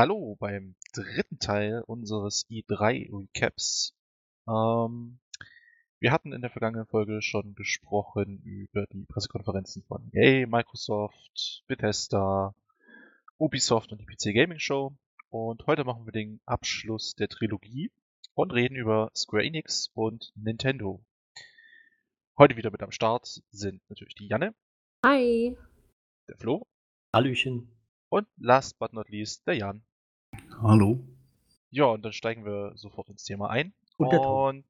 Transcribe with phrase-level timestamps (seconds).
[0.00, 3.96] Hallo beim dritten Teil unseres i3 Recaps.
[4.46, 5.18] Ähm,
[5.98, 12.54] wir hatten in der vergangenen Folge schon gesprochen über die Pressekonferenzen von EA, Microsoft, Bethesda,
[13.38, 14.96] Ubisoft und die PC Gaming Show.
[15.30, 17.90] Und heute machen wir den Abschluss der Trilogie
[18.34, 21.04] und reden über Square Enix und Nintendo.
[22.38, 24.54] Heute wieder mit am Start sind natürlich die Janne.
[25.04, 25.56] Hi.
[26.28, 26.68] Der Flo.
[27.12, 27.74] Hallöchen.
[28.10, 29.82] Und last but not least, der Jan.
[30.62, 31.04] Hallo.
[31.70, 33.72] Ja, und dann steigen wir sofort ins Thema ein.
[33.96, 34.48] Und der Tom.
[34.48, 34.64] Und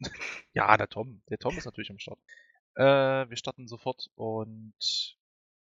[0.54, 1.22] ja, der Tom.
[1.30, 2.18] Der Tom ist natürlich am Start.
[2.76, 4.74] Äh, wir starten sofort und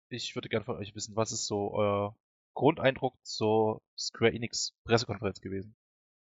[0.09, 2.17] ich würde gerne von euch wissen, was ist so euer
[2.55, 5.75] Grundeindruck zur Square Enix Pressekonferenz gewesen?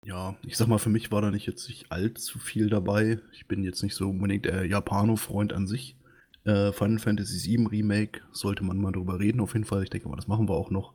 [0.05, 3.19] Ja, ich sag mal, für mich war da nicht jetzt nicht allzu viel dabei.
[3.33, 5.97] Ich bin jetzt nicht so unbedingt der Japano-Freund an sich.
[6.45, 9.83] Äh, Final Fantasy VII Remake sollte man mal drüber reden, auf jeden Fall.
[9.83, 10.95] Ich denke mal, das machen wir auch noch.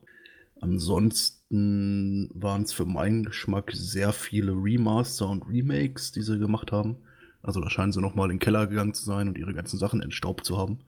[0.62, 6.98] Ansonsten waren es für meinen Geschmack sehr viele Remaster und Remakes, die sie gemacht haben.
[7.42, 10.02] Also da scheinen sie nochmal in den Keller gegangen zu sein und ihre ganzen Sachen
[10.02, 10.80] entstaubt zu haben.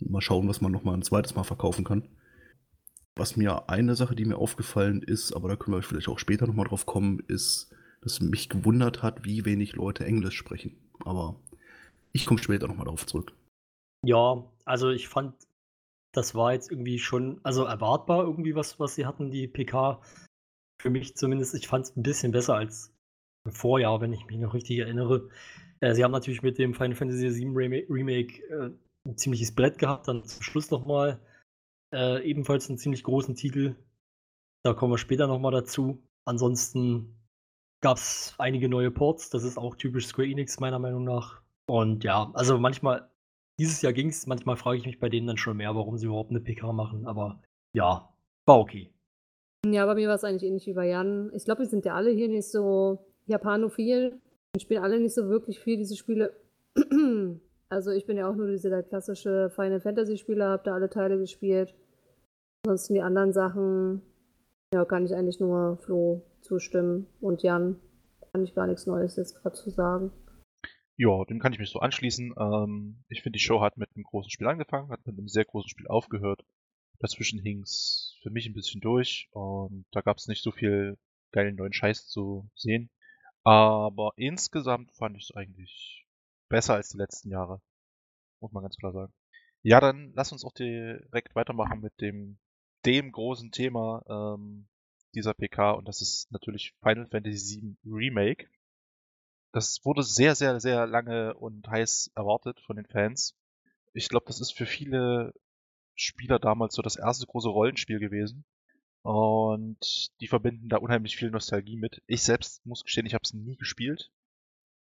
[0.00, 2.08] Mal schauen, was man nochmal ein zweites Mal verkaufen kann.
[3.14, 6.46] Was mir eine Sache, die mir aufgefallen ist, aber da können wir vielleicht auch später
[6.46, 10.76] nochmal drauf kommen, ist, dass mich gewundert hat, wie wenig Leute Englisch sprechen.
[11.06, 11.40] Aber
[12.12, 13.32] ich komme später nochmal darauf zurück.
[14.04, 15.34] Ja, also ich fand,
[16.16, 20.00] das war jetzt irgendwie schon, also erwartbar irgendwie, was, was sie hatten, die PK.
[20.80, 22.94] Für mich zumindest, ich fand es ein bisschen besser als
[23.44, 25.28] im Vorjahr, wenn ich mich noch richtig erinnere.
[25.80, 28.70] Äh, sie haben natürlich mit dem Final Fantasy VII Remake, Remake äh,
[29.06, 31.20] ein ziemliches Brett gehabt, dann zum Schluss nochmal
[31.94, 33.76] äh, ebenfalls einen ziemlich großen Titel.
[34.64, 36.02] Da kommen wir später nochmal dazu.
[36.24, 37.14] Ansonsten
[37.82, 41.42] gab es einige neue Ports, das ist auch typisch Square Enix meiner Meinung nach.
[41.68, 43.10] Und ja, also manchmal
[43.58, 44.26] dieses Jahr ging es.
[44.26, 47.06] Manchmal frage ich mich bei denen dann schon mehr, warum sie überhaupt eine PK machen.
[47.06, 47.40] Aber
[47.72, 48.12] ja,
[48.44, 48.90] war okay.
[49.64, 51.30] Ja, bei mir war es eigentlich ähnlich wie bei Jan.
[51.34, 54.20] Ich glaube, wir sind ja alle hier nicht so japanophil.
[54.54, 56.32] Wir spielen alle nicht so wirklich viel diese Spiele.
[57.68, 61.18] also ich bin ja auch nur dieser klassische Final Fantasy Spieler, habe da alle Teile
[61.18, 61.74] gespielt.
[62.64, 64.02] Ansonsten die anderen Sachen,
[64.72, 67.06] ja, kann ich eigentlich nur Flo zustimmen.
[67.20, 67.76] Und Jan
[68.32, 70.12] kann ich gar nichts Neues jetzt gerade zu sagen.
[70.98, 72.34] Ja, dem kann ich mich so anschließen.
[72.38, 75.44] Ähm, ich finde, die Show hat mit einem großen Spiel angefangen, hat mit einem sehr
[75.44, 76.44] großen Spiel aufgehört.
[76.98, 80.98] Dazwischen hing's für mich ein bisschen durch und da gab's nicht so viel
[81.32, 82.90] geilen neuen Scheiß zu sehen.
[83.44, 86.06] Aber insgesamt fand ich es eigentlich
[86.48, 87.60] besser als die letzten Jahre.
[88.40, 89.12] Muss man ganz klar sagen.
[89.62, 92.38] Ja, dann lass uns auch direkt weitermachen mit dem,
[92.86, 94.68] dem großen Thema ähm,
[95.14, 98.48] dieser PK und das ist natürlich Final Fantasy VII Remake.
[99.52, 103.34] Das wurde sehr, sehr, sehr lange und heiß erwartet von den Fans.
[103.94, 105.32] Ich glaube, das ist für viele
[105.94, 108.44] Spieler damals so das erste große Rollenspiel gewesen.
[109.02, 112.02] Und die verbinden da unheimlich viel Nostalgie mit.
[112.06, 114.10] Ich selbst muss gestehen, ich habe es nie gespielt.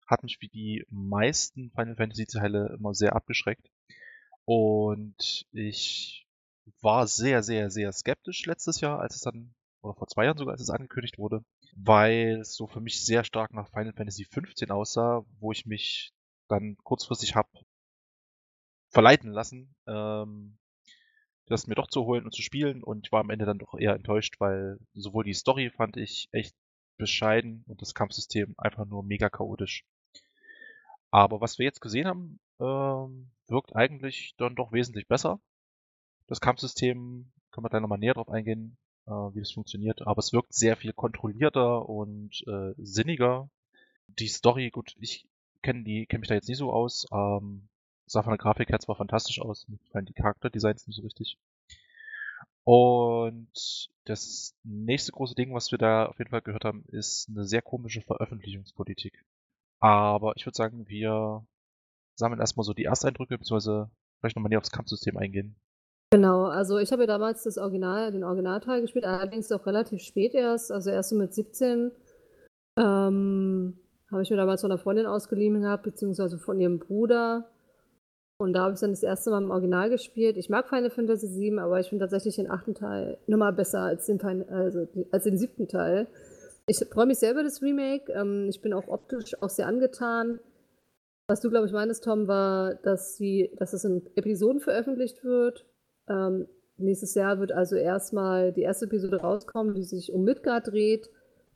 [0.05, 3.69] Hat mich wie die meisten Final Fantasy Teile immer sehr abgeschreckt.
[4.45, 6.27] Und ich
[6.81, 10.53] war sehr, sehr, sehr skeptisch letztes Jahr, als es dann, oder vor zwei Jahren sogar,
[10.53, 11.43] als es angekündigt wurde
[11.75, 16.13] weil es so für mich sehr stark nach Final Fantasy 15 aussah, wo ich mich
[16.47, 17.49] dann kurzfristig hab
[18.89, 20.57] verleiten lassen, ähm,
[21.45, 23.73] das mir doch zu holen und zu spielen und ich war am Ende dann doch
[23.77, 26.55] eher enttäuscht, weil sowohl die Story fand ich echt
[26.97, 29.85] bescheiden und das Kampfsystem einfach nur mega chaotisch.
[31.09, 35.41] Aber was wir jetzt gesehen haben, ähm, wirkt eigentlich dann doch wesentlich besser.
[36.27, 40.01] Das Kampfsystem, können wir da nochmal näher drauf eingehen, äh, wie das funktioniert.
[40.05, 43.49] Aber es wirkt sehr viel kontrollierter und äh, sinniger.
[44.07, 45.27] Die Story, gut, ich
[45.61, 47.05] kenne die, kenne mich da jetzt nicht so aus.
[47.11, 47.69] Ähm,
[48.05, 51.37] sah von der Grafik her zwar fantastisch aus, mir gefallen die Charakterdesigns nicht so richtig.
[52.63, 57.45] Und das nächste große Ding, was wir da auf jeden Fall gehört haben, ist eine
[57.45, 59.25] sehr komische Veröffentlichungspolitik.
[59.79, 61.45] Aber ich würde sagen, wir
[62.15, 63.89] sammeln erstmal so die Ersteindrücke, beziehungsweise
[64.19, 65.55] vielleicht nochmal näher aufs Kampfsystem eingehen.
[66.13, 70.33] Genau, also ich habe ja damals das Original, den Originalteil gespielt, allerdings auch relativ spät
[70.33, 71.91] erst, also erst so mit 17.
[72.77, 73.79] Ähm,
[74.11, 77.49] habe ich mir damals von einer Freundin ausgeliehen gehabt, beziehungsweise von ihrem Bruder.
[78.37, 80.35] Und da habe ich dann das erste Mal im Original gespielt.
[80.35, 84.07] Ich mag Final Fantasy VII, aber ich finde tatsächlich den achten Teil nochmal besser als
[84.07, 84.19] den,
[84.49, 86.07] also, als den siebten Teil.
[86.67, 88.11] Ich freue mich sehr über das Remake.
[88.11, 90.41] Ähm, ich bin auch optisch auch sehr angetan.
[91.29, 95.65] Was du, glaube ich, meinst, Tom, war, dass, sie, dass es in Episoden veröffentlicht wird.
[96.09, 101.09] Ähm, nächstes Jahr wird also erstmal die erste Episode rauskommen, die sich um Midgard dreht.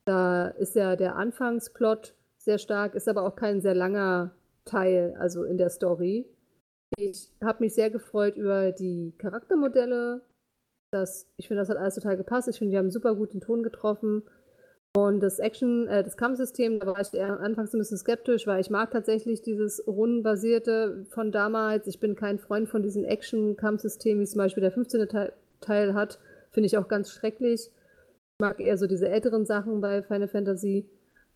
[0.06, 5.44] Da ist ja der Anfangsplot sehr stark, ist aber auch kein sehr langer Teil, also
[5.44, 6.25] in der Story.
[6.97, 10.21] Ich habe mich sehr gefreut über die Charaktermodelle.
[10.91, 12.48] das, ich finde, das hat alles total gepasst.
[12.48, 14.24] Ich finde, die haben super gut den Ton getroffen.
[14.95, 18.69] Und das Action, äh, das Kampfsystem, da war ich anfangs ein bisschen skeptisch, weil ich
[18.69, 21.86] mag tatsächlich dieses rundenbasierte von damals.
[21.88, 25.09] Ich bin kein Freund von diesen Action-Kampfsystemen, wie zum Beispiel der 15.
[25.09, 26.18] Teil, Teil hat.
[26.51, 27.63] Finde ich auch ganz schrecklich.
[27.63, 27.71] Ich
[28.39, 30.89] mag eher so diese älteren Sachen bei Final Fantasy.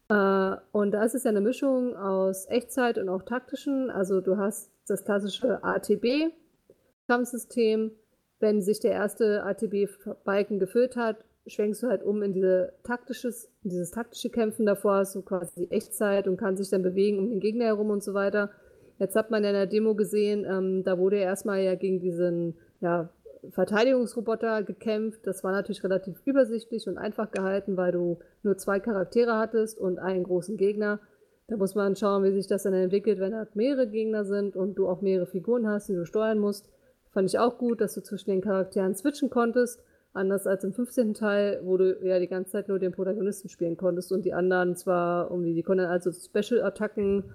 [0.08, 3.90] Äh, und da ist es ja eine Mischung aus Echtzeit und auch taktischen.
[3.90, 7.92] Also du hast das klassische ATB-Kampfsystem.
[8.40, 13.70] Wenn sich der erste ATB-Balken gefüllt hat, schwenkst du halt um in, diese taktisches, in
[13.70, 17.40] dieses taktische Kämpfen davor, hast du quasi Echtzeit und kannst dich dann bewegen um den
[17.40, 18.52] Gegner herum und so weiter.
[19.00, 22.56] Jetzt hat man ja in der Demo gesehen, ähm, da wurde erstmal ja gegen diesen
[22.82, 23.10] ja,
[23.50, 25.26] Verteidigungsroboter gekämpft.
[25.26, 30.00] Das war natürlich relativ übersichtlich und einfach gehalten, weil du nur zwei Charaktere hattest und
[30.00, 31.00] einen großen Gegner.
[31.48, 34.76] Da muss man schauen, wie sich das dann entwickelt, wenn halt mehrere Gegner sind und
[34.76, 36.70] du auch mehrere Figuren hast, die du steuern musst.
[37.12, 39.82] Fand ich auch gut, dass du zwischen den Charakteren switchen konntest.
[40.14, 41.14] Anders als im 15.
[41.14, 44.76] Teil, wo du ja die ganze Zeit nur den Protagonisten spielen konntest und die anderen
[44.76, 47.26] zwar irgendwie, die konnten also Special-Attacken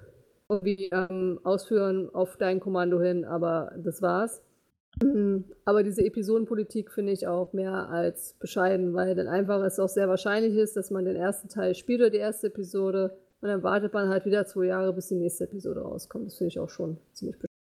[0.49, 4.43] irgendwie ähm, ausführen auf dein Kommando hin, aber das war's.
[5.03, 5.45] Mhm.
[5.65, 10.09] Aber diese Episodenpolitik finde ich auch mehr als bescheiden, weil dann einfach es auch sehr
[10.09, 13.93] wahrscheinlich ist, dass man den ersten Teil spielt oder die erste Episode und dann wartet
[13.93, 16.27] man halt wieder zwei Jahre, bis die nächste Episode rauskommt.
[16.27, 17.54] Das finde ich auch schon ziemlich bescheiden.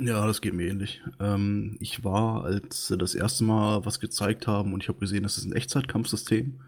[0.00, 1.02] Ja, das geht mir ähnlich.
[1.18, 5.24] Ähm, ich war, als sie das erste Mal was gezeigt haben und ich habe gesehen,
[5.24, 6.60] das ist ein Echtzeitkampfsystem,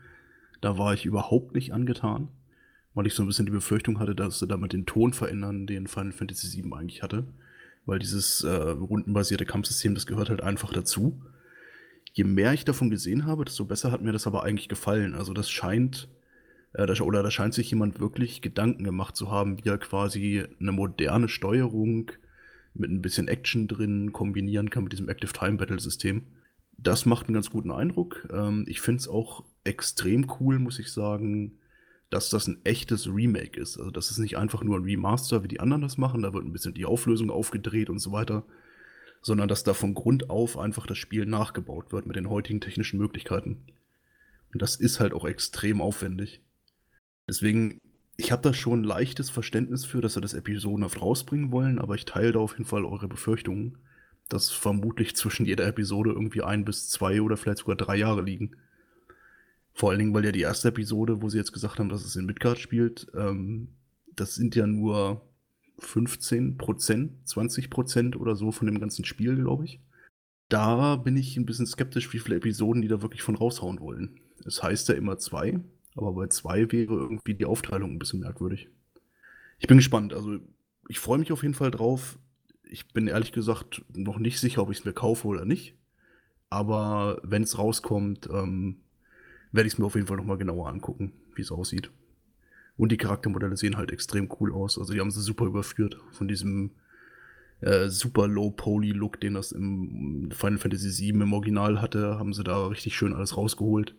[0.61, 2.29] da war ich überhaupt nicht angetan,
[2.95, 5.87] weil ich so ein bisschen die Befürchtung hatte, dass sie damit den Ton verändern, den
[5.87, 7.25] Final Fantasy VII eigentlich hatte
[7.87, 11.21] weil dieses äh, rundenbasierte Kampfsystem, das gehört halt einfach dazu.
[12.13, 15.15] Je mehr ich davon gesehen habe, desto besser hat mir das aber eigentlich gefallen.
[15.15, 16.09] Also das scheint,
[16.73, 20.45] äh, das, oder da scheint sich jemand wirklich Gedanken gemacht zu haben, wie er quasi
[20.61, 22.13] eine moderne Steuerung
[22.75, 26.23] mit ein bisschen Action drin kombinieren kann mit diesem Active Time Battle System.
[26.79, 28.29] Das macht einen ganz guten Eindruck.
[28.33, 31.59] Ähm, ich finde es auch extrem cool, muss ich sagen,
[32.11, 33.79] dass das ein echtes Remake ist.
[33.79, 36.45] Also das ist nicht einfach nur ein Remaster, wie die anderen das machen, da wird
[36.45, 38.45] ein bisschen die Auflösung aufgedreht und so weiter,
[39.23, 42.99] sondern dass da von Grund auf einfach das Spiel nachgebaut wird mit den heutigen technischen
[42.99, 43.63] Möglichkeiten.
[44.53, 46.41] Und das ist halt auch extrem aufwendig.
[47.29, 47.79] Deswegen,
[48.21, 52.05] ich habe da schon leichtes Verständnis für, dass sie das episodenhaft rausbringen wollen, aber ich
[52.05, 53.79] teile da auf jeden Fall eure Befürchtungen,
[54.29, 58.53] dass vermutlich zwischen jeder Episode irgendwie ein bis zwei oder vielleicht sogar drei Jahre liegen.
[59.73, 62.15] Vor allen Dingen, weil ja die erste Episode, wo sie jetzt gesagt haben, dass es
[62.15, 63.69] in Midgard spielt, ähm,
[64.15, 65.23] das sind ja nur
[65.79, 69.81] 15 Prozent, 20 Prozent oder so von dem ganzen Spiel, glaube ich.
[70.51, 74.21] Da bin ich ein bisschen skeptisch, wie viele Episoden die da wirklich von raushauen wollen.
[74.45, 75.61] Es heißt ja immer zwei,
[76.01, 78.69] aber bei zwei wäre irgendwie die Aufteilung ein bisschen merkwürdig.
[79.59, 80.15] Ich bin gespannt.
[80.15, 80.39] Also,
[80.89, 82.19] ich freue mich auf jeden Fall drauf.
[82.65, 85.77] Ich bin ehrlich gesagt noch nicht sicher, ob ich es mir kaufe oder nicht.
[86.49, 88.81] Aber wenn es rauskommt, ähm,
[89.53, 91.91] werde ich es mir auf jeden Fall nochmal genauer angucken, wie es aussieht.
[92.77, 94.79] Und die Charaktermodelle sehen halt extrem cool aus.
[94.79, 96.71] Also die haben sie super überführt von diesem
[97.61, 102.67] äh, super Low-Poly-Look, den das im Final Fantasy VII im Original hatte, haben sie da
[102.67, 103.95] richtig schön alles rausgeholt.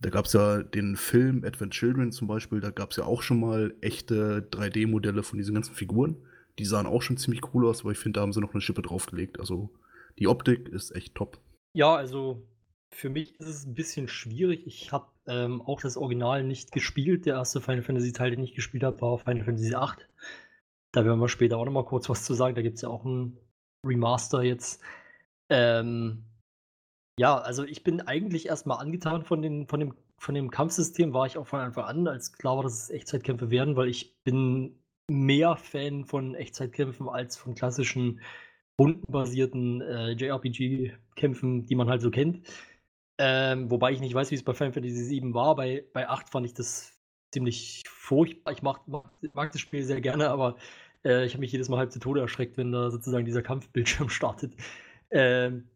[0.00, 3.22] Da gab es ja den Film Advent Children zum Beispiel, da gab es ja auch
[3.22, 6.16] schon mal echte 3D-Modelle von diesen ganzen Figuren.
[6.58, 8.60] Die sahen auch schon ziemlich cool aus, aber ich finde, da haben sie noch eine
[8.60, 9.38] Schippe draufgelegt.
[9.38, 9.70] Also
[10.18, 11.38] die Optik ist echt top.
[11.74, 12.46] Ja, also
[12.92, 14.66] für mich ist es ein bisschen schwierig.
[14.66, 17.26] Ich habe ähm, auch das Original nicht gespielt.
[17.26, 20.06] Der erste Final Fantasy Teil, den ich gespielt habe, war Final Fantasy VIII.
[20.92, 22.54] Da werden wir später auch noch mal kurz was zu sagen.
[22.54, 23.38] Da gibt es ja auch ein
[23.86, 24.82] Remaster jetzt.
[25.48, 26.24] Ähm,
[27.18, 31.26] ja, also ich bin eigentlich erstmal angetan von, den, von, dem, von dem Kampfsystem, war
[31.26, 34.78] ich auch von Anfang an, als klar war, dass es Echtzeitkämpfe werden, weil ich bin
[35.10, 38.20] mehr Fan von Echtzeitkämpfen als von klassischen
[38.78, 42.46] rundenbasierten äh, JRPG-Kämpfen, die man halt so kennt.
[43.18, 45.54] Ähm, wobei ich nicht weiß, wie es bei Final Fantasy 7 war.
[45.54, 46.98] Bei, bei 8 fand ich das
[47.32, 48.52] ziemlich furchtbar.
[48.52, 50.56] Ich mag, mag, mag das Spiel sehr gerne, aber
[51.04, 54.08] äh, ich habe mich jedes Mal halb zu Tode erschreckt, wenn da sozusagen dieser Kampfbildschirm
[54.10, 54.54] startet.
[55.10, 55.68] Ähm,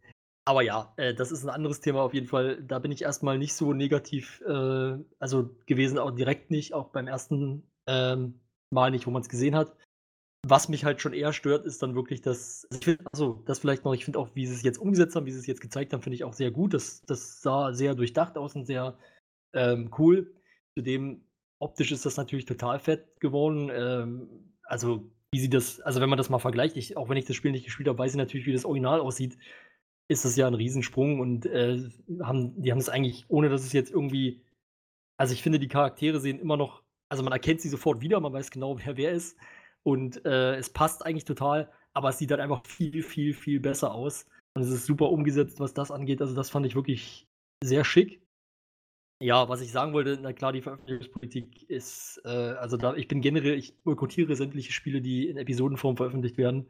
[0.44, 2.62] aber ja, äh, das ist ein anderes Thema auf jeden Fall.
[2.62, 7.06] Da bin ich erstmal nicht so negativ, äh, also gewesen, auch direkt nicht, auch beim
[7.06, 9.76] ersten ähm, Mal nicht, wo man es gesehen hat.
[10.46, 13.84] Was mich halt schon eher stört, ist dann wirklich das, also find, also das vielleicht
[13.84, 15.92] noch, ich finde auch, wie sie es jetzt umgesetzt haben, wie sie es jetzt gezeigt
[15.92, 16.74] haben, finde ich auch sehr gut.
[16.74, 18.98] Das, das sah sehr durchdacht aus und sehr
[19.54, 20.34] ähm, cool.
[20.76, 21.24] Zudem
[21.60, 23.70] optisch ist das natürlich total fett geworden.
[23.72, 27.24] Ähm, also wie sie das, also wenn man das mal vergleicht, ich, auch wenn ich
[27.24, 29.38] das Spiel nicht gespielt habe, weiß ich natürlich, wie das Original aussieht,
[30.08, 31.82] ist das ja ein Riesensprung und äh,
[32.22, 34.42] haben, die haben es eigentlich, ohne dass es jetzt irgendwie,
[35.16, 38.32] also ich finde, die Charaktere sehen immer noch, also man erkennt sie sofort wieder, man
[38.32, 39.36] weiß genau, wer wer ist.
[39.82, 43.92] Und äh, es passt eigentlich total, aber es sieht halt einfach viel, viel, viel besser
[43.92, 44.26] aus.
[44.54, 46.22] Und es ist super umgesetzt, was das angeht.
[46.22, 47.26] Also das fand ich wirklich
[47.62, 48.22] sehr schick.
[49.20, 53.20] Ja, was ich sagen wollte, na klar, die Veröffentlichungspolitik ist, äh, also da, ich bin
[53.20, 56.66] generell, ich boykottiere sämtliche Spiele, die in Episodenform veröffentlicht werden.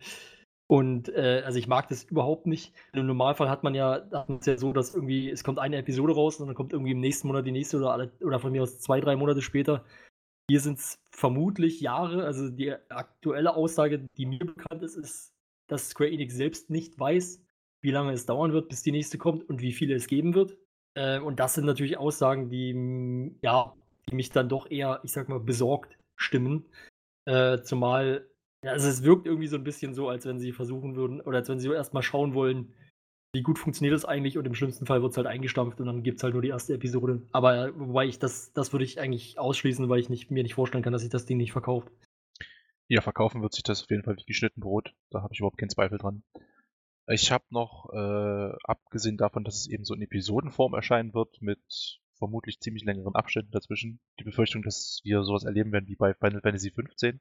[0.67, 2.73] Und äh, also ich mag das überhaupt nicht.
[2.93, 6.15] Im Normalfall hat man ja, hat man ja so, dass irgendwie, es kommt eine Episode
[6.15, 8.63] raus und dann kommt irgendwie im nächsten Monat die nächste oder alle, oder von mir
[8.63, 9.85] aus zwei, drei Monate später.
[10.51, 12.25] Hier sind es vermutlich Jahre.
[12.25, 15.35] Also die aktuelle Aussage, die mir bekannt ist, ist,
[15.69, 17.43] dass Square Enix selbst nicht weiß,
[17.83, 20.57] wie lange es dauern wird, bis die nächste kommt und wie viele es geben wird.
[20.95, 23.75] Äh, und das sind natürlich Aussagen, die, ja,
[24.09, 26.67] die mich dann doch eher, ich sag mal, besorgt stimmen.
[27.27, 28.27] Äh, zumal,
[28.65, 31.39] ja, also es wirkt irgendwie so ein bisschen so, als wenn sie versuchen würden, oder
[31.39, 32.73] als wenn sie erstmal schauen wollen,
[33.35, 36.03] wie gut funktioniert das eigentlich und im schlimmsten Fall wird es halt eingestampft und dann
[36.03, 37.21] gibt es halt nur die erste Episode.
[37.33, 40.83] Aber wobei ich das, das würde ich eigentlich ausschließen, weil ich nicht, mir nicht vorstellen
[40.83, 41.91] kann, dass sich das Ding nicht verkauft.
[42.89, 44.95] Ja, verkaufen wird sich das auf jeden Fall wie geschnitten Brot.
[45.11, 46.23] Da habe ich überhaupt keinen Zweifel dran.
[47.09, 51.61] Ich habe noch, äh, abgesehen davon, dass es eben so in Episodenform erscheinen wird, mit
[52.17, 56.41] vermutlich ziemlich längeren Abständen dazwischen, die Befürchtung, dass wir sowas erleben werden wie bei Final
[56.41, 57.19] Fantasy XV,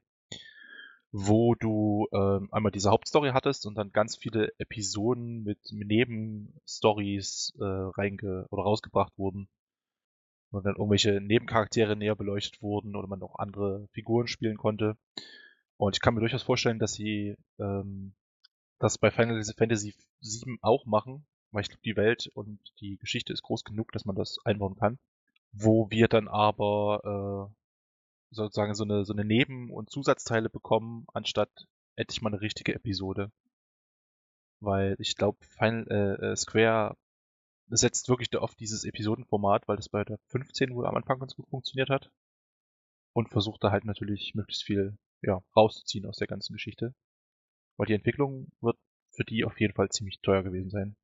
[1.16, 7.62] wo du ähm, einmal diese Hauptstory hattest und dann ganz viele Episoden mit Nebenstories äh,
[7.62, 9.48] reinge oder rausgebracht wurden
[10.50, 14.96] und dann irgendwelche Nebencharaktere näher beleuchtet wurden oder man auch andere Figuren spielen konnte.
[15.76, 18.14] Und ich kann mir durchaus vorstellen, dass sie ähm,
[18.80, 23.32] das bei Final Fantasy VII auch machen, weil ich glaube, die Welt und die Geschichte
[23.32, 24.98] ist groß genug, dass man das einbauen kann.
[25.52, 27.54] Wo wir dann aber äh,
[28.34, 31.50] sozusagen so eine, so eine Neben- und Zusatzteile bekommen, anstatt
[31.96, 33.30] endlich mal eine richtige Episode.
[34.60, 36.96] Weil ich glaube, Final äh, äh Square
[37.68, 41.48] setzt wirklich auf dieses Episodenformat, weil das bei der 15 wohl am Anfang ganz gut
[41.48, 42.10] funktioniert hat.
[43.14, 46.94] Und versucht da halt natürlich möglichst viel ja, rauszuziehen aus der ganzen Geschichte.
[47.76, 48.76] Weil die Entwicklung wird
[49.12, 50.96] für die auf jeden Fall ziemlich teuer gewesen sein.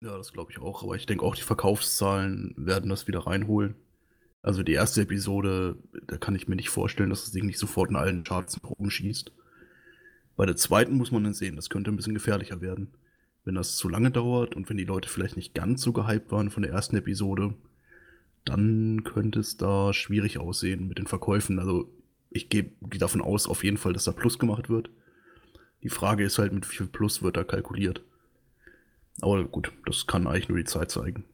[0.00, 0.82] Ja, das glaube ich auch.
[0.82, 3.76] Aber ich denke auch, die Verkaufszahlen werden das wieder reinholen.
[4.42, 5.76] Also die erste Episode,
[6.08, 8.70] da kann ich mir nicht vorstellen, dass das Ding nicht sofort in allen Charts nach
[8.70, 9.32] oben schießt.
[10.36, 12.88] Bei der zweiten muss man dann sehen, das könnte ein bisschen gefährlicher werden.
[13.44, 16.50] Wenn das zu lange dauert und wenn die Leute vielleicht nicht ganz so gehypt waren
[16.50, 17.54] von der ersten Episode,
[18.44, 21.58] dann könnte es da schwierig aussehen mit den Verkäufen.
[21.58, 21.88] Also
[22.30, 24.90] ich gehe davon aus, auf jeden Fall, dass da Plus gemacht wird.
[25.82, 28.02] Die Frage ist halt, mit wie viel Plus wird da kalkuliert.
[29.20, 31.24] Aber gut, das kann eigentlich nur die Zeit zeigen.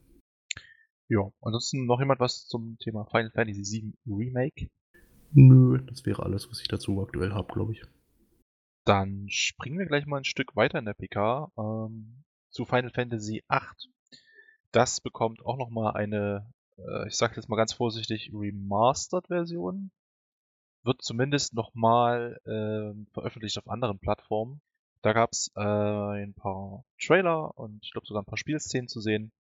[1.09, 4.71] Ja, ansonsten noch jemand was zum Thema Final Fantasy VII Remake?
[5.33, 7.83] Nö, das wäre alles, was ich dazu aktuell habe, glaube ich.
[8.85, 13.43] Dann springen wir gleich mal ein Stück weiter in der PK ähm, zu Final Fantasy
[13.49, 13.93] VIII.
[14.73, 19.91] Das bekommt auch nochmal eine, äh, ich sage jetzt mal ganz vorsichtig, Remastered-Version
[20.85, 24.61] wird zumindest nochmal äh, veröffentlicht auf anderen Plattformen.
[25.03, 29.01] Da gab es äh, ein paar Trailer und ich glaube sogar ein paar Spielszenen zu
[29.01, 29.33] sehen.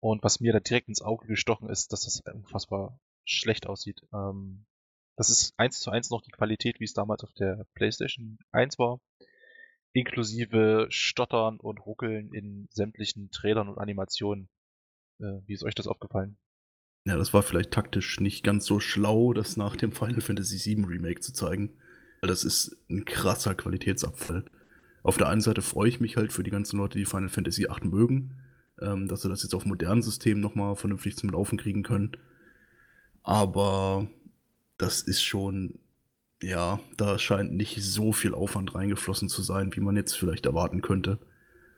[0.00, 4.02] Und was mir da direkt ins Auge gestochen ist, dass das unfassbar schlecht aussieht.
[4.12, 4.64] Ähm,
[5.16, 8.78] das ist eins zu eins noch die Qualität, wie es damals auf der PlayStation 1
[8.78, 9.00] war.
[9.92, 14.48] Inklusive Stottern und Ruckeln in sämtlichen Trailern und Animationen.
[15.18, 16.38] Äh, wie ist euch das aufgefallen?
[17.04, 20.84] Ja, das war vielleicht taktisch nicht ganz so schlau, das nach dem Final Fantasy VII
[20.84, 21.76] Remake zu zeigen.
[22.22, 24.44] Das ist ein krasser Qualitätsabfall.
[25.02, 27.64] Auf der einen Seite freue ich mich halt für die ganzen Leute, die Final Fantasy
[27.64, 28.38] VIII mögen,
[28.82, 32.12] ähm, dass sie das jetzt auf modernen Systemen nochmal vernünftig zum Laufen kriegen können.
[33.22, 34.08] Aber
[34.78, 35.78] das ist schon,
[36.42, 40.80] ja, da scheint nicht so viel Aufwand reingeflossen zu sein, wie man jetzt vielleicht erwarten
[40.80, 41.18] könnte.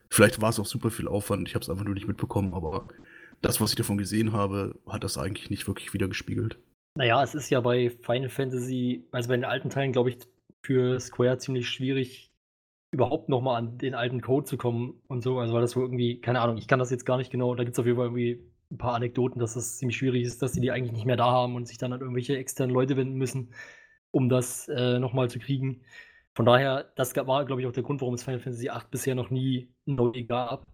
[0.09, 2.87] Vielleicht war es auch super viel Aufwand, ich habe es einfach nur nicht mitbekommen, aber
[3.41, 6.57] das, was ich davon gesehen habe, hat das eigentlich nicht wirklich wiedergespiegelt.
[6.95, 10.19] Naja, es ist ja bei Final Fantasy, also bei den alten Teilen, glaube ich,
[10.61, 12.31] für Square ziemlich schwierig,
[12.93, 15.39] überhaupt nochmal an den alten Code zu kommen und so.
[15.39, 17.63] Also, weil das so irgendwie, keine Ahnung, ich kann das jetzt gar nicht genau, da
[17.63, 20.53] gibt es auf jeden Fall irgendwie ein paar Anekdoten, dass das ziemlich schwierig ist, dass
[20.53, 23.15] sie die eigentlich nicht mehr da haben und sich dann an irgendwelche externen Leute wenden
[23.15, 23.53] müssen,
[24.11, 25.81] um das äh, nochmal zu kriegen.
[26.35, 29.15] Von daher, das war, glaube ich, auch der Grund, warum es Final Fantasy VIII bisher
[29.15, 30.65] noch nie neu gab.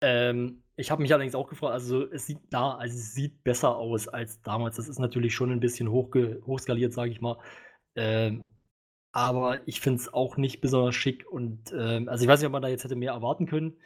[0.00, 3.76] Ähm, ich habe mich allerdings auch gefragt, also es sieht da, also es sieht besser
[3.76, 4.76] aus als damals.
[4.76, 7.38] Das ist natürlich schon ein bisschen hochge hochskaliert, sage ich mal.
[7.96, 8.42] Ähm,
[9.14, 12.52] aber ich finde es auch nicht besonders schick und ähm, also ich weiß nicht, ob
[12.52, 13.76] man da jetzt hätte mehr erwarten können.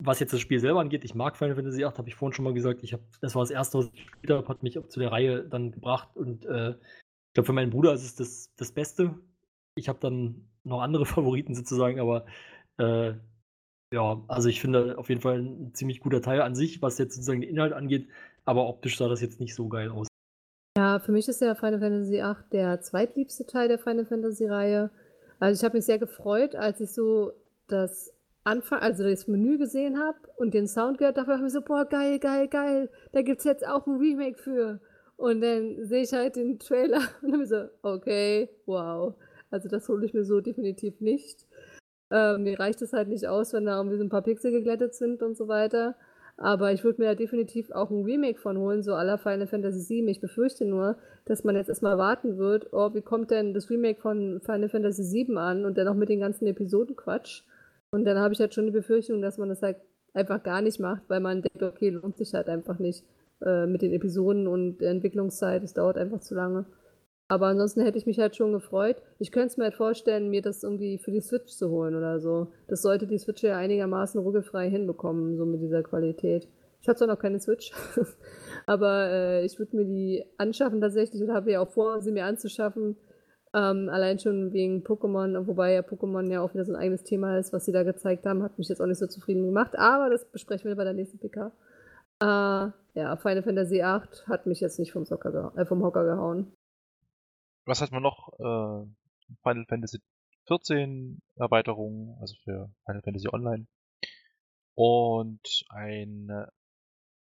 [0.00, 2.44] Was jetzt das Spiel selber angeht, ich mag Final Fantasy VIII, habe ich vorhin schon
[2.44, 2.82] mal gesagt.
[2.82, 5.44] Ich hab, das war das erste, was ich gespielt habe, hat mich zu der Reihe
[5.44, 9.14] dann gebracht und äh, ich glaube, für meinen Bruder ist es das, das Beste.
[9.76, 12.26] Ich habe dann noch andere Favoriten sozusagen, aber
[12.78, 13.14] äh,
[13.94, 17.14] ja, also ich finde auf jeden Fall ein ziemlich guter Teil an sich, was jetzt
[17.14, 18.08] sozusagen den Inhalt angeht,
[18.44, 20.07] aber optisch sah das jetzt nicht so geil aus.
[20.78, 24.90] Ja, für mich ist ja Final Fantasy VIII der zweitliebste Teil der Final Fantasy-Reihe.
[25.40, 27.32] Also ich habe mich sehr gefreut, als ich so
[27.66, 31.62] das Anfang, also das Menü gesehen habe und den Sound gehört habe, habe ich so,
[31.62, 34.80] boah, geil, geil, geil, da gibt es jetzt auch ein Remake für.
[35.16, 39.16] Und dann sehe ich halt den Trailer und dann bin ich so, okay, wow.
[39.50, 41.44] Also das hole ich mir so definitiv nicht.
[42.12, 44.94] Ähm, mir reicht es halt nicht aus, wenn da irgendwie so ein paar Pixel geglättet
[44.94, 45.96] sind und so weiter.
[46.40, 49.96] Aber ich würde mir da definitiv auch ein Remake von holen, so aller Final Fantasy
[49.96, 50.08] VII.
[50.08, 54.00] Ich befürchte nur, dass man jetzt erstmal warten wird, oh, wie kommt denn das Remake
[54.00, 57.42] von Final Fantasy VII an und dann auch mit den ganzen Episoden Quatsch.
[57.90, 59.78] Und dann habe ich halt schon die Befürchtung, dass man das halt
[60.14, 63.04] einfach gar nicht macht, weil man denkt, okay, lohnt sich halt einfach nicht
[63.44, 65.64] äh, mit den Episoden und der Entwicklungszeit.
[65.64, 66.66] Es dauert einfach zu lange.
[67.28, 69.02] Aber ansonsten hätte ich mich halt schon gefreut.
[69.18, 72.20] Ich könnte es mir halt vorstellen, mir das irgendwie für die Switch zu holen oder
[72.20, 72.48] so.
[72.68, 76.48] Das sollte die Switch ja einigermaßen ruckelfrei hinbekommen, so mit dieser Qualität.
[76.80, 77.72] Ich habe zwar noch keine Switch,
[78.66, 82.24] aber äh, ich würde mir die anschaffen tatsächlich und habe ja auch vor, sie mir
[82.24, 82.96] anzuschaffen.
[83.54, 87.38] Ähm, allein schon wegen Pokémon, wobei ja Pokémon ja auch wieder so ein eigenes Thema
[87.38, 89.76] ist, was sie da gezeigt haben, hat mich jetzt auch nicht so zufrieden gemacht.
[89.76, 91.52] Aber das besprechen wir bei der nächsten PK.
[92.20, 96.52] Äh, ja, Final Fantasy VIII hat mich jetzt nicht vom, Socker äh, vom Hocker gehauen.
[97.68, 98.32] Was hat man noch?
[98.38, 98.86] Äh,
[99.42, 100.00] Final Fantasy
[100.46, 103.66] 14 Erweiterung, also für Final Fantasy Online.
[104.74, 106.50] Und eine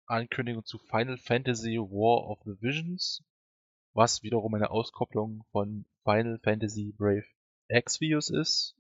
[0.06, 3.26] Ankündigung zu Final Fantasy War of the Visions,
[3.94, 7.26] was wiederum eine Auskopplung von Final Fantasy Brave
[7.68, 8.74] Exvius ist.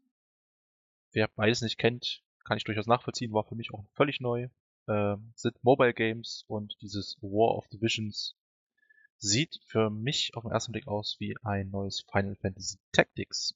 [1.11, 4.47] Wer beides nicht kennt, kann ich durchaus nachvollziehen, war für mich auch völlig neu.
[4.87, 8.37] Ähm, sind Mobile Games und dieses War of the Visions
[9.19, 13.55] Sieht für mich auf den ersten Blick aus wie ein neues Final Fantasy Tactics.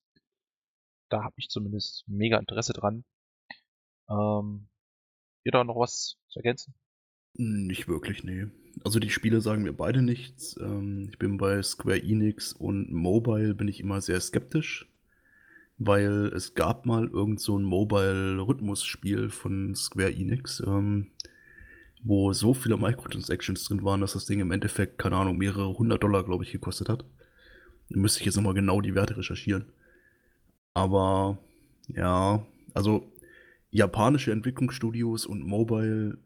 [1.09, 3.03] Da habe ich zumindest mega Interesse dran.
[4.09, 4.67] Ähm,
[5.43, 6.73] ihr da noch was zu ergänzen?
[7.33, 8.47] Nicht wirklich, nee.
[8.83, 10.57] Also die Spiele sagen mir beide nichts.
[10.57, 14.89] Ähm, ich bin bei Square Enix und Mobile bin ich immer sehr skeptisch,
[15.77, 20.61] weil es gab mal irgend so ein Mobile-Rhythmus-Spiel von Square Enix.
[20.65, 21.11] Ähm,
[22.03, 26.03] wo so viele Microtransactions drin waren, dass das Ding im Endeffekt, keine Ahnung, mehrere hundert
[26.03, 27.05] Dollar, glaube ich, gekostet hat.
[27.89, 29.71] Da müsste ich jetzt nochmal genau die Werte recherchieren.
[30.73, 31.37] Aber
[31.87, 33.11] ja, also
[33.69, 36.17] japanische Entwicklungsstudios und Mobile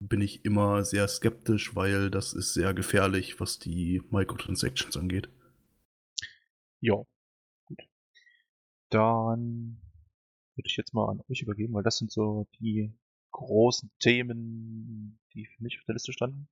[0.00, 5.28] bin ich immer sehr skeptisch, weil das ist sehr gefährlich, was die Microtransactions angeht.
[6.80, 6.94] Ja,
[7.64, 7.80] gut.
[8.90, 9.80] Dann
[10.54, 12.92] würde ich jetzt mal an euch übergeben, weil das sind so die
[13.32, 16.48] großen Themen, die für mich auf der Liste standen?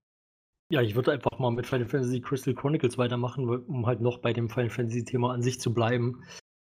[0.71, 4.33] Ja, ich würde einfach mal mit Final Fantasy Crystal Chronicles weitermachen, um halt noch bei
[4.33, 6.25] dem Final Fantasy Thema an sich zu bleiben.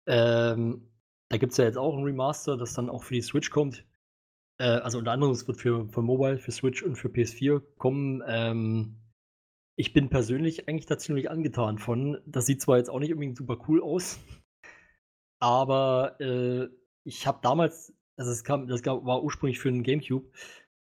[0.08, 0.88] Ähm,
[1.30, 3.86] da gibt es ja jetzt auch ein Remaster, das dann auch für die Switch kommt.
[4.60, 8.22] Äh, also unter anderem, es wird für, für Mobile, für Switch und für PS4 kommen.
[8.28, 8.98] Ähm,
[9.76, 12.20] ich bin persönlich eigentlich da ziemlich angetan von.
[12.26, 14.20] Das sieht zwar jetzt auch nicht unbedingt super cool aus,
[15.40, 16.68] aber äh,
[17.06, 20.30] ich habe damals also es kam, das war ursprünglich für den Gamecube.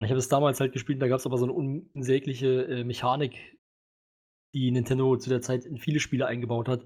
[0.02, 3.58] Ich habe es damals halt gespielt, da gab es aber so eine unsägliche äh, Mechanik,
[4.56, 6.86] die Nintendo zu der Zeit in viele Spiele eingebaut hat.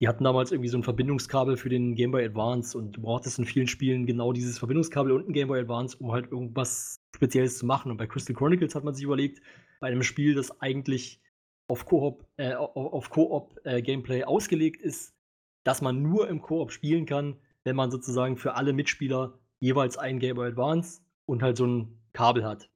[0.00, 3.38] Die hatten damals irgendwie so ein Verbindungskabel für den Game Boy Advance und du brauchtest
[3.38, 7.58] in vielen Spielen genau dieses Verbindungskabel und ein Game Boy Advance, um halt irgendwas Spezielles
[7.58, 7.90] zu machen.
[7.90, 9.40] Und bei Crystal Chronicles hat man sich überlegt,
[9.80, 11.20] bei einem Spiel, das eigentlich
[11.68, 15.14] auf Koop, äh, auf Koop äh, Gameplay ausgelegt ist,
[15.64, 20.18] dass man nur im Koop spielen kann, wenn man sozusagen für alle Mitspieler jeweils ein
[20.18, 22.70] Game Boy Advance und halt so ein Kabel hat.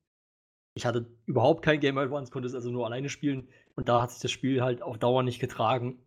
[0.74, 4.02] Ich hatte überhaupt kein Game Boy Advance, konnte es also nur alleine spielen und da
[4.02, 5.98] hat sich das Spiel halt auf Dauer nicht getragen.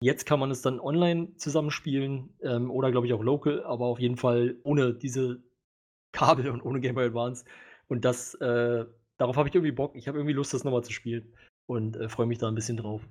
[0.00, 4.00] Jetzt kann man es dann online zusammenspielen ähm, oder glaube ich auch local, aber auf
[4.00, 5.42] jeden Fall ohne diese
[6.12, 7.44] Kabel und ohne Game Boy Advance.
[7.88, 8.84] Und das, äh,
[9.18, 9.94] darauf habe ich irgendwie Bock.
[9.94, 11.32] Ich habe irgendwie Lust, das nochmal zu spielen
[11.66, 13.02] und äh, freue mich da ein bisschen drauf.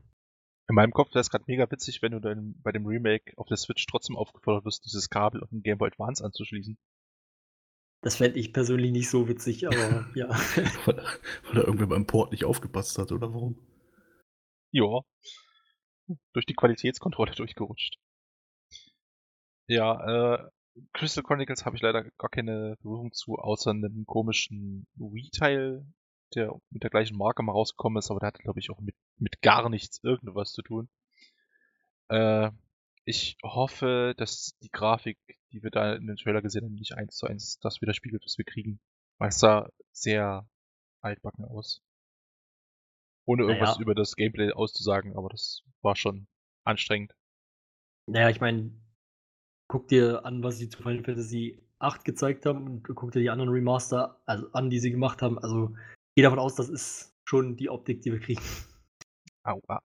[0.70, 3.48] In meinem Kopf wäre es gerade mega witzig, wenn du dann bei dem Remake auf
[3.48, 6.78] der Switch trotzdem aufgefordert wirst, dieses Kabel auf den Game Boy Advance anzuschließen.
[8.02, 10.30] Das fände ich persönlich nicht so witzig, aber ja.
[10.86, 13.56] weil, weil er irgendwer beim Port nicht aufgepasst hat, oder warum?
[14.72, 15.02] Ja.
[16.34, 17.98] Durch die Qualitätskontrolle durchgerutscht.
[19.68, 20.50] Ja, äh,
[20.94, 25.86] Crystal Chronicles habe ich leider gar keine Berührung zu, außer einem komischen Wii-Teil,
[26.36, 28.96] der mit der gleichen Marke mal rausgekommen ist, aber der hatte, glaube ich, auch mit,
[29.18, 30.90] mit gar nichts irgendwas zu tun.
[32.08, 32.52] Äh,
[33.12, 35.19] ich hoffe, dass die Grafik,
[35.52, 38.38] die wir da in den Trailer gesehen haben, nicht eins zu eins das widerspiegelt, was
[38.38, 38.80] wir kriegen.
[39.19, 40.47] Weil es sah sehr
[41.02, 41.82] altbacken aus.
[43.26, 43.82] Ohne irgendwas naja.
[43.82, 46.28] über das Gameplay auszusagen, aber das war schon
[46.63, 47.13] anstrengend.
[48.08, 48.71] Naja, ich meine,
[49.67, 53.30] guck dir an, was sie zu Final Fantasy 8 gezeigt haben und guck dir die
[53.30, 55.38] anderen Remaster also an, die sie gemacht haben.
[55.38, 55.76] Also
[56.15, 58.41] geh davon aus, das ist schon die Optik, die wir kriegen.
[59.43, 59.82] Aua.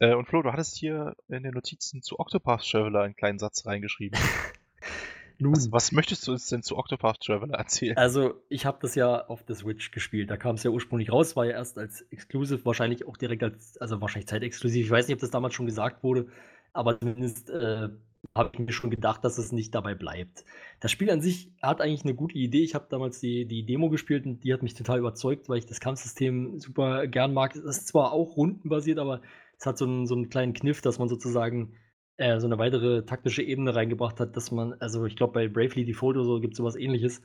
[0.00, 3.66] Äh, und Flo, du hattest hier in den Notizen zu Octopath Traveler einen kleinen Satz
[3.66, 4.18] reingeschrieben.
[5.40, 7.96] Nun, Was, was möchtest du uns denn zu Octopath Traveler erzählen?
[7.96, 10.30] also ich habe das ja auf der Switch gespielt.
[10.30, 13.78] Da kam es ja ursprünglich raus, war ja erst als Exclusive, wahrscheinlich auch direkt als,
[13.78, 14.86] also wahrscheinlich zeitexklusiv.
[14.86, 16.26] Ich weiß nicht, ob das damals schon gesagt wurde,
[16.72, 17.88] aber zumindest äh,
[18.34, 20.44] habe ich mir schon gedacht, dass es nicht dabei bleibt.
[20.80, 22.64] Das Spiel an sich hat eigentlich eine gute Idee.
[22.64, 25.66] Ich habe damals die, die Demo gespielt und die hat mich total überzeugt, weil ich
[25.66, 27.54] das Kampfsystem super gern mag.
[27.54, 29.20] Es ist zwar auch rundenbasiert, aber
[29.58, 31.76] es hat so einen, so einen kleinen Kniff, dass man sozusagen
[32.16, 35.84] äh, so eine weitere taktische Ebene reingebracht hat, dass man, also ich glaube bei Bravely
[35.84, 37.22] Default oder so gibt es sowas ähnliches.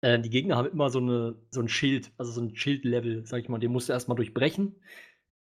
[0.00, 3.40] Äh, die Gegner haben immer so, eine, so ein Schild, also so ein Schildlevel, sag
[3.40, 4.80] ich mal, den musst du erstmal durchbrechen.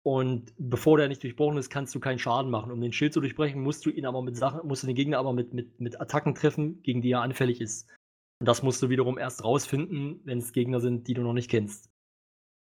[0.02, 2.72] Und bevor der nicht durchbrochen ist, kannst du keinen Schaden machen.
[2.72, 5.18] Um den Schild zu durchbrechen, musst du ihn aber mit Sachen, musst du den Gegner
[5.18, 7.87] aber mit, mit, mit Attacken treffen, gegen die er anfällig ist.
[8.40, 11.50] Und das musst du wiederum erst rausfinden, wenn es Gegner sind, die du noch nicht
[11.50, 11.90] kennst.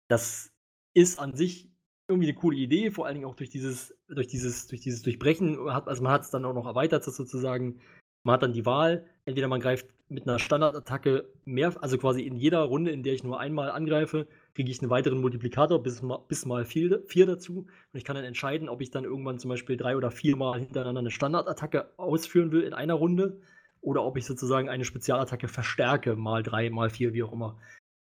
[0.09, 0.53] Das
[0.93, 1.72] ist an sich
[2.07, 5.57] irgendwie eine coole Idee, vor allen Dingen auch durch dieses, durch dieses, durch dieses Durchbrechen.
[5.67, 7.79] Also man hat es dann auch noch erweitert, sozusagen.
[8.23, 12.35] Man hat dann die Wahl, entweder man greift mit einer Standardattacke mehr, also quasi in
[12.35, 16.19] jeder Runde, in der ich nur einmal angreife, kriege ich einen weiteren Multiplikator bis mal,
[16.27, 17.59] bis mal vier, vier dazu.
[17.59, 20.99] Und ich kann dann entscheiden, ob ich dann irgendwann zum Beispiel drei oder viermal hintereinander
[20.99, 23.41] eine Standardattacke ausführen will in einer Runde
[23.81, 27.59] oder ob ich sozusagen eine Spezialattacke verstärke, mal drei, mal vier, wie auch immer.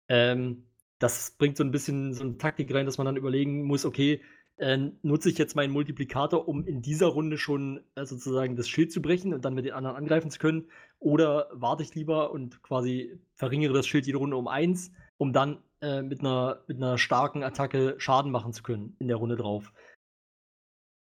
[0.07, 0.63] Ähm,
[0.99, 4.21] das bringt so ein bisschen so eine Taktik rein, dass man dann überlegen muss, okay,
[4.57, 8.91] äh, nutze ich jetzt meinen Multiplikator, um in dieser Runde schon äh, sozusagen das Schild
[8.91, 10.69] zu brechen und dann mit den anderen angreifen zu können?
[10.99, 15.59] Oder warte ich lieber und quasi verringere das Schild jede Runde um eins, um dann
[15.81, 19.71] äh, mit, einer, mit einer starken Attacke Schaden machen zu können in der Runde drauf?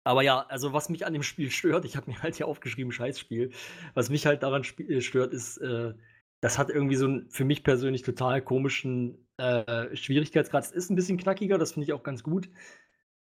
[0.06, 2.92] Aber ja, also was mich an dem Spiel stört, ich habe mir halt hier aufgeschrieben,
[2.92, 3.52] Scheißspiel.
[3.94, 5.94] Was mich halt daran äh, stört, ist, äh,
[6.42, 10.72] das hat irgendwie so einen für mich persönlich total komischen äh, Schwierigkeitsgrad.
[10.72, 12.50] Ist ein bisschen knackiger, das finde ich auch ganz gut.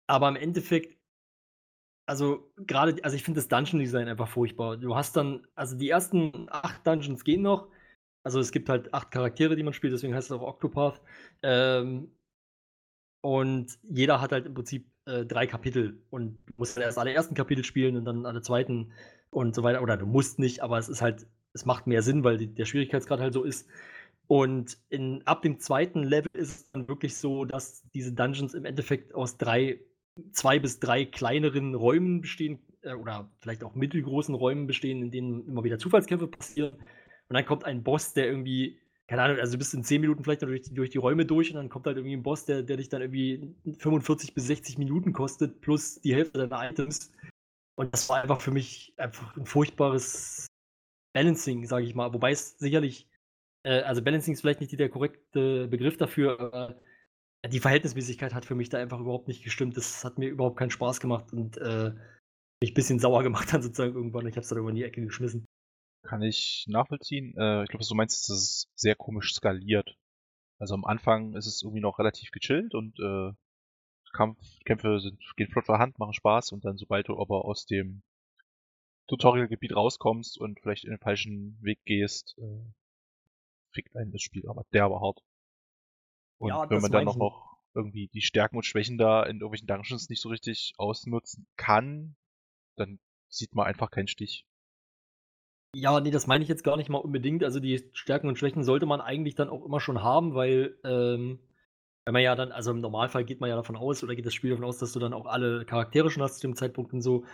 [0.06, 0.98] Aber im Endeffekt,
[2.06, 4.76] also gerade, also ich finde das Dungeon Design einfach furchtbar.
[4.76, 7.68] Du hast dann, also die ersten acht Dungeons gehen noch.
[8.24, 11.00] Also es gibt halt acht Charaktere, die man spielt, deswegen heißt es auch Octopath.
[11.42, 12.10] Ähm,
[13.22, 17.34] und jeder hat halt im Prinzip äh, drei Kapitel und du musst erst alle ersten
[17.34, 18.92] Kapitel spielen und dann alle zweiten
[19.30, 19.82] und so weiter.
[19.82, 22.64] Oder du musst nicht, aber es ist halt, es macht mehr Sinn, weil die, der
[22.64, 23.68] Schwierigkeitsgrad halt so ist.
[24.30, 28.64] Und in, ab dem zweiten Level ist es dann wirklich so, dass diese Dungeons im
[28.64, 29.80] Endeffekt aus drei
[30.30, 35.48] zwei bis drei kleineren Räumen bestehen äh, oder vielleicht auch mittelgroßen Räumen bestehen, in denen
[35.48, 36.74] immer wieder Zufallskämpfe passieren.
[36.74, 40.22] Und dann kommt ein Boss, der irgendwie, keine Ahnung, also du bist in 10 Minuten
[40.22, 42.76] vielleicht durch, durch die Räume durch und dann kommt halt irgendwie ein Boss, der, der
[42.76, 47.10] dich dann irgendwie 45 bis 60 Minuten kostet, plus die Hälfte deiner Items.
[47.74, 50.46] Und das war einfach für mich einfach ein furchtbares
[51.14, 52.12] Balancing, sage ich mal.
[52.12, 53.09] Wobei es sicherlich,
[53.64, 56.80] äh, also Balancing ist vielleicht nicht der korrekte Begriff dafür, aber
[57.48, 59.76] die Verhältnismäßigkeit hat für mich da einfach überhaupt nicht gestimmt.
[59.76, 61.92] Das hat mir überhaupt keinen Spaß gemacht und äh,
[62.62, 64.26] mich ein bisschen sauer gemacht dann sozusagen irgendwann.
[64.26, 65.46] Ich habe es dann irgendwann in die Ecke geschmissen.
[66.02, 67.34] Kann ich nachvollziehen.
[67.36, 69.96] Äh, ich glaube, was du meinst, ist, dass es sehr komisch skaliert.
[70.58, 73.32] Also am Anfang ist es irgendwie noch relativ gechillt und äh,
[74.12, 78.02] Kampf, Kämpfe sind, gehen flott vorhand, machen Spaß und dann sobald du aber aus dem
[79.08, 82.72] Tutorial-Gebiet rauskommst und vielleicht in den falschen Weg gehst, äh,
[83.72, 85.20] fickt einen das Spiel aber derbe hart.
[86.38, 89.68] Und Ja, wenn man dann noch, noch irgendwie die Stärken und Schwächen da in irgendwelchen
[89.68, 92.16] Dungeons nicht so richtig ausnutzen kann,
[92.76, 94.44] dann sieht man einfach keinen Stich.
[95.74, 97.44] Ja, nee, das meine ich jetzt gar nicht mal unbedingt.
[97.44, 101.38] Also die Stärken und Schwächen sollte man eigentlich dann auch immer schon haben, weil ähm,
[102.04, 104.34] wenn man ja dann, also im Normalfall geht man ja davon aus oder geht das
[104.34, 107.02] Spiel davon aus, dass du dann auch alle Charaktere schon hast zu dem Zeitpunkt und
[107.02, 107.24] so.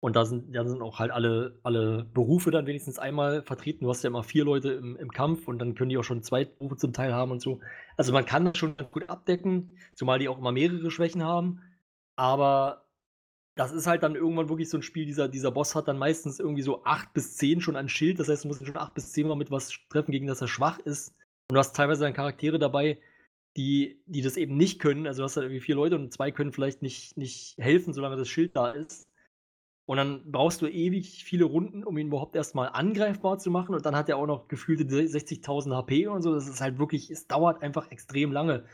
[0.00, 3.84] Und da sind, da sind auch halt alle, alle Berufe dann wenigstens einmal vertreten.
[3.84, 6.22] Du hast ja immer vier Leute im, im Kampf und dann können die auch schon
[6.22, 7.60] zwei Berufe zum Teil haben und so.
[7.96, 11.62] Also man kann das schon gut abdecken, zumal die auch immer mehrere Schwächen haben.
[12.14, 12.84] Aber
[13.56, 16.38] das ist halt dann irgendwann wirklich so ein Spiel, dieser, dieser Boss hat dann meistens
[16.38, 18.20] irgendwie so acht bis zehn schon an Schild.
[18.20, 20.46] Das heißt, du musst schon acht bis zehn Mal mit was treffen, gegen das er
[20.46, 21.08] schwach ist.
[21.48, 23.00] Und du hast teilweise dann Charaktere dabei,
[23.56, 25.08] die, die das eben nicht können.
[25.08, 28.16] Also du hast halt irgendwie vier Leute und zwei können vielleicht nicht, nicht helfen, solange
[28.16, 29.07] das Schild da ist.
[29.88, 33.74] Und dann brauchst du ewig viele Runden, um ihn überhaupt erstmal angreifbar zu machen.
[33.74, 36.34] Und dann hat er auch noch gefühlte 60.000 HP und so.
[36.34, 38.66] Das ist halt wirklich, es dauert einfach extrem lange.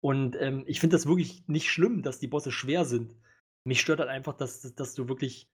[0.00, 3.16] Und ähm, ich finde das wirklich nicht schlimm, dass die Bosse schwer sind.
[3.64, 5.48] Mich stört halt einfach, dass, dass du wirklich,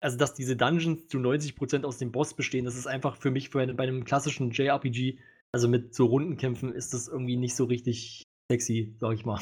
[0.00, 2.64] also dass diese Dungeons zu 90% aus dem Boss bestehen.
[2.64, 5.18] Das ist einfach für mich für eine, bei einem klassischen JRPG,
[5.52, 9.40] also mit so Rundenkämpfen, ist das irgendwie nicht so richtig sexy, sag ich mal.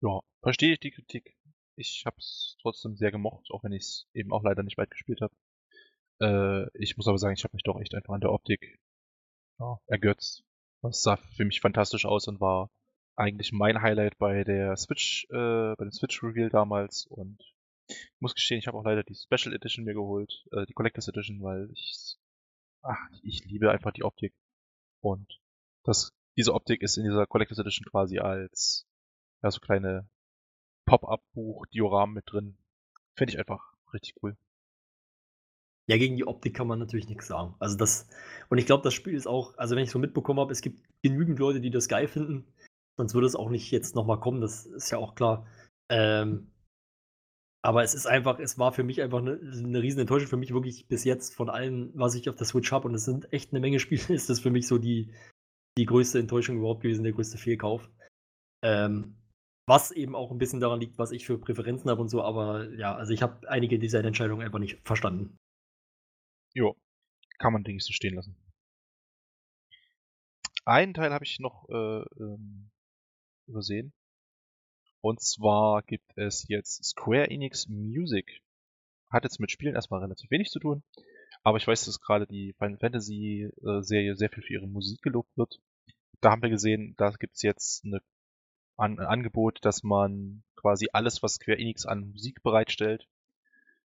[0.00, 1.34] Ja, verstehe ich die Kritik.
[1.80, 4.90] Ich habe es trotzdem sehr gemocht, auch wenn ich es eben auch leider nicht weit
[4.90, 5.34] gespielt habe.
[6.20, 8.80] Äh, ich muss aber sagen, ich habe mich doch echt einfach an der Optik
[9.58, 10.44] ja, ergötzt.
[10.82, 12.70] Das sah für mich fantastisch aus und war
[13.16, 17.42] eigentlich mein Highlight bei der Switch, äh, bei dem Switch Reveal damals und
[17.88, 21.08] ich muss gestehen, ich habe auch leider die Special Edition mir geholt, äh, die Collectors
[21.08, 22.16] Edition, weil ich
[22.82, 24.34] ach, ich liebe einfach die Optik.
[25.00, 25.40] Und
[25.84, 28.86] das, diese Optik ist in dieser Collector's Edition quasi als
[29.42, 30.08] ja, so kleine
[30.90, 32.56] Pop-up-Buch-Dioramen mit drin.
[33.14, 34.36] Finde ich einfach richtig cool.
[35.88, 37.54] Ja, gegen die Optik kann man natürlich nichts sagen.
[37.60, 38.08] Also das,
[38.48, 40.82] und ich glaube, das Spiel ist auch, also wenn ich so mitbekommen habe, es gibt
[41.02, 42.44] genügend Leute, die das geil finden,
[42.96, 45.46] sonst würde es auch nicht jetzt nochmal kommen, das ist ja auch klar.
[45.90, 46.50] Ähm,
[47.62, 50.52] aber es ist einfach, es war für mich einfach eine, eine riesen Enttäuschung für mich
[50.52, 53.52] wirklich bis jetzt von allem, was ich auf der Switch habe und es sind echt
[53.52, 55.12] eine Menge Spiele, ist das für mich so die,
[55.78, 57.88] die größte Enttäuschung überhaupt gewesen, der größte Fehlkauf.
[58.64, 59.16] Ähm,
[59.70, 62.68] was eben auch ein bisschen daran liegt, was ich für Präferenzen habe und so, aber
[62.74, 65.38] ja, also ich habe einige dieser Entscheidungen einfach nicht verstanden.
[66.52, 66.76] Jo,
[67.38, 68.36] kann man, denke ich, so stehen lassen.
[70.64, 72.72] Einen Teil habe ich noch äh, ähm,
[73.46, 73.92] übersehen.
[75.02, 78.42] Und zwar gibt es jetzt Square Enix Music.
[79.08, 80.82] Hat jetzt mit Spielen erstmal relativ wenig zu tun.
[81.44, 85.00] Aber ich weiß, dass gerade die Final Fantasy äh, Serie sehr viel für ihre Musik
[85.00, 85.60] gelobt wird.
[86.20, 88.00] Da haben wir gesehen, da gibt es jetzt eine,
[88.80, 93.08] ein Angebot, dass man quasi alles, was Square Enix an Musik bereitstellt,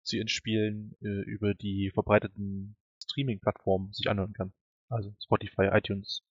[0.02, 4.52] zu ihren Spielen äh, über die verbreiteten Streaming-Plattformen sich anhören kann.
[4.88, 6.22] Also Spotify, iTunes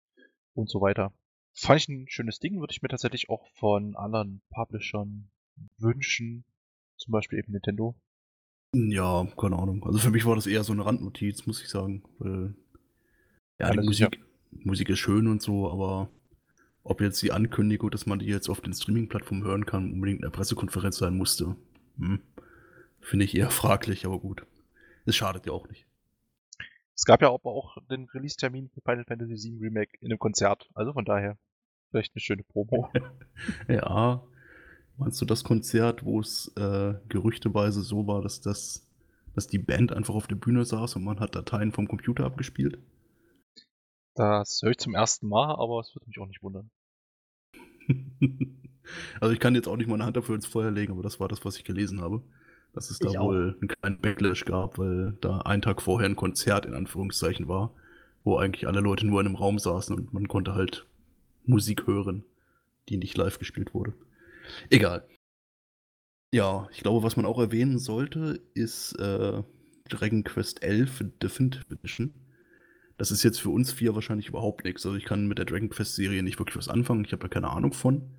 [0.54, 1.14] und so weiter.
[1.54, 5.30] Fand ich ein schönes Ding, würde ich mir tatsächlich auch von anderen Publishern
[5.78, 6.44] wünschen.
[6.98, 7.96] Zum Beispiel eben Nintendo.
[8.74, 9.84] Ja, keine Ahnung.
[9.86, 12.04] Also für mich war das eher so eine Randnotiz, muss ich sagen.
[12.20, 12.56] Weil,
[13.60, 16.10] ja, Ja, die das ist Musik, Musik ist schön und so, aber
[16.84, 20.24] ob jetzt die Ankündigung, dass man die jetzt auf den Streaming-Plattformen hören kann, unbedingt in
[20.24, 21.56] der Pressekonferenz sein musste,
[21.98, 22.22] hm,
[23.00, 24.46] finde ich eher fraglich, aber gut.
[25.06, 25.86] Es schadet ja auch nicht.
[26.96, 30.70] Es gab ja aber auch den Release-Termin für Final Fantasy VII Remake in einem Konzert.
[30.74, 31.38] Also von daher
[31.90, 32.92] vielleicht eine schöne Promo.
[33.68, 34.24] Ja,
[34.98, 38.88] meinst du das Konzert, wo es äh, gerüchteweise so war, dass das,
[39.34, 42.78] dass die Band einfach auf der Bühne saß und man hat Dateien vom Computer abgespielt?
[44.14, 46.72] Das höre ich zum ersten Mal, aber es würde mich auch nicht wundern.
[49.20, 51.28] also ich kann jetzt auch nicht meine Hand dafür ins Feuer legen, aber das war
[51.28, 52.22] das, was ich gelesen habe.
[52.74, 53.28] Dass es da Ich auch.
[53.28, 57.74] wohl einen kleinen Backlash gab, weil da einen Tag vorher ein Konzert in Anführungszeichen war,
[58.24, 60.88] wo eigentlich alle Leute nur in einem Raum saßen und man konnte halt
[61.46, 62.24] Musik hören,
[62.90, 63.94] die nicht live gespielt wurde.
[64.70, 65.06] Egal.
[66.34, 69.44] Ja, ich glaube, was man auch erwähnen sollte, ist äh,
[69.90, 72.14] Dragon Quest 11 Definitive Edition.
[73.02, 74.86] Das ist jetzt für uns vier wahrscheinlich überhaupt nichts.
[74.86, 77.04] Also ich kann mit der Dragon Quest Serie nicht wirklich was anfangen.
[77.04, 78.12] Ich habe da keine Ahnung von.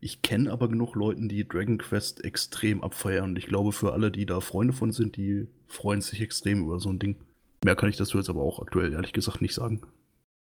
[0.00, 3.30] Ich kenne aber genug Leuten, die Dragon Quest extrem abfeiern.
[3.30, 6.78] Und ich glaube, für alle, die da Freunde von sind, die freuen sich extrem über
[6.78, 7.16] so ein Ding.
[7.64, 9.80] Mehr kann ich dazu jetzt aber auch aktuell ehrlich gesagt nicht sagen.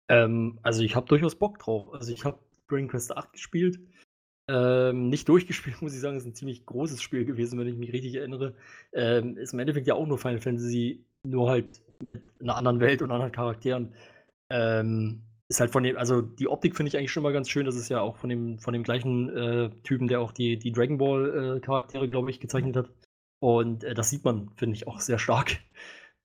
[0.09, 1.93] Ähm, also ich habe durchaus Bock drauf.
[1.93, 2.37] Also ich habe
[2.67, 3.79] Dragon Quest 8 gespielt.
[4.49, 6.17] Ähm, nicht durchgespielt, muss ich sagen.
[6.17, 8.55] ist ein ziemlich großes Spiel gewesen, wenn ich mich richtig erinnere.
[8.91, 11.79] Ähm, ist im Endeffekt ja auch nur Final Fantasy, nur halt
[12.13, 13.93] mit einer anderen Welt und anderen Charakteren.
[14.49, 17.65] Ähm, ist halt von dem, also die Optik finde ich eigentlich schon mal ganz schön.
[17.65, 20.71] Das ist ja auch von dem, von dem gleichen äh, Typen, der auch die, die
[20.71, 22.91] Dragon Ball äh, Charaktere, glaube ich, gezeichnet hat.
[23.39, 25.57] Und äh, das sieht man, finde ich, auch sehr stark.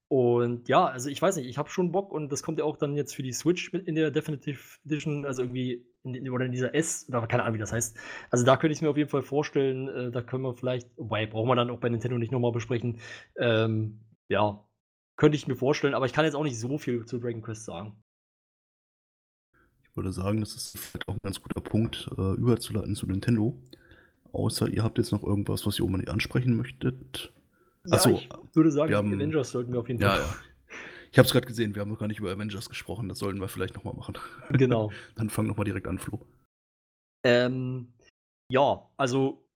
[0.09, 2.77] Und ja, also ich weiß nicht, ich habe schon Bock und das kommt ja auch
[2.77, 6.53] dann jetzt für die Switch in der Definitive Edition, also irgendwie in, in, oder in
[6.53, 7.97] dieser S, oder keine Ahnung, wie das heißt.
[8.31, 10.91] Also da könnte ich es mir auf jeden Fall vorstellen, äh, da können wir vielleicht,
[10.99, 13.01] wobei brauchen wir dann auch bei Nintendo nicht nochmal besprechen.
[13.39, 14.63] Ähm, ja,
[15.17, 17.65] könnte ich mir vorstellen, aber ich kann jetzt auch nicht so viel zu Dragon Quest
[17.65, 18.03] sagen.
[19.83, 23.57] Ich würde sagen, das ist vielleicht auch ein ganz guter Punkt, äh, überzuleiten zu Nintendo.
[24.33, 27.33] Außer ihr habt jetzt noch irgendwas, was ihr unbedingt ansprechen möchtet.
[27.91, 30.21] Achso, ich würde sagen, wir haben- Avengers sollten wir auf jeden ja, Fall.
[30.21, 30.37] ja.
[31.13, 33.09] Ich habe es gerade gesehen, wir haben noch gar nicht über Avengers gesprochen.
[33.09, 34.19] Das sollten wir vielleicht nochmal machen.
[34.51, 34.91] Genau.
[35.15, 36.27] Dann fang nochmal direkt an, Flo.
[37.25, 37.93] Ähm,
[38.51, 39.47] ja, also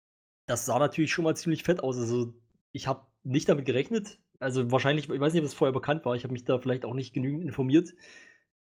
[0.46, 1.98] das sah natürlich schon mal ziemlich fett aus.
[1.98, 2.32] Also
[2.72, 4.20] ich habe nicht damit gerechnet.
[4.40, 6.14] Also wahrscheinlich, ich weiß nicht, ob es vorher bekannt war.
[6.14, 7.94] Ich habe mich da vielleicht auch nicht genügend informiert.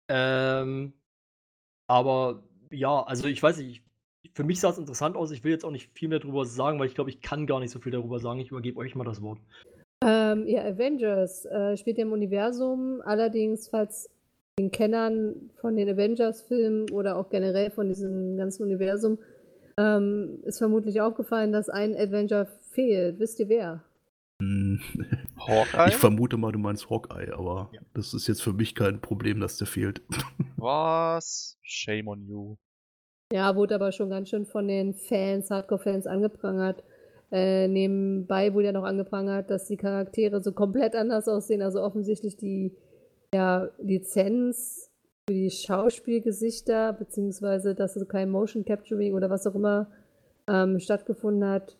[0.07, 0.93] Ähm,
[1.87, 3.83] aber ja, also ich weiß nicht.
[4.23, 5.31] ich- Für mich sah es interessant aus.
[5.31, 7.59] Ich will jetzt auch nicht viel mehr darüber sagen, weil ich glaube, ich kann gar
[7.59, 8.39] nicht so viel darüber sagen.
[8.39, 9.39] Ich übergebe euch mal das Wort.
[10.03, 14.09] Ähm, ja, Avengers äh, spielt im Universum, allerdings, falls
[14.59, 19.19] den Kennern von den Avengers-Filmen oder auch generell von diesem ganzen Universum
[19.77, 23.19] ähm, ist vermutlich aufgefallen, dass ein Avenger fehlt.
[23.19, 23.83] Wisst ihr wer?
[25.47, 25.87] Hawkeye?
[25.89, 27.81] Ich vermute mal, du meinst Hawkeye, aber Ja.
[27.93, 30.01] das ist jetzt für mich kein Problem, dass der fehlt.
[30.57, 31.57] Was?
[31.61, 32.55] Shame on you.
[33.33, 36.83] Ja, wurde aber schon ganz schön von den Fans, Hardcore-Fans angeprangert.
[37.31, 41.61] Äh, nebenbei wurde ja noch angeprangert, dass die Charaktere so komplett anders aussehen.
[41.61, 42.75] Also offensichtlich die
[43.33, 44.91] ja, Lizenz
[45.27, 49.87] für die Schauspielgesichter, beziehungsweise dass so kein Motion Capturing oder was auch immer
[50.47, 51.77] ähm, stattgefunden hat,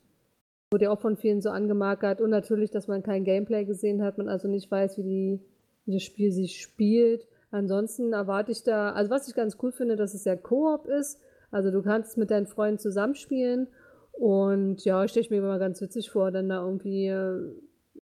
[0.72, 2.22] wurde ja auch von vielen so angemarkert.
[2.22, 5.40] Und natürlich, dass man kein Gameplay gesehen hat, man also nicht weiß, wie die
[5.86, 7.28] wie das Spiel sich spielt.
[7.52, 11.20] Ansonsten erwarte ich da, also was ich ganz cool finde, dass es ja Koop ist.
[11.52, 13.68] Also du kannst mit deinen Freunden zusammenspielen.
[14.12, 17.40] Und ja, ich stelle mir immer ganz witzig vor, dann da irgendwie äh,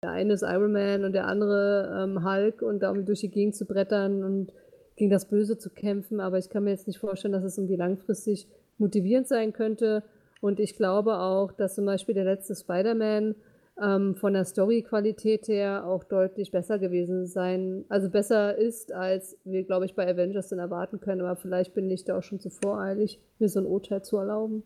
[0.02, 3.30] der eine ist Iron Man und der andere ähm, Hulk und da irgendwie durch die
[3.30, 4.52] Gegend zu brettern und
[4.96, 6.20] gegen das Böse zu kämpfen.
[6.20, 10.02] Aber ich kann mir jetzt nicht vorstellen, dass es irgendwie langfristig motivierend sein könnte.
[10.40, 13.35] Und ich glaube auch, dass zum Beispiel der letzte Spider-Man
[13.81, 19.64] ähm, von der Story-Qualität her auch deutlich besser gewesen sein, also besser ist, als wir,
[19.64, 21.20] glaube ich, bei Avengers dann erwarten können.
[21.20, 24.62] Aber vielleicht bin ich da auch schon zu voreilig, mir so ein Urteil zu erlauben.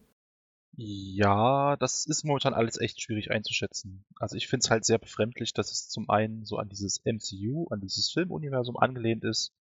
[0.76, 4.04] Ja, das ist momentan alles echt schwierig einzuschätzen.
[4.18, 7.68] Also ich finde es halt sehr befremdlich, dass es zum einen so an dieses MCU,
[7.70, 9.52] an dieses Filmuniversum angelehnt ist,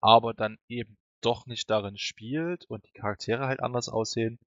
[0.00, 4.38] aber dann eben doch nicht darin spielt und die Charaktere halt anders aussehen.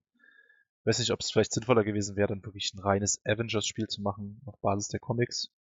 [0.88, 4.42] Weiß nicht, ob es vielleicht sinnvoller gewesen wäre, dann wirklich ein reines Avengers-Spiel zu machen
[4.46, 5.52] auf Basis der Comics.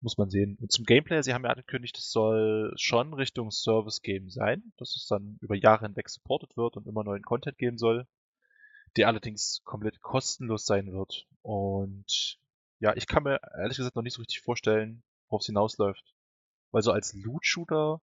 [0.00, 0.58] Muss man sehen.
[0.60, 5.06] Und zum Gameplay, sie haben ja angekündigt, es soll schon Richtung Service-Game sein, dass es
[5.06, 8.06] dann über Jahre hinweg supportet wird und immer neuen Content geben soll
[8.96, 11.26] der allerdings komplett kostenlos sein wird.
[11.42, 12.38] Und
[12.78, 16.14] ja, ich kann mir ehrlich gesagt noch nicht so richtig vorstellen, worauf es hinausläuft.
[16.70, 18.00] Weil so als Loot-Shooter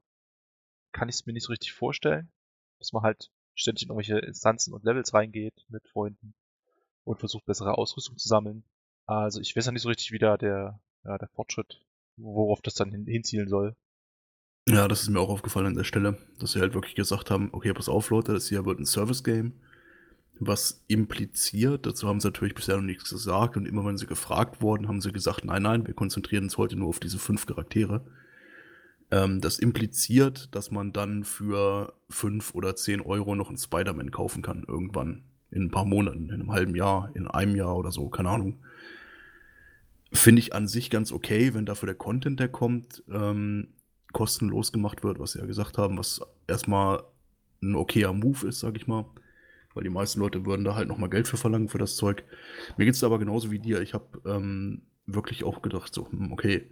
[0.91, 2.31] kann ich es mir nicht so richtig vorstellen,
[2.79, 6.33] dass man halt ständig in irgendwelche Instanzen und Levels reingeht mit Freunden
[7.03, 8.63] und versucht bessere Ausrüstung zu sammeln.
[9.05, 11.81] Also ich weiß ja nicht so richtig, wie da der, ja, der Fortschritt,
[12.17, 13.75] worauf das dann hin, hinzielen soll.
[14.67, 17.49] Ja, das ist mir auch aufgefallen an der Stelle, dass sie halt wirklich gesagt haben,
[17.51, 19.53] okay, pass auf Leute, das hier wird ein Service-Game
[20.41, 21.85] was impliziert.
[21.85, 25.01] Dazu haben sie natürlich bisher noch nichts gesagt und immer wenn sie gefragt wurden, haben
[25.01, 28.03] sie gesagt, nein, nein, wir konzentrieren uns heute nur auf diese fünf Charaktere.
[29.11, 34.41] Ähm, das impliziert, dass man dann für fünf oder zehn Euro noch einen Spider-Man kaufen
[34.41, 35.23] kann, irgendwann.
[35.51, 38.59] In ein paar Monaten, in einem halben Jahr, in einem Jahr oder so, keine Ahnung.
[40.13, 43.69] Finde ich an sich ganz okay, wenn dafür der Content, der kommt, ähm,
[44.13, 47.03] kostenlos gemacht wird, was sie ja gesagt haben, was erstmal
[47.61, 49.05] ein okayer Move ist, sag ich mal.
[49.73, 52.23] Weil die meisten Leute würden da halt nochmal Geld für verlangen für das Zeug.
[52.77, 53.81] Mir geht es aber genauso wie dir.
[53.81, 56.69] Ich habe ähm, wirklich auch gedacht, so, hm, okay,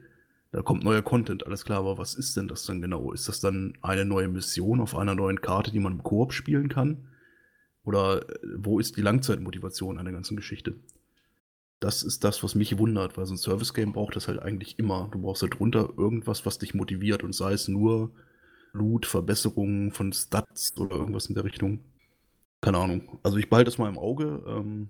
[0.51, 3.11] da kommt neuer Content, alles klar, aber was ist denn das dann genau?
[3.11, 6.69] Ist das dann eine neue Mission auf einer neuen Karte, die man im Koop spielen
[6.69, 7.07] kann?
[7.89, 10.75] Oder äh, wo ist die Langzeitmotivation an der ganzen Geschichte?
[11.79, 15.09] Das ist das, was mich wundert, weil so ein Service-Game braucht das halt eigentlich immer.
[15.11, 18.11] Du brauchst halt drunter irgendwas, was dich motiviert und sei es nur
[18.73, 21.79] Loot, Verbesserungen von Stats oder irgendwas in der Richtung.
[22.61, 23.17] Keine Ahnung.
[23.23, 24.43] Also ich behalte es mal im Auge.
[24.45, 24.89] Ähm,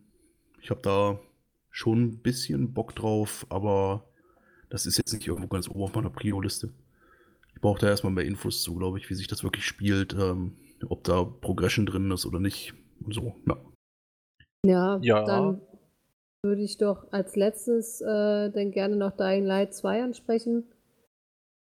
[0.61, 1.21] ich habe da
[1.71, 4.03] schon ein bisschen Bock drauf, aber
[4.69, 6.73] das ist jetzt nicht irgendwo ganz oben auf meiner Prio-Liste.
[7.55, 10.57] Ich brauche da erstmal mehr Infos zu, glaube ich, wie sich das wirklich spielt, ähm,
[10.89, 12.73] ob da Progression drin ist oder nicht
[13.09, 13.33] so.
[13.47, 13.57] Ja.
[14.65, 15.23] Ja, Ja.
[15.25, 15.61] dann
[16.43, 20.65] würde ich doch als letztes äh, dann gerne noch Dying Light 2 ansprechen.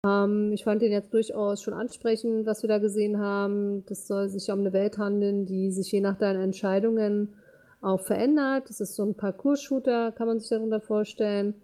[0.07, 3.85] Ähm, ich fand den jetzt durchaus schon ansprechend, was wir da gesehen haben.
[3.87, 7.35] Das soll sich um eine Welt handeln, die sich je nach deinen Entscheidungen
[7.81, 8.69] auch verändert.
[8.69, 11.55] Das ist so ein Parcours-Shooter, kann man sich darunter vorstellen.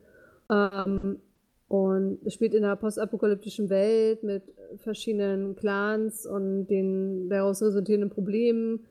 [0.51, 1.21] Ähm,
[1.69, 4.43] und es spielt in einer postapokalyptischen Welt mit
[4.77, 8.87] verschiedenen Clans und den daraus resultierenden Problemen.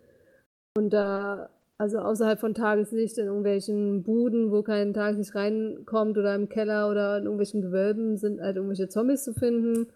[0.78, 6.50] Und da, also außerhalb von Tageslicht in irgendwelchen Buden, wo kein Tageslicht reinkommt oder im
[6.50, 9.88] Keller oder in irgendwelchen Gewölben sind halt irgendwelche Zombies zu finden.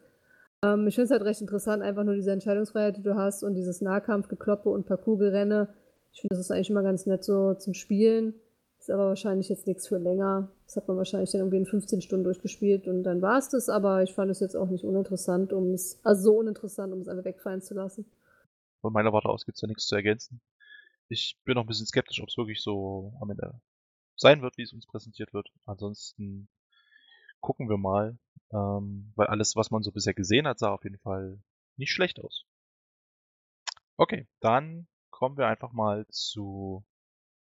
[0.64, 3.56] Ähm, ich finde es halt recht interessant, einfach nur diese Entscheidungsfreiheit, die du hast und
[3.56, 5.68] dieses Nahkampfgekloppe und Parcours-Gerenne.
[6.14, 8.36] Ich finde, das ist eigentlich immer ganz nett so zum Spielen.
[8.80, 10.50] Ist aber wahrscheinlich jetzt nichts für länger.
[10.66, 13.68] Das hat man wahrscheinlich dann irgendwie in 15 Stunden durchgespielt und dann war es das,
[13.68, 17.10] aber ich fand es jetzt auch nicht uninteressant, um es, also so uninteressant, um es
[17.10, 18.06] einfach wegfallen zu lassen.
[18.82, 20.40] Von meiner Warte aus gibt's da nichts zu ergänzen.
[21.10, 23.60] Ich bin noch ein bisschen skeptisch, ob es wirklich so am Ende
[24.16, 25.50] sein wird, wie es uns präsentiert wird.
[25.66, 26.50] Ansonsten
[27.40, 28.18] gucken wir mal,
[28.52, 31.42] ähm, weil alles, was man so bisher gesehen hat, sah auf jeden Fall
[31.78, 32.46] nicht schlecht aus.
[33.98, 36.86] Okay, dann kommen wir einfach mal zu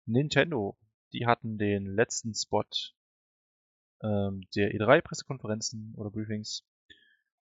[0.04, 0.76] Nintendo.
[1.12, 2.64] Die hatten den letzten Spot
[4.02, 6.66] ähm, der E3-Pressekonferenzen oder Briefings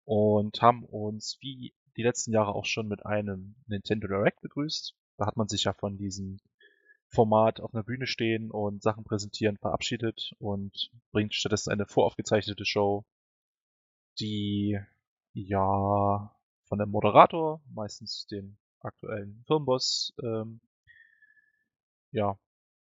[0.05, 4.95] und haben uns wie die letzten Jahre auch schon mit einem Nintendo Direct begrüßt.
[5.19, 6.39] Da hat man sich ja von diesem
[7.09, 13.03] Format auf einer Bühne stehen und Sachen präsentieren verabschiedet und bringt stattdessen eine voraufgezeichnete Show,
[14.21, 14.79] die
[15.33, 20.61] ja von dem Moderator, meistens dem aktuellen Firmenboss, ähm,
[22.11, 22.39] ja,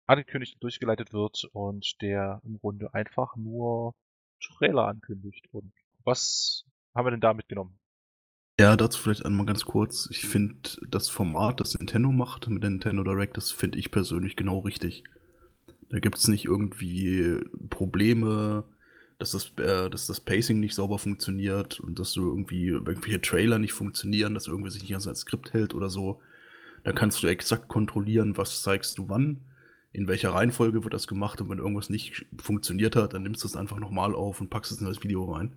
[0.06, 3.96] angekündigt und durchgeleitet wird und der im Grunde einfach nur
[4.40, 5.48] Trailer ankündigt.
[5.52, 5.72] Und
[6.04, 6.64] was
[6.94, 7.81] haben wir denn da mitgenommen?
[8.62, 10.08] Ja, dazu vielleicht einmal ganz kurz.
[10.12, 10.54] Ich finde
[10.88, 15.02] das Format, das Nintendo macht mit Nintendo Direct, das finde ich persönlich genau richtig.
[15.90, 17.40] Da gibt es nicht irgendwie
[17.70, 18.62] Probleme,
[19.18, 23.58] dass das, äh, dass das Pacing nicht sauber funktioniert und dass du irgendwie irgendwelche Trailer
[23.58, 26.20] nicht funktionieren, dass irgendwie sich nicht an sein Skript hält oder so.
[26.84, 29.40] Da kannst du exakt kontrollieren, was zeigst du wann,
[29.90, 33.48] in welcher Reihenfolge wird das gemacht und wenn irgendwas nicht funktioniert hat, dann nimmst du
[33.48, 35.50] es einfach nochmal auf und packst es in das Video rein.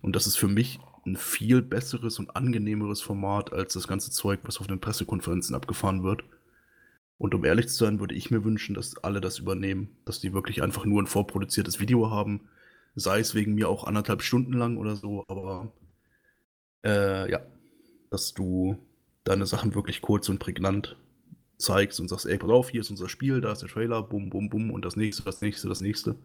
[0.00, 4.40] Und das ist für mich ein viel besseres und angenehmeres Format als das ganze Zeug,
[4.44, 6.24] was auf den Pressekonferenzen abgefahren wird.
[7.18, 10.32] Und um ehrlich zu sein, würde ich mir wünschen, dass alle das übernehmen, dass die
[10.32, 12.48] wirklich einfach nur ein vorproduziertes Video haben,
[12.94, 15.72] sei es wegen mir auch anderthalb Stunden lang oder so, aber
[16.84, 17.40] äh, ja,
[18.10, 18.76] dass du
[19.24, 20.96] deine Sachen wirklich kurz und prägnant
[21.58, 24.30] zeigst und sagst, ey, pass auf, hier ist unser Spiel, da ist der Trailer, bum,
[24.30, 26.16] bum, bum und das nächste, das nächste, das nächste.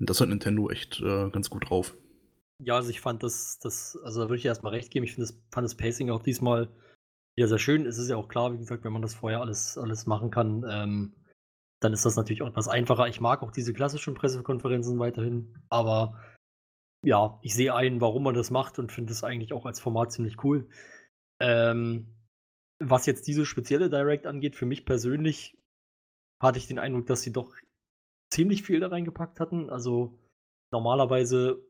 [0.00, 1.94] Und das hat Nintendo echt äh, ganz gut drauf.
[2.62, 5.04] Ja, also ich fand das, das also da würde ich erstmal recht geben.
[5.04, 6.68] Ich das, fand das Pacing auch diesmal
[7.36, 7.86] ja sehr schön.
[7.86, 10.64] Es ist ja auch klar, wie gesagt, wenn man das vorher alles, alles machen kann,
[10.68, 11.14] ähm,
[11.80, 13.08] dann ist das natürlich auch etwas einfacher.
[13.08, 16.20] Ich mag auch diese klassischen Pressekonferenzen weiterhin, aber
[17.04, 20.12] ja, ich sehe ein, warum man das macht und finde es eigentlich auch als Format
[20.12, 20.68] ziemlich cool.
[21.40, 22.14] Ähm,
[22.78, 25.58] was jetzt diese spezielle Direct angeht, für mich persönlich
[26.40, 27.54] hatte ich den Eindruck, dass sie doch
[28.30, 29.70] ziemlich viel da reingepackt hatten.
[29.70, 30.18] Also
[30.72, 31.62] normalerweise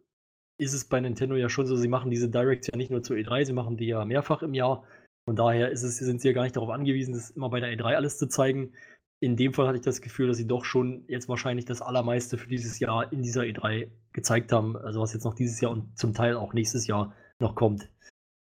[0.59, 3.17] ist es bei Nintendo ja schon so, sie machen diese Directs ja nicht nur zur
[3.17, 4.85] E3, sie machen die ja mehrfach im Jahr.
[5.27, 7.95] Von daher es, sind sie ja gar nicht darauf angewiesen, das immer bei der E3
[7.95, 8.73] alles zu zeigen.
[9.21, 12.37] In dem Fall hatte ich das Gefühl, dass sie doch schon jetzt wahrscheinlich das Allermeiste
[12.37, 14.77] für dieses Jahr in dieser E3 gezeigt haben.
[14.77, 17.89] Also was jetzt noch dieses Jahr und zum Teil auch nächstes Jahr noch kommt.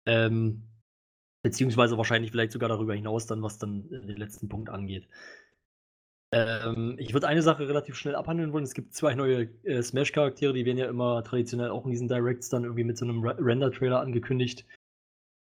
[0.06, 0.64] Ähm,
[1.42, 5.08] beziehungsweise wahrscheinlich vielleicht sogar darüber hinaus dann, was dann den letzten Punkt angeht.
[6.30, 8.64] Ähm, ich würde eine Sache relativ schnell abhandeln wollen.
[8.64, 12.50] Es gibt zwei neue äh, Smash-Charaktere, die werden ja immer traditionell auch in diesen Directs
[12.50, 14.66] dann irgendwie mit so einem Render-Trailer angekündigt.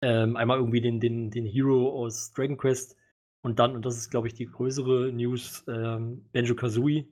[0.03, 2.95] Ähm, einmal irgendwie den, den, den Hero aus Dragon Quest
[3.41, 7.07] und dann, und das ist glaube ich die größere News, ähm, Benjo Kazooie.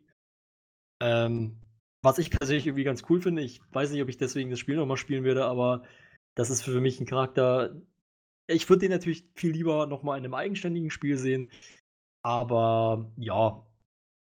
[1.01, 1.57] Ähm,
[2.03, 4.75] was ich persönlich irgendwie ganz cool finde, ich weiß nicht, ob ich deswegen das Spiel
[4.75, 5.81] nochmal spielen werde, aber
[6.35, 7.75] das ist für mich ein Charakter.
[8.47, 11.49] Ich würde den natürlich viel lieber nochmal in einem eigenständigen Spiel sehen.
[12.25, 13.63] Aber ja,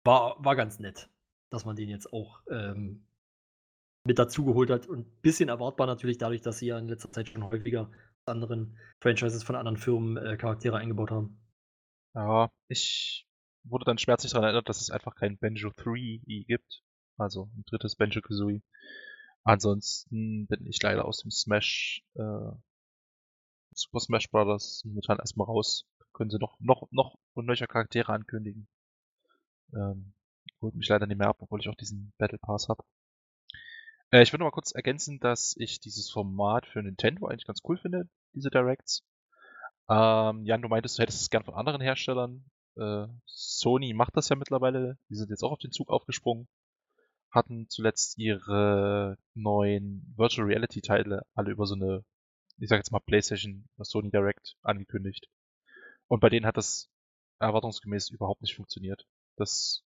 [0.05, 1.11] war, war ganz nett,
[1.51, 3.07] dass man den jetzt auch ähm,
[4.07, 4.87] mit dazugeholt hat.
[4.87, 7.91] Und ein bisschen erwartbar natürlich dadurch, dass sie ja in letzter Zeit schon häufiger
[8.25, 11.43] anderen Franchises von anderen Firmen äh, Charaktere eingebaut haben.
[12.15, 13.27] Ja, ich
[13.65, 16.83] wurde dann schmerzlich daran erinnert, dass es einfach kein Banjo 3 gibt.
[17.19, 18.63] Also ein drittes Banjo Kazooie.
[19.45, 22.53] Ansonsten bin ich leider aus dem Smash, äh,
[23.75, 24.85] Super Smash Bros.
[24.87, 25.87] momentan erstmal raus
[26.21, 28.69] können sie noch, noch, noch neue Charaktere ankündigen.
[29.73, 30.13] Ähm,
[30.61, 32.85] holt mich leider nicht mehr ab, obwohl ich auch diesen Battle Pass habe.
[34.11, 37.79] Äh, ich würde mal kurz ergänzen, dass ich dieses Format für Nintendo eigentlich ganz cool
[37.79, 39.03] finde, diese Directs.
[39.89, 42.45] Ähm, Jan, du meintest, du hättest es gern von anderen Herstellern.
[42.77, 44.99] Äh, Sony macht das ja mittlerweile.
[45.09, 46.49] Die sind jetzt auch auf den Zug aufgesprungen.
[47.31, 52.05] Hatten zuletzt ihre neuen Virtual Reality Teile alle über so eine,
[52.59, 55.31] ich sag jetzt mal PlayStation Sony Direct angekündigt.
[56.11, 56.91] Und bei denen hat das
[57.39, 59.07] erwartungsgemäß überhaupt nicht funktioniert.
[59.37, 59.85] Das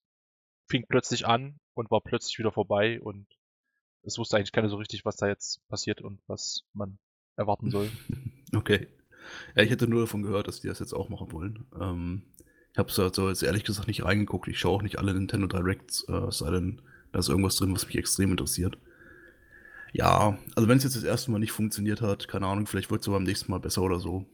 [0.69, 3.27] fing plötzlich an und war plötzlich wieder vorbei und
[4.03, 6.99] es wusste eigentlich keiner so richtig, was da jetzt passiert und was man
[7.37, 7.91] erwarten soll.
[8.55, 8.87] Okay.
[9.57, 11.67] Ja, ich hätte nur davon gehört, dass die das jetzt auch machen wollen.
[11.81, 12.23] Ähm,
[12.71, 14.47] ich habe also jetzt ehrlich gesagt nicht reingeguckt.
[14.47, 17.85] Ich schaue auch nicht alle Nintendo Directs, äh, sei denn, da ist irgendwas drin, was
[17.85, 18.79] mich extrem interessiert.
[19.93, 23.01] Ja, also wenn es jetzt das erste Mal nicht funktioniert hat, keine Ahnung, vielleicht wird
[23.01, 24.25] es beim nächsten Mal besser oder so.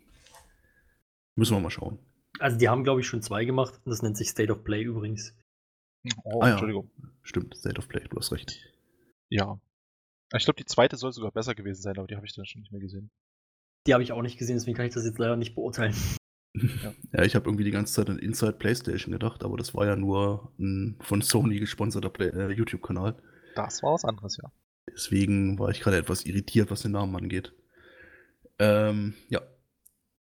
[1.41, 1.99] Müssen wir mal schauen.
[2.39, 3.81] Also die haben, glaube ich, schon zwei gemacht.
[3.87, 5.35] Das nennt sich State of Play übrigens.
[6.23, 6.51] Oh, ah, ja.
[6.51, 6.91] Entschuldigung.
[7.23, 8.61] Stimmt, State of Play, du hast recht.
[9.31, 9.59] Ja.
[10.37, 12.61] Ich glaube, die zweite soll sogar besser gewesen sein, aber die habe ich dann schon
[12.61, 13.11] nicht mehr gesehen.
[13.87, 15.95] Die habe ich auch nicht gesehen, deswegen kann ich das jetzt leider nicht beurteilen.
[16.53, 19.87] Ja, ja ich habe irgendwie die ganze Zeit an Inside PlayStation gedacht, aber das war
[19.87, 23.17] ja nur ein von Sony gesponserter äh, YouTube-Kanal.
[23.55, 24.53] Das war was anderes, ja.
[24.93, 27.55] Deswegen war ich gerade etwas irritiert, was den Namen angeht.
[28.59, 29.41] Ähm, ja.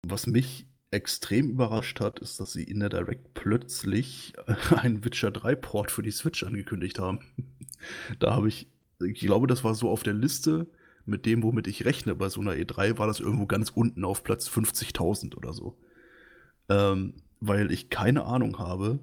[0.03, 4.33] Was mich extrem überrascht hat, ist, dass sie in der Direct plötzlich
[4.77, 7.21] einen Witcher 3 Port für die Switch angekündigt haben.
[8.19, 8.69] da habe ich,
[9.01, 10.67] ich glaube, das war so auf der Liste
[11.05, 12.15] mit dem, womit ich rechne.
[12.15, 15.79] Bei so einer E3 war das irgendwo ganz unten auf Platz 50.000 oder so.
[16.69, 18.99] Ähm, weil ich keine Ahnung habe,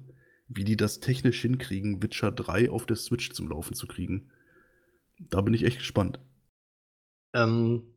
[0.48, 4.30] wie die das technisch hinkriegen, Witcher 3 auf der Switch zum Laufen zu kriegen.
[5.18, 6.20] Da bin ich echt gespannt.
[7.32, 7.94] Ähm,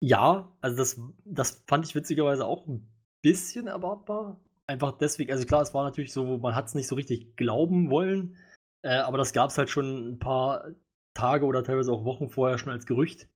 [0.00, 2.88] ja, also das, das fand ich witzigerweise auch ein
[3.26, 4.40] bisschen erwartbar.
[4.68, 7.90] Einfach deswegen, also klar, es war natürlich so, man hat es nicht so richtig glauben
[7.90, 8.36] wollen,
[8.82, 10.68] äh, aber das gab es halt schon ein paar
[11.14, 13.28] Tage oder teilweise auch Wochen vorher schon als Gerücht,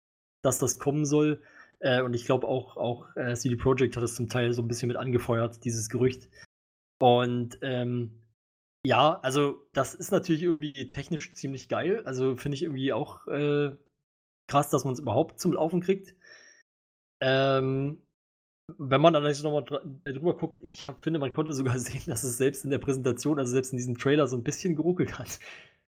[0.43, 1.43] dass das kommen soll.
[1.81, 4.69] Äh, und ich glaube auch, auch äh, CD Projekt hat es zum Teil so ein
[4.69, 6.29] bisschen mit angefeuert, dieses Gerücht.
[7.01, 8.23] Und ähm,
[8.87, 12.03] Ja, also das ist natürlich irgendwie technisch ziemlich geil.
[12.07, 13.77] Also finde ich irgendwie auch äh,
[14.49, 16.15] krass, dass man es überhaupt zum Laufen kriegt.
[17.21, 18.03] Ähm,
[18.79, 19.65] wenn man jetzt nochmal
[20.05, 23.39] äh, drüber guckt, ich finde, man konnte sogar sehen, dass es selbst in der Präsentation,
[23.39, 25.41] also selbst in diesem Trailer so ein bisschen geruckelt hat.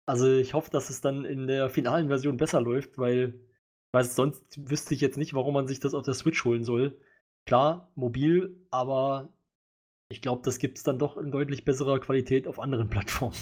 [0.05, 3.34] Also ich hoffe, dass es dann in der finalen Version besser läuft, weil,
[3.93, 6.97] weil sonst wüsste ich jetzt nicht, warum man sich das auf der Switch holen soll.
[7.45, 9.30] Klar, mobil, aber
[10.09, 13.36] ich glaube, das gibt es dann doch in deutlich besserer Qualität auf anderen Plattformen.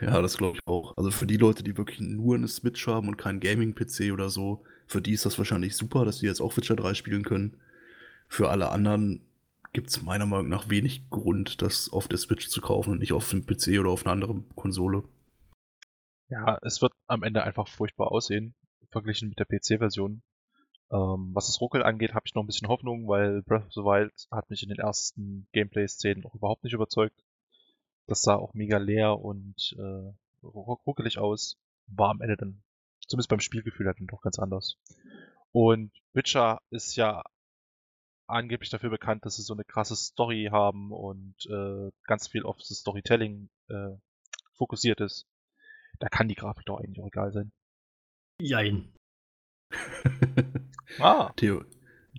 [0.00, 0.96] Ja, das glaube ich auch.
[0.96, 4.64] Also für die Leute, die wirklich nur eine Switch haben und keinen Gaming-PC oder so,
[4.86, 7.60] für die ist das wahrscheinlich super, dass die jetzt auch Witcher 3 spielen können.
[8.28, 9.24] Für alle anderen
[9.72, 13.12] gibt es meiner Meinung nach wenig Grund, das auf der Switch zu kaufen und nicht
[13.12, 15.02] auf dem PC oder auf einer anderen Konsole.
[16.28, 18.54] Ja, es wird am Ende einfach furchtbar aussehen,
[18.90, 20.22] verglichen mit der PC-Version.
[20.90, 23.80] Ähm, was das Ruckel angeht, habe ich noch ein bisschen Hoffnung, weil Breath of the
[23.80, 27.24] Wild hat mich in den ersten Gameplay-Szenen noch überhaupt nicht überzeugt.
[28.06, 30.12] Das sah auch mega leer und äh,
[30.46, 31.58] ruckelig aus.
[31.86, 32.62] War am Ende dann,
[33.06, 34.78] zumindest beim Spielgefühl, halt dann doch ganz anders.
[35.52, 37.24] Und Witcher ist ja
[38.26, 42.56] angeblich dafür bekannt, dass sie so eine krasse Story haben und äh, ganz viel auf
[42.58, 43.90] das Storytelling äh,
[44.54, 45.26] fokussiert ist.
[45.98, 47.52] Da kann die Grafik doch eigentlich auch egal sein.
[48.40, 48.92] Jein.
[50.98, 51.32] ah.
[51.36, 51.64] Theo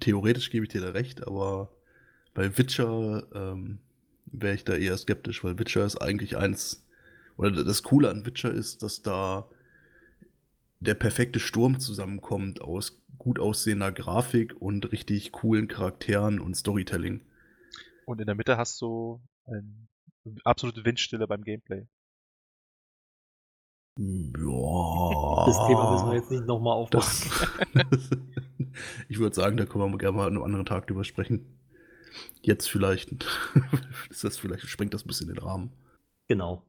[0.01, 1.71] theoretisch gebe ich dir da recht, aber
[2.33, 3.79] bei Witcher ähm,
[4.25, 6.85] wäre ich da eher skeptisch, weil Witcher ist eigentlich eins,
[7.37, 9.47] oder das Coole an Witcher ist, dass da
[10.87, 17.21] der perfekte Sturm zusammenkommt aus gut aussehender Grafik und richtig coolen Charakteren und Storytelling.
[18.05, 19.87] Und in der Mitte hast du eine
[20.43, 21.87] absolute Windstille beim Gameplay.
[23.97, 25.45] Ja.
[25.45, 27.31] Das Thema müssen wir jetzt nicht nochmal aufmachen.
[29.07, 31.59] ich würde sagen, da können wir gerne mal an einem anderen Tag drüber sprechen.
[32.41, 33.11] Jetzt vielleicht
[34.09, 35.71] ist das vielleicht sprengt das ein bisschen den Rahmen.
[36.27, 36.63] Genau.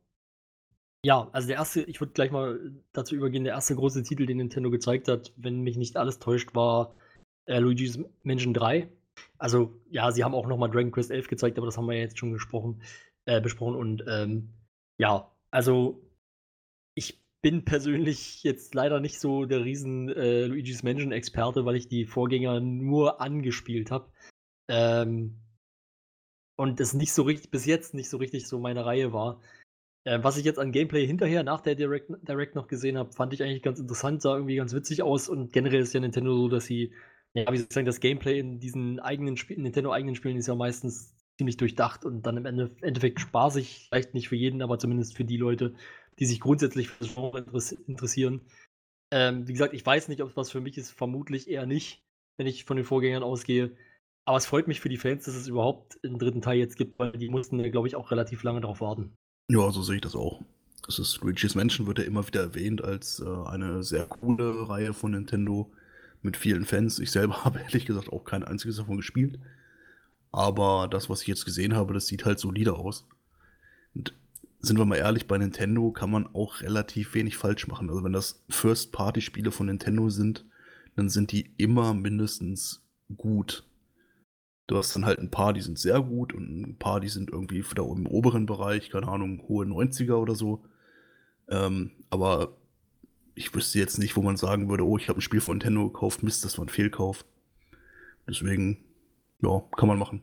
[1.06, 2.58] Ja, also der erste, ich würde gleich mal
[2.92, 6.56] dazu übergehen, der erste große Titel, den Nintendo gezeigt hat, wenn mich nicht alles täuscht,
[6.56, 6.96] war
[7.44, 8.88] äh, Luigi's Mansion 3.
[9.38, 12.00] Also, ja, sie haben auch nochmal Dragon Quest 11 gezeigt, aber das haben wir ja
[12.00, 12.82] jetzt schon gesprochen,
[13.24, 13.76] äh, besprochen.
[13.76, 14.52] Und ähm,
[14.98, 16.02] ja, also
[16.96, 22.04] ich bin persönlich jetzt leider nicht so der riesen äh, Luigi's Mansion-Experte, weil ich die
[22.06, 24.10] Vorgänger nur angespielt habe.
[24.68, 25.38] Ähm,
[26.56, 29.40] und es nicht so richtig, bis jetzt nicht so richtig so meine Reihe war.
[30.06, 33.32] Äh, was ich jetzt an Gameplay hinterher nach der Direct, Direct noch gesehen habe, fand
[33.32, 36.48] ich eigentlich ganz interessant, sah irgendwie ganz witzig aus und generell ist ja Nintendo so,
[36.48, 36.92] dass sie,
[37.34, 41.56] ja, wie soll das Gameplay in diesen eigenen Spielen, Nintendo-eigenen Spielen ist ja meistens ziemlich
[41.56, 45.36] durchdacht und dann im Ende, Endeffekt spaßig, vielleicht nicht für jeden, aber zumindest für die
[45.36, 45.74] Leute,
[46.20, 47.44] die sich grundsätzlich für das Genre
[47.88, 48.42] interessieren.
[49.12, 52.04] Ähm, wie gesagt, ich weiß nicht, ob es was für mich ist, vermutlich eher nicht,
[52.38, 53.76] wenn ich von den Vorgängern ausgehe.
[54.24, 56.98] Aber es freut mich für die Fans, dass es überhaupt einen dritten Teil jetzt gibt,
[56.98, 59.16] weil die mussten, glaube ich, auch relativ lange darauf warten.
[59.48, 60.42] Ja, so sehe ich das auch.
[60.86, 64.92] Das ist Luigi's Mansion wird ja immer wieder erwähnt als äh, eine sehr coole Reihe
[64.92, 65.72] von Nintendo
[66.22, 66.98] mit vielen Fans.
[66.98, 69.38] Ich selber habe ehrlich gesagt auch kein einziges davon gespielt.
[70.32, 73.06] Aber das, was ich jetzt gesehen habe, das sieht halt solide aus.
[73.94, 74.14] Und
[74.60, 77.88] sind wir mal ehrlich, bei Nintendo kann man auch relativ wenig falsch machen.
[77.88, 80.44] Also wenn das First-Party-Spiele von Nintendo sind,
[80.96, 82.82] dann sind die immer mindestens
[83.16, 83.64] gut.
[84.66, 87.30] Du hast dann halt ein paar, die sind sehr gut und ein paar, die sind
[87.30, 90.64] irgendwie da im oberen Bereich, keine Ahnung, hohe 90er oder so.
[91.48, 92.56] Ähm, aber
[93.36, 95.88] ich wüsste jetzt nicht, wo man sagen würde, oh, ich habe ein Spiel von Nintendo
[95.88, 97.24] gekauft, Mist, das war ein Fehlkauf.
[98.28, 98.84] Deswegen,
[99.40, 100.22] ja, kann man machen.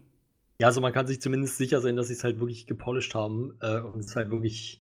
[0.60, 3.54] Ja, also man kann sich zumindest sicher sein, dass sie es halt wirklich gepolished haben
[3.62, 4.83] äh, und es halt wirklich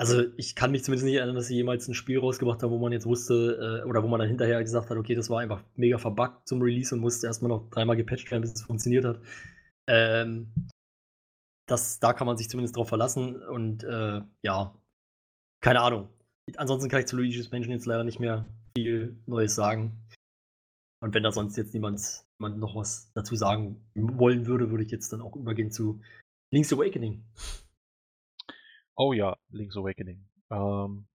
[0.00, 2.78] also, ich kann mich zumindest nicht erinnern, dass sie jemals ein Spiel rausgebracht haben, wo
[2.78, 5.62] man jetzt wusste, äh, oder wo man dann hinterher gesagt hat, okay, das war einfach
[5.76, 9.20] mega verbuggt zum Release und musste erstmal noch dreimal gepatcht werden, bis es funktioniert hat.
[9.86, 10.52] Ähm,
[11.68, 14.74] das, da kann man sich zumindest drauf verlassen und äh, ja,
[15.62, 16.08] keine Ahnung.
[16.56, 20.02] Ansonsten kann ich zu Luigi's Mansion jetzt leider nicht mehr viel Neues sagen.
[21.02, 24.90] Und wenn da sonst jetzt niemand, niemand noch was dazu sagen wollen würde, würde ich
[24.90, 26.00] jetzt dann auch übergehen zu
[26.52, 27.22] Link's Awakening.
[29.02, 30.28] Oh ja, Link's Awakening.
[30.50, 31.06] Ähm,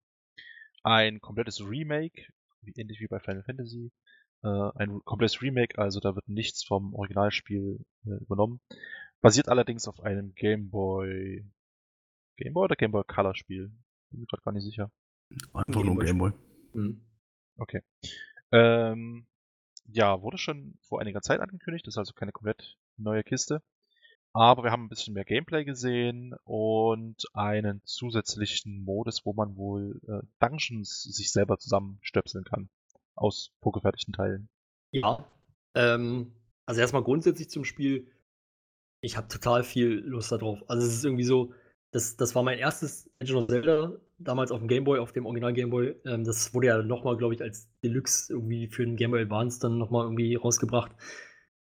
[0.82, 2.20] ein komplettes Remake,
[2.62, 3.92] wie, ähnlich wie bei Final Fantasy.
[4.42, 8.60] Äh, ein komplettes Remake, also da wird nichts vom Originalspiel äh, übernommen.
[9.20, 11.46] Basiert allerdings auf einem Game Boy.
[12.36, 13.70] Game Boy oder Game Boy Color Spiel?
[14.10, 14.90] Bin mir gerade gar nicht sicher.
[15.52, 16.32] Einfach nur Game Boy.
[16.72, 17.06] Mhm.
[17.56, 17.82] Okay.
[18.50, 19.28] Ähm,
[19.84, 23.62] ja, wurde schon vor einiger Zeit angekündigt, ist also keine komplett neue Kiste.
[24.36, 29.98] Aber wir haben ein bisschen mehr Gameplay gesehen und einen zusätzlichen Modus, wo man wohl
[30.06, 32.68] äh, Dungeons sich selber zusammenstöpseln kann.
[33.14, 34.50] Aus vorgefertigten Teilen.
[34.92, 35.24] Ja.
[35.74, 36.32] Ähm,
[36.66, 38.12] also erstmal grundsätzlich zum Spiel.
[39.00, 40.68] Ich habe total viel Lust darauf.
[40.68, 41.54] Also es ist irgendwie so,
[41.92, 45.24] das, das war mein erstes Legend of Zelda, damals auf dem Game Boy, auf dem
[45.24, 45.96] Original Game Boy.
[46.04, 49.60] Ähm, das wurde ja nochmal, glaube ich, als Deluxe irgendwie für den Game Boy Advance
[49.60, 50.92] dann nochmal irgendwie rausgebracht.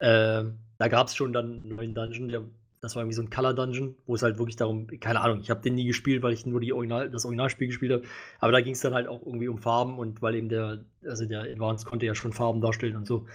[0.01, 2.45] Ähm, da gab es schon dann einen neuen Dungeon, der,
[2.81, 5.51] das war irgendwie so ein Color Dungeon, wo es halt wirklich darum, keine Ahnung, ich
[5.51, 8.03] habe den nie gespielt, weil ich nur die Original, das Originalspiel gespielt habe.
[8.41, 11.27] Aber da ging es dann halt auch irgendwie um Farben und weil eben der, also
[11.27, 13.27] der Advance konnte ja schon Farben darstellen und so.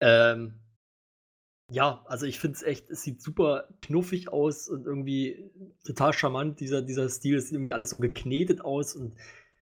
[0.00, 0.54] Ähm,
[1.70, 5.50] ja, also ich finde es echt, es sieht super knuffig aus und irgendwie
[5.84, 6.60] total charmant.
[6.60, 9.14] Dieser, dieser Stil ist irgendwie alles so geknetet aus und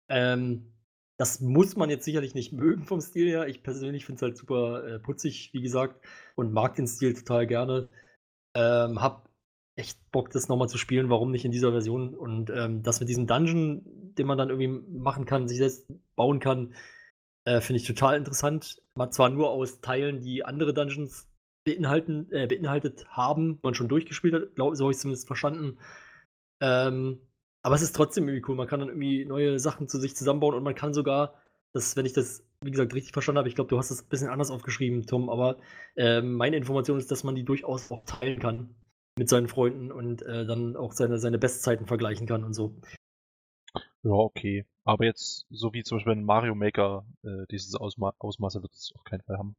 [0.10, 0.74] ähm,
[1.18, 3.48] das muss man jetzt sicherlich nicht mögen vom Stil her.
[3.48, 6.04] Ich persönlich finde es halt super äh, putzig, wie gesagt,
[6.36, 7.88] und mag den Stil total gerne.
[8.56, 9.30] Ähm, hab
[9.76, 11.10] echt Bock, das nochmal zu spielen.
[11.10, 12.16] Warum nicht in dieser Version?
[12.16, 13.82] Und ähm, das mit diesem Dungeon,
[14.18, 16.74] den man dann irgendwie machen kann, sich selbst bauen kann,
[17.46, 18.82] äh, finde ich total interessant.
[18.96, 21.30] Man zwar nur aus Teilen, die andere Dungeons
[21.66, 25.78] beinhalten, äh, beinhaltet haben, man schon durchgespielt hat, glaube so habe ich es zumindest verstanden.
[26.62, 27.20] Ähm,
[27.64, 28.56] aber es ist trotzdem irgendwie cool.
[28.56, 31.42] Man kann dann irgendwie neue Sachen zu sich zusammenbauen und man kann sogar,
[31.74, 34.10] das, wenn ich das, wie gesagt, richtig verstanden habe, ich glaube, du hast das ein
[34.10, 35.58] bisschen anders aufgeschrieben, Tom, aber
[35.96, 38.76] äh, meine Information ist, dass man die durchaus auch teilen kann
[39.18, 42.76] mit seinen Freunden und äh, dann auch seine, seine Bestzeiten vergleichen kann und so.
[44.04, 44.66] Ja, okay.
[44.84, 48.92] Aber jetzt, so wie zum Beispiel ein Mario Maker, äh, dieses Ausma Ausmaße wird es
[48.96, 49.56] auf keinen Fall haben.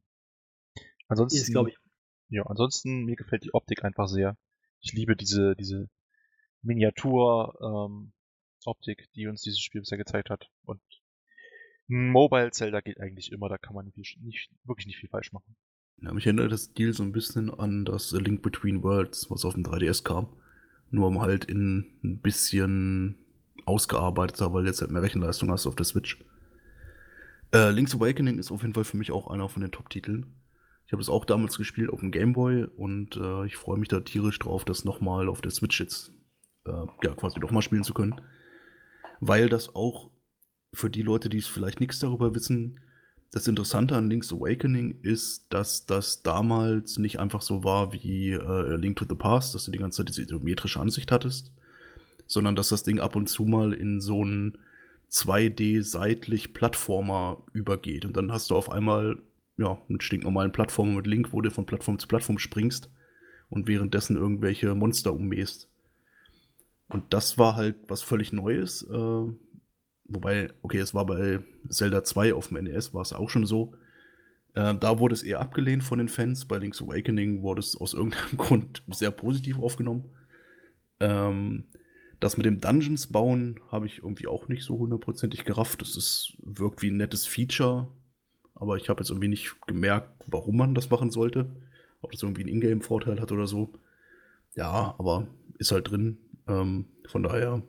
[1.07, 1.77] Ansonsten, Ist, glaube ich,
[2.29, 4.37] ja, ansonsten, mir gefällt die Optik einfach sehr.
[4.81, 5.89] Ich liebe diese, diese
[6.61, 10.49] Miniatur-Optik, die uns dieses Spiel bisher gezeigt hat.
[10.65, 10.81] Und
[11.87, 15.55] Mobile Zelda geht eigentlich immer, da kann man nicht, nicht, wirklich nicht viel falsch machen.
[16.01, 19.53] Ja, mich erinnert das Stil so ein bisschen an das Link Between Worlds, was auf
[19.53, 20.27] dem 3DS kam.
[20.91, 23.17] Nur um halt in ein bisschen
[23.65, 26.23] ausgearbeiteter, weil jetzt halt mehr Rechenleistung hast auf der Switch.
[27.53, 30.25] Äh, Link's Awakening ist auf jeden Fall für mich auch einer von den Top-Titeln.
[30.85, 33.89] Ich habe es auch damals gespielt auf dem Game Boy und äh, ich freue mich
[33.89, 36.13] da tierisch drauf, das nochmal auf der Switch jetzt
[36.65, 38.21] äh, ja, quasi nochmal spielen zu können.
[39.19, 40.11] Weil das auch
[40.73, 42.79] für die Leute, die es vielleicht nichts darüber wissen,
[43.31, 48.75] das Interessante an Link's Awakening ist, dass das damals nicht einfach so war wie äh,
[48.77, 51.51] Link to the Past, dass du die ganze Zeit diese isometrische Ansicht hattest,
[52.25, 54.57] sondern dass das Ding ab und zu mal in so einen
[55.11, 58.05] 2D-seitlich Plattformer übergeht.
[58.05, 59.21] Und dann hast du auf einmal
[59.57, 62.89] ja, einen stinknormalen Plattformer mit Link, wo du von Plattform zu Plattform springst
[63.49, 65.69] und währenddessen irgendwelche Monster ummähst.
[66.89, 68.83] Und das war halt was völlig Neues.
[68.83, 69.23] Äh,
[70.07, 71.39] wobei, okay, es war bei
[71.69, 73.73] Zelda 2 auf dem NES, war es auch schon so.
[74.53, 76.45] Äh, da wurde es eher abgelehnt von den Fans.
[76.45, 80.05] Bei Link's Awakening wurde es aus irgendeinem Grund sehr positiv aufgenommen.
[80.99, 81.65] Ähm,
[82.19, 85.81] das mit dem Dungeons bauen habe ich irgendwie auch nicht so hundertprozentig gerafft.
[85.81, 87.87] Das ist, wirkt wie ein nettes Feature,
[88.55, 91.55] aber ich habe jetzt irgendwie nicht gemerkt, warum man das machen sollte.
[92.01, 93.73] Ob das irgendwie einen Ingame-Vorteil hat oder so.
[94.55, 95.27] Ja, aber
[95.59, 96.17] ist halt drin.
[96.47, 97.61] Ähm, von daher,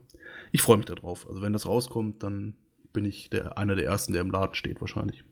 [0.53, 1.29] ich freue mich darauf.
[1.29, 2.55] Also wenn das rauskommt, dann
[2.93, 5.25] bin ich der, einer der Ersten, der im Laden steht wahrscheinlich.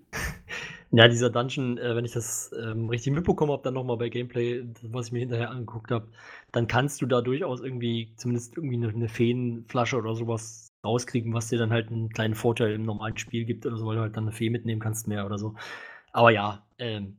[0.92, 4.64] Ja, dieser Dungeon, äh, wenn ich das ähm, richtig mitbekommen habe, dann nochmal bei Gameplay,
[4.82, 6.08] was ich mir hinterher angeguckt habe,
[6.52, 11.48] dann kannst du da durchaus irgendwie, zumindest irgendwie eine, eine Feenflasche oder sowas rauskriegen, was
[11.48, 14.16] dir dann halt einen kleinen Vorteil im normalen Spiel gibt oder so, weil du halt
[14.16, 15.54] dann eine Fee mitnehmen kannst mehr oder so.
[16.12, 17.18] Aber ja, ähm,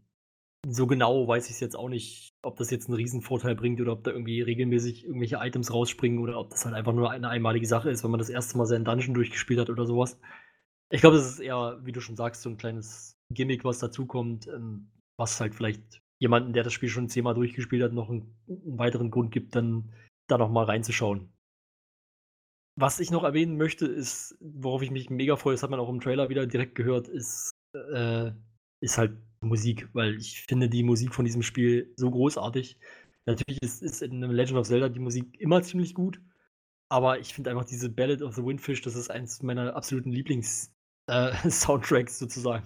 [0.66, 3.94] so genau weiß ich es jetzt auch nicht, ob das jetzt einen Riesenvorteil bringt oder
[3.94, 7.68] ob da irgendwie regelmäßig irgendwelche Items rausspringen oder ob das halt einfach nur eine einmalige
[7.68, 10.20] Sache ist, wenn man das erste Mal seinen Dungeon durchgespielt hat oder sowas.
[10.90, 14.48] Ich glaube, das ist eher, wie du schon sagst, so ein kleines Gimmick, was dazukommt,
[14.48, 18.80] ähm, was halt vielleicht jemanden, der das Spiel schon zehnmal durchgespielt hat, noch einen, einen
[18.80, 19.94] weiteren Grund gibt, dann
[20.28, 21.32] da noch mal reinzuschauen.
[22.80, 25.90] Was ich noch erwähnen möchte, ist, worauf ich mich mega freue, das hat man auch
[25.90, 28.32] im Trailer wieder direkt gehört, ist, äh,
[28.82, 32.78] ist halt Musik, weil ich finde die Musik von diesem Spiel so großartig.
[33.26, 36.20] Natürlich ist, ist in Legend of Zelda die Musik immer ziemlich gut,
[36.90, 42.16] aber ich finde einfach diese Ballad of the Windfish, das ist eins meiner absoluten Lieblings-Soundtracks
[42.16, 42.66] äh, sozusagen.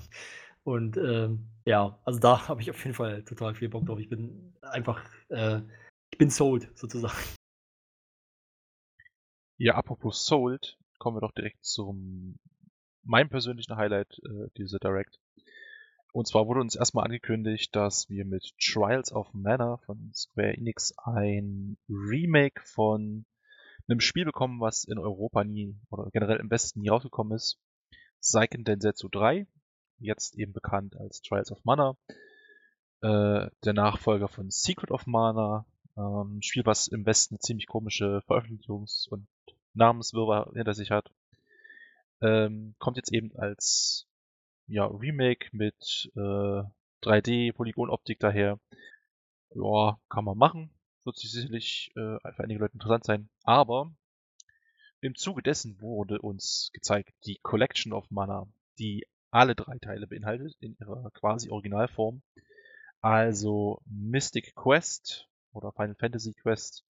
[0.63, 3.99] Und ähm, ja, also da habe ich auf jeden Fall total viel Bock drauf.
[3.99, 5.61] Ich bin einfach, äh,
[6.11, 7.17] ich bin sold sozusagen.
[9.57, 12.39] Ja, apropos sold, kommen wir doch direkt zum
[13.03, 15.19] meinem persönlichen Highlight äh, dieser Direct.
[16.14, 20.93] Und zwar wurde uns erstmal angekündigt, dass wir mit Trials of Mana von Square Enix
[20.97, 23.26] ein Remake von
[23.88, 27.59] einem Spiel bekommen, was in Europa nie oder generell im Westen nie rausgekommen ist.
[28.20, 29.47] Seiken Densetsu 3,
[29.99, 31.95] jetzt eben bekannt als Trials of Mana.
[33.01, 35.66] Äh, der Nachfolger von Secret of Mana.
[35.97, 39.28] Ähm, Spiel, was im Westen ziemlich komische Veröffentlichungs- und
[39.74, 41.12] Namenswirrwarr hinter sich hat.
[42.22, 44.07] Ähm, kommt jetzt eben als
[44.72, 46.63] ja, Remake mit äh,
[47.03, 48.57] 3D-Polygonoptik daher.
[49.53, 50.72] Ja, kann man machen.
[51.03, 53.30] Wird sich sicherlich äh, für einige Leute interessant sein.
[53.43, 53.91] Aber
[55.01, 58.47] im Zuge dessen wurde uns gezeigt die Collection of Mana,
[58.80, 62.22] die alle drei Teile beinhaltet in ihrer quasi Originalform.
[63.01, 66.86] Also Mystic Quest oder Final Fantasy Quest,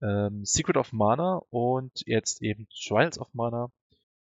[0.00, 3.70] ähm, Secret of Mana und jetzt eben Trials of Mana.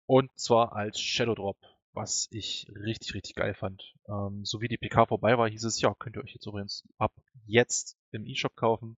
[0.07, 1.59] Und zwar als Shadow Drop,
[1.97, 3.95] was ich richtig, richtig geil fand.
[4.07, 6.87] Ähm, so wie die PK vorbei war, hieß es, ja, könnt ihr euch jetzt übrigens
[6.99, 7.13] ab
[7.47, 8.97] jetzt im eShop kaufen.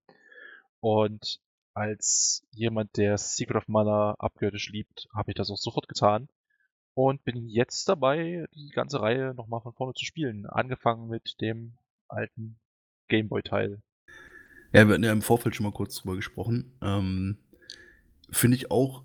[0.80, 1.40] Und
[1.74, 6.28] als jemand, der Secret of Mana abgöttisch liebt, habe ich das auch sofort getan.
[6.94, 10.46] Und bin jetzt dabei, die ganze Reihe nochmal von vorne zu spielen.
[10.46, 11.78] Angefangen mit dem
[12.08, 12.58] alten
[13.06, 13.80] Gameboy-Teil.
[14.72, 16.76] Ja, wir hatten ja im Vorfeld schon mal kurz drüber gesprochen.
[16.82, 17.38] Ähm,
[18.30, 19.04] Finde ich auch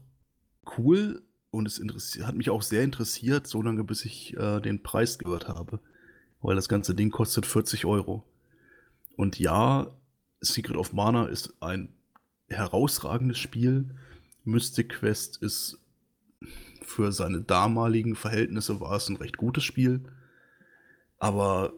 [0.78, 1.24] cool
[1.54, 5.48] und es hat mich auch sehr interessiert, so lange bis ich äh, den Preis gehört
[5.48, 5.80] habe.
[6.42, 8.26] Weil das ganze Ding kostet 40 Euro.
[9.16, 9.96] Und ja,
[10.42, 11.94] Secret of Mana ist ein
[12.50, 13.96] herausragendes Spiel.
[14.44, 15.80] Mystic Quest ist
[16.82, 20.02] für seine damaligen Verhältnisse war es ein recht gutes Spiel.
[21.20, 21.74] Aber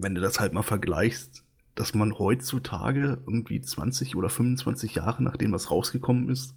[0.00, 1.44] wenn du das halt mal vergleichst,
[1.76, 6.56] dass man heutzutage irgendwie 20 oder 25 Jahre nachdem das rausgekommen ist,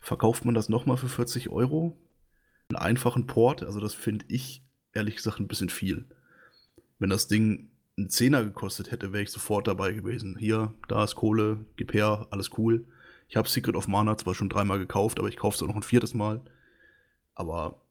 [0.00, 1.96] verkauft man das nochmal für 40 Euro.
[2.68, 6.06] Einen einfachen Port, also das finde ich ehrlich gesagt ein bisschen viel.
[6.98, 10.36] Wenn das Ding einen Zehner gekostet hätte, wäre ich sofort dabei gewesen.
[10.38, 12.86] Hier, da ist Kohle, gib her, alles cool.
[13.28, 15.76] Ich habe Secret of Mana zwar schon dreimal gekauft, aber ich kaufe es auch noch
[15.76, 16.40] ein viertes Mal.
[17.34, 17.82] Aber,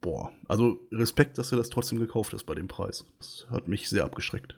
[0.00, 3.06] boah, also Respekt, dass du das trotzdem gekauft hast bei dem Preis.
[3.18, 4.56] Das hat mich sehr abgeschreckt.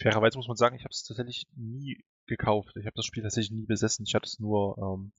[0.00, 2.76] Fairerweise muss man sagen, ich habe es tatsächlich nie gekauft.
[2.76, 4.04] Ich habe das Spiel tatsächlich nie besessen.
[4.06, 5.12] Ich hatte es nur ähm,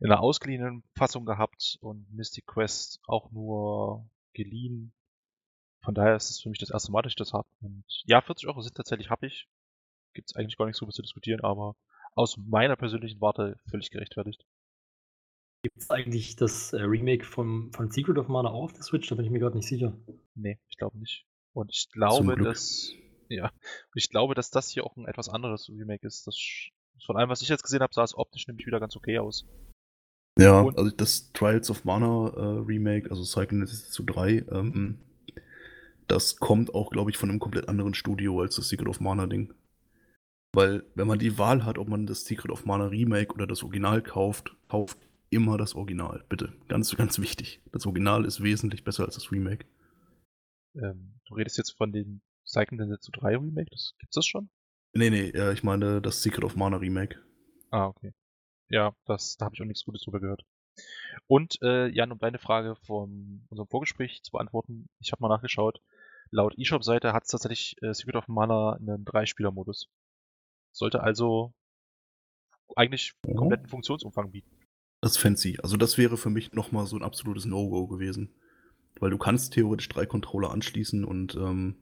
[0.00, 4.92] in einer ausgeliehenen Fassung gehabt und Mystic Quest auch nur geliehen.
[5.84, 7.48] Von daher ist es für mich das erste Mal, dass ich das habe.
[7.60, 9.48] Und ja, 40 Euro sind tatsächlich happig.
[10.14, 11.76] Gibt es eigentlich gar nicht so viel zu diskutieren, aber
[12.14, 14.44] aus meiner persönlichen Warte völlig gerechtfertigt.
[15.62, 19.08] Gibt es eigentlich das äh, Remake vom, von Secret of Mana auf der Switch?
[19.08, 19.96] Da bin ich mir gerade nicht sicher.
[20.34, 21.26] Nee, ich glaube nicht.
[21.52, 22.92] Und ich glaube, dass.
[23.30, 23.50] Ja,
[23.94, 26.26] ich glaube, dass das hier auch ein etwas anderes Remake ist.
[26.26, 26.38] Das,
[27.06, 29.46] von allem, was ich jetzt gesehen habe, sah es optisch nämlich wieder ganz okay aus.
[30.38, 34.98] Ja, Und, also das Trials of Mana äh, Remake, also Psychonesis zu 3, ähm,
[36.08, 39.26] das kommt auch, glaube ich, von einem komplett anderen Studio als das Secret of Mana
[39.26, 39.54] Ding.
[40.52, 43.62] Weil, wenn man die Wahl hat, ob man das Secret of Mana Remake oder das
[43.62, 44.98] Original kauft, kauft
[45.30, 46.52] immer das Original, bitte.
[46.68, 47.60] Ganz, ganz wichtig.
[47.72, 49.66] Das Original ist wesentlich besser als das Remake.
[50.76, 53.70] Ähm, du redest jetzt von dem Cycling Densetsu 3 Remake?
[53.70, 54.50] Das, gibt's das schon?
[54.92, 57.18] Nee, nee, ich meine das Secret of Mana Remake.
[57.70, 58.12] Ah, okay.
[58.74, 60.44] Ja, das, da habe ich auch nichts Gutes drüber gehört.
[61.28, 65.80] Und äh, Jan, um deine Frage von unserem Vorgespräch zu beantworten, ich habe mal nachgeschaut.
[66.32, 69.88] Laut eShop-Seite hat es tatsächlich äh, Secret of Mana einen Drei-Spieler-Modus.
[70.72, 71.54] Sollte also
[72.74, 74.50] eigentlich einen kompletten Funktionsumfang bieten.
[75.00, 75.56] Das ist fancy.
[75.62, 78.34] Also das wäre für mich nochmal so ein absolutes No-Go gewesen.
[78.98, 81.76] Weil du kannst theoretisch drei Controller anschließen und ähm,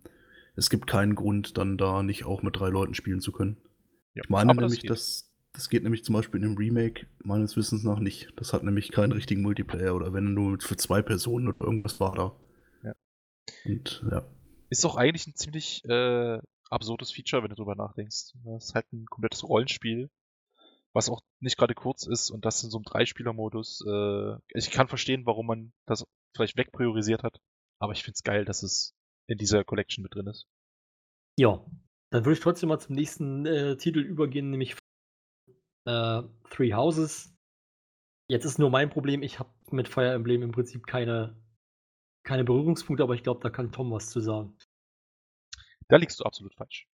[0.57, 3.57] es gibt keinen Grund, dann da nicht auch mit drei Leuten spielen zu können.
[4.12, 7.57] Ja, ich meine nämlich, das dass das geht nämlich zum Beispiel in dem Remake meines
[7.57, 8.32] Wissens nach nicht.
[8.36, 12.14] Das hat nämlich keinen richtigen Multiplayer oder wenn nur für zwei Personen oder irgendwas war
[12.14, 12.36] da.
[12.82, 12.94] Ja.
[13.64, 14.24] Und ja.
[14.70, 16.38] Ist doch eigentlich ein ziemlich äh,
[16.70, 18.32] absurdes Feature, wenn du drüber nachdenkst.
[18.44, 20.09] Das ist halt ein komplettes Rollenspiel
[20.92, 23.84] was auch nicht gerade kurz ist und das in so einem Dreispieler-Modus.
[23.86, 27.40] Äh, ich kann verstehen, warum man das vielleicht wegpriorisiert hat,
[27.78, 28.94] aber ich finde es geil, dass es
[29.26, 30.46] in dieser Collection mit drin ist.
[31.38, 31.64] Ja,
[32.11, 34.76] dann würde ich trotzdem mal zum nächsten äh, Titel übergehen, nämlich
[35.85, 37.35] äh, Three Houses.
[38.28, 41.37] Jetzt ist nur mein Problem, ich habe mit Fire Emblem im Prinzip keine,
[42.22, 44.57] keine Berührungspunkte, aber ich glaube, da kann Tom was zu sagen.
[45.89, 46.87] Da liegst du absolut falsch.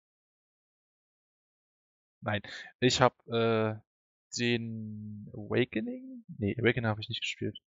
[2.20, 2.43] Nein,
[2.80, 6.24] ich habe äh, den Awakening?
[6.39, 7.59] Nee, Awakening habe ich nicht gespielt.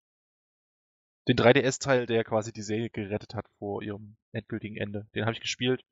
[1.27, 5.07] Den 3DS-Teil, der quasi die Serie gerettet hat vor ihrem endgültigen Ende.
[5.15, 5.85] Den habe ich gespielt.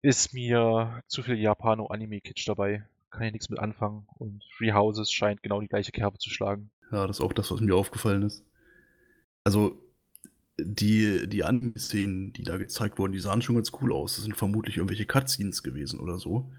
[0.00, 2.86] Ist mir zu viel Japano-Anime-Kitsch dabei.
[3.16, 4.06] Kann ich nichts mit anfangen.
[4.18, 6.70] Und Three Houses scheint genau die gleiche Kerbe zu schlagen.
[6.92, 8.44] Ja, das ist auch das, was mir aufgefallen ist.
[9.42, 9.80] Also,
[10.58, 14.16] die, die Anime-Szenen, die da gezeigt wurden, die sahen schon ganz cool aus.
[14.16, 16.52] Das sind vermutlich irgendwelche Cutscenes gewesen oder so.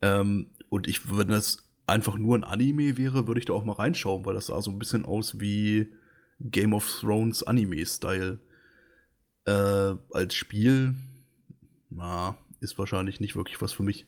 [0.00, 3.74] Ähm, und ich, wenn das einfach nur ein Anime wäre, würde ich da auch mal
[3.74, 5.92] reinschauen, weil das sah so ein bisschen aus wie
[6.40, 8.38] Game of Thrones Anime-Style.
[9.44, 10.94] Äh, als Spiel,
[11.90, 14.06] na, ist wahrscheinlich nicht wirklich was für mich.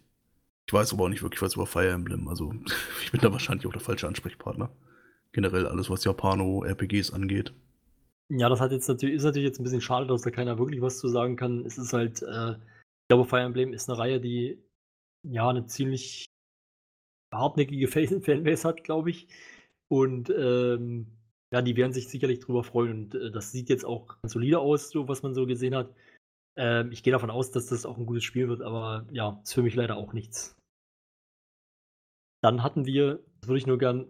[0.70, 2.54] Ich weiß aber auch nicht wirklich was über Fire Emblem, also
[3.02, 4.70] ich bin da wahrscheinlich auch der falsche Ansprechpartner.
[5.32, 7.52] Generell alles, was Japano-RPGs angeht.
[8.28, 10.80] Ja, das hat jetzt natürlich, ist natürlich jetzt ein bisschen schade, dass da keiner wirklich
[10.80, 11.66] was zu sagen kann.
[11.66, 14.62] Es ist halt, äh, ich glaube, Fire Emblem ist eine Reihe, die
[15.28, 16.26] ja eine ziemlich
[17.34, 17.88] hartnäckige
[18.20, 19.26] Fanbase hat, glaube ich.
[19.88, 21.08] Und ähm,
[21.52, 22.92] ja, die werden sich sicherlich drüber freuen.
[22.92, 25.92] Und äh, das sieht jetzt auch ganz solide aus, so was man so gesehen hat.
[26.56, 29.52] Ähm, ich gehe davon aus, dass das auch ein gutes Spiel wird, aber ja, ist
[29.52, 30.54] für mich leider auch nichts.
[32.42, 34.06] Dann hatten wir, das würde ich nur gern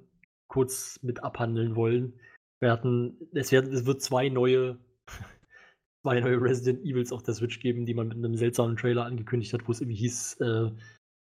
[0.49, 2.21] kurz mit abhandeln wollen.
[2.61, 4.79] Wir hatten, es wird, es wird zwei neue,
[6.03, 9.53] zwei neue Resident Evils auf der Switch geben, die man mit einem seltsamen Trailer angekündigt
[9.53, 10.71] hat, wo es irgendwie hieß, äh,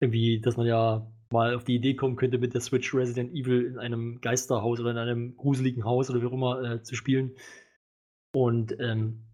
[0.00, 3.64] irgendwie, dass man ja mal auf die Idee kommen könnte, mit der Switch Resident Evil
[3.66, 7.34] in einem Geisterhaus oder in einem gruseligen Haus oder wie auch immer äh, zu spielen.
[8.34, 9.24] Und ähm,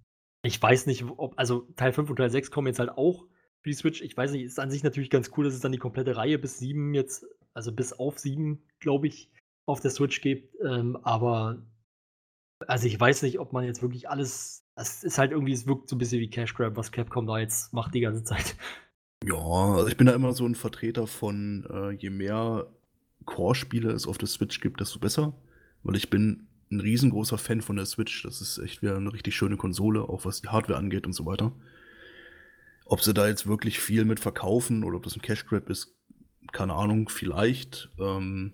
[0.44, 3.26] ich weiß nicht, ob, also Teil 5 und Teil 6 kommen jetzt halt auch
[3.62, 4.02] für die Switch.
[4.02, 6.38] Ich weiß nicht, ist an sich natürlich ganz cool, dass es dann die komplette Reihe
[6.38, 9.30] bis 7 jetzt, also bis auf 7, glaube ich,
[9.66, 10.54] auf der Switch gibt.
[10.64, 11.62] Ähm, aber
[12.66, 14.64] also ich weiß nicht, ob man jetzt wirklich alles.
[14.74, 17.38] Es ist halt irgendwie, es wirkt so ein bisschen wie Cash Grab, was Capcom da
[17.38, 18.56] jetzt macht die ganze Zeit.
[19.24, 22.66] Ja, also ich bin da immer so ein Vertreter von, äh, je mehr
[23.24, 25.34] Core-Spiele es auf der Switch gibt, desto besser.
[25.82, 28.22] Weil ich bin ein riesengroßer Fan von der Switch.
[28.22, 31.26] Das ist echt wieder eine richtig schöne Konsole, auch was die Hardware angeht und so
[31.26, 31.52] weiter.
[32.86, 35.94] Ob sie da jetzt wirklich viel mit verkaufen oder ob das ein Cash Grab ist,
[36.50, 37.90] keine Ahnung, vielleicht.
[37.98, 38.52] Ähm,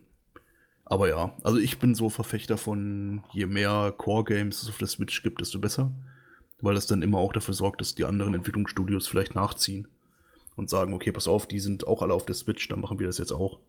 [0.85, 5.23] aber ja, also ich bin so Verfechter von, je mehr Core-Games es auf der Switch
[5.23, 5.93] gibt, desto besser.
[6.61, 9.87] Weil das dann immer auch dafür sorgt, dass die anderen Entwicklungsstudios vielleicht nachziehen
[10.57, 13.07] und sagen, okay, pass auf, die sind auch alle auf der Switch, dann machen wir
[13.07, 13.61] das jetzt auch.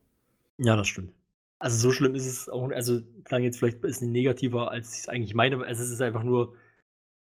[0.58, 1.14] Ja, das stimmt.
[1.60, 5.00] Also so schlimm ist es auch, also klang jetzt vielleicht ein bisschen negativer, als ich
[5.02, 5.64] es eigentlich meine.
[5.64, 6.56] Also es ist einfach nur,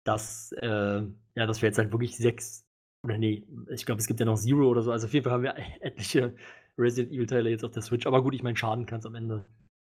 [0.05, 1.03] dass, äh,
[1.35, 2.65] ja, dass wir jetzt halt wirklich sechs,
[3.05, 4.91] oder nee, ich glaube, es gibt ja noch Zero oder so.
[4.91, 6.35] Also auf jeden Fall haben wir etliche
[6.79, 8.07] Resident Evil-Teile jetzt auf der Switch.
[8.07, 9.45] Aber gut, ich meine, schaden kann es am Ende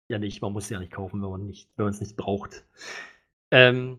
[0.09, 0.41] ja nicht.
[0.43, 2.65] Man muss sie ja nicht kaufen, wenn man nicht, es nicht braucht.
[3.51, 3.99] Ähm,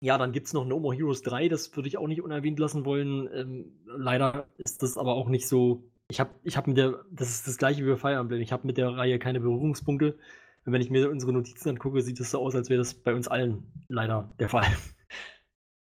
[0.00, 2.58] ja, dann gibt es noch No More Heroes 3, das würde ich auch nicht unerwähnt
[2.58, 3.28] lassen wollen.
[3.32, 5.84] Ähm, leider ist das aber auch nicht so.
[6.08, 8.52] Ich habe ich hab mit der, das ist das gleiche wie bei Fire Emblem, ich
[8.52, 10.18] habe mit der Reihe keine Berührungspunkte.
[10.64, 13.14] Und wenn ich mir unsere Notizen angucke, sieht es so aus, als wäre das bei
[13.14, 14.66] uns allen leider der Fall.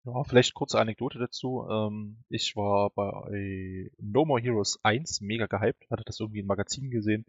[0.07, 1.67] Ja, vielleicht kurze Anekdote dazu.
[1.69, 6.89] Ähm, ich war bei No More Heroes 1 mega gehypt, hatte das irgendwie in Magazinen
[6.89, 7.25] gesehen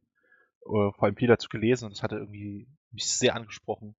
[0.68, 3.96] äh, vor allem viel dazu gelesen und das hatte irgendwie mich sehr angesprochen.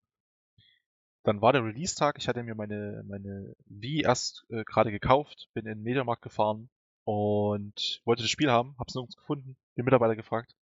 [1.24, 5.66] Dann war der Release-Tag, ich hatte mir meine, meine Wii erst äh, gerade gekauft, bin
[5.66, 6.70] in den Mediamarkt gefahren
[7.04, 10.56] und wollte das Spiel haben, hab's nirgends gefunden, den Mitarbeiter gefragt.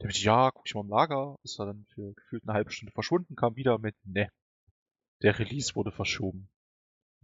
[0.00, 2.70] Der meinte, ja, guck ich mal im Lager, ist er dann für gefühlt eine halbe
[2.70, 4.30] Stunde verschwunden, kam wieder mit, ne,
[5.22, 6.50] der Release wurde verschoben.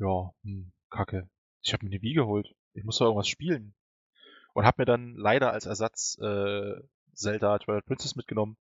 [0.01, 1.29] Ja, hm, kacke.
[1.63, 2.55] Ich habe mir eine Wii geholt.
[2.73, 3.75] Ich muss doch irgendwas spielen.
[4.55, 6.81] Und hab mir dann leider als Ersatz äh,
[7.13, 8.57] Zelda Twilight Princess mitgenommen.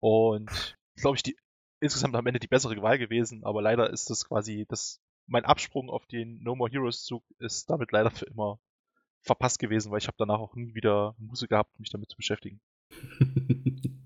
[0.00, 1.36] Und glaube ich, die
[1.80, 5.90] insgesamt am Ende die bessere Wahl gewesen, aber leider ist das quasi das mein Absprung
[5.90, 8.58] auf den No More Heroes Zug ist damit leider für immer
[9.22, 12.60] verpasst gewesen, weil ich habe danach auch nie wieder Muße gehabt, mich damit zu beschäftigen.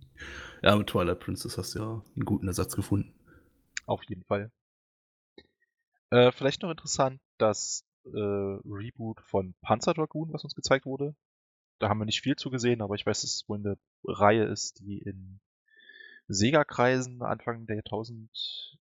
[0.62, 3.14] ja, mit Twilight Princess hast du ja einen guten Ersatz gefunden.
[3.86, 4.50] Auf jeden Fall.
[6.12, 11.16] Äh, vielleicht noch interessant, das äh, Reboot von Panzer Dragoon, was uns gezeigt wurde,
[11.78, 14.44] da haben wir nicht viel zu gesehen, aber ich weiß, dass es wohl eine Reihe
[14.44, 15.40] ist, die in
[16.28, 18.30] Sega-Kreisen Anfang der Jahrtausend,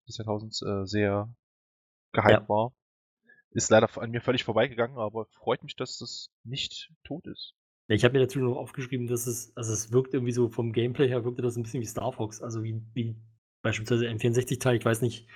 [0.09, 1.34] des Jahrtausends äh, sehr
[2.11, 2.49] gehypt ja.
[2.49, 2.73] war.
[3.51, 7.53] Ist leider an mir völlig vorbeigegangen, aber freut mich, dass das nicht tot ist.
[7.88, 10.73] Ja, ich habe mir dazu noch aufgeschrieben, dass es, also es wirkt irgendwie so vom
[10.73, 13.15] Gameplay her, wirkte das ein bisschen wie Star Fox, also wie, wie
[13.61, 15.29] beispielsweise M64-Teil, ich weiß nicht,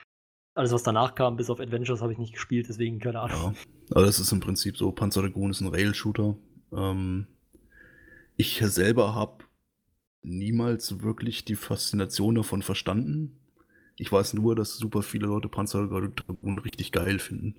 [0.56, 3.54] alles was danach kam, bis auf Adventures, habe ich nicht gespielt, deswegen keine Ahnung.
[3.54, 6.36] Ja, also das ist im Prinzip so, Panzer Dragoon ist ein Rail-Shooter.
[6.72, 7.28] Ähm,
[8.38, 9.44] ich selber habe
[10.24, 13.38] niemals wirklich die Faszination davon verstanden.
[13.98, 17.56] Ich weiß nur, dass super viele Leute Panzer Dragoon richtig geil finden.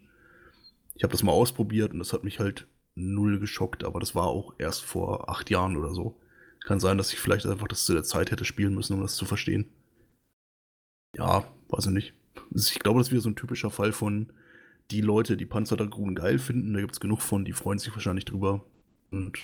[0.94, 4.24] Ich habe das mal ausprobiert und das hat mich halt null geschockt, aber das war
[4.24, 6.18] auch erst vor acht Jahren oder so.
[6.64, 9.16] Kann sein, dass ich vielleicht einfach das zu der Zeit hätte spielen müssen, um das
[9.16, 9.66] zu verstehen.
[11.14, 12.14] Ja, weiß ich nicht.
[12.54, 14.32] Ich glaube, das ist wieder so ein typischer Fall von
[14.90, 16.72] die Leute, die Panzer Dragoon geil finden.
[16.72, 18.64] Da gibt es genug von, die freuen sich wahrscheinlich drüber.
[19.10, 19.38] Und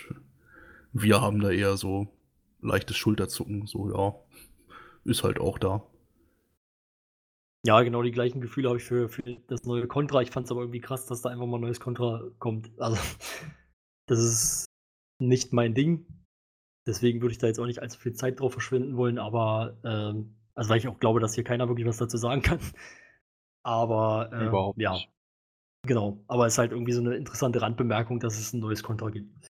[0.92, 2.08] wir haben da eher so
[2.60, 4.14] leichtes Schulterzucken, so ja,
[5.04, 5.84] ist halt auch da.
[7.64, 10.20] Ja, genau die gleichen Gefühle habe ich für, für das neue Contra.
[10.20, 12.70] Ich fand es aber irgendwie krass, dass da einfach mal ein neues Contra kommt.
[12.78, 13.00] Also,
[14.06, 14.66] das ist
[15.20, 16.06] nicht mein Ding.
[16.86, 20.34] Deswegen würde ich da jetzt auch nicht allzu viel Zeit drauf verschwenden wollen, aber, ähm,
[20.54, 22.60] also weil ich auch glaube, dass hier keiner wirklich was dazu sagen kann.
[23.64, 24.92] Aber, ähm, Überhaupt ja.
[24.92, 25.12] Nicht.
[25.84, 29.10] Genau, aber es ist halt irgendwie so eine interessante Randbemerkung, dass es ein neues Contra
[29.10, 29.48] gibt.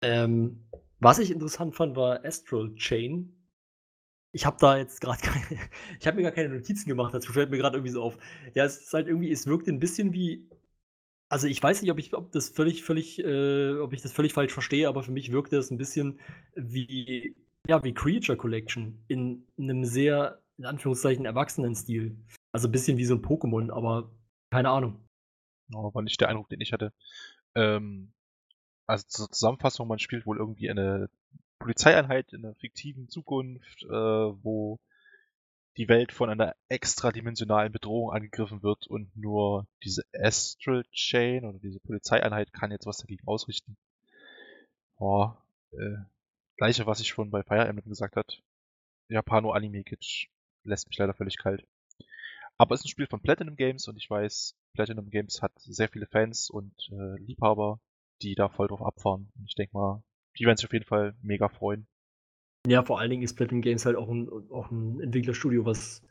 [0.00, 0.68] Ähm,
[1.00, 3.36] was ich interessant fand, war Astral Chain.
[4.32, 5.60] Ich habe da jetzt gerade keine,
[5.98, 8.18] ich habe mir gar keine Notizen gemacht, dazu fällt mir gerade irgendwie so auf.
[8.54, 10.48] Ja, es ist halt irgendwie, es wirkt ein bisschen wie,
[11.28, 14.32] also ich weiß nicht, ob ich, ob das völlig, völlig, äh, ob ich das völlig
[14.32, 16.20] falsch verstehe, aber für mich wirkte es ein bisschen
[16.54, 17.34] wie
[17.68, 22.16] ja, wie Creature Collection in einem sehr, in Anführungszeichen, erwachsenen Stil.
[22.52, 24.10] Also ein bisschen wie so ein Pokémon, aber
[24.50, 25.00] keine Ahnung.
[25.74, 26.92] Oh, war nicht der Eindruck, den ich hatte.
[27.54, 28.12] Ähm,
[28.86, 31.08] also zur Zusammenfassung, man spielt wohl irgendwie eine
[31.58, 34.80] Polizeieinheit in einer fiktiven Zukunft, äh, wo
[35.78, 41.80] die Welt von einer extradimensionalen Bedrohung angegriffen wird und nur diese Astral Chain oder diese
[41.80, 43.76] Polizeieinheit kann jetzt was dagegen ausrichten.
[44.98, 45.42] Boah,
[45.72, 45.96] äh,
[46.56, 48.42] gleiche, was ich schon bei Fire Emblem gesagt hat.
[49.08, 50.28] Japano Anime Kitsch
[50.64, 51.66] lässt mich leider völlig kalt.
[52.58, 55.88] Aber es ist ein Spiel von Platinum Games und ich weiß, Platinum Games hat sehr
[55.88, 57.80] viele Fans und äh, Liebhaber,
[58.22, 59.30] die da voll drauf abfahren.
[59.36, 60.02] Und ich denke mal,
[60.38, 61.86] die werden sich auf jeden Fall mega freuen.
[62.66, 66.06] Ja, vor allen Dingen ist Platinum Games halt auch ein, auch ein Entwicklerstudio, was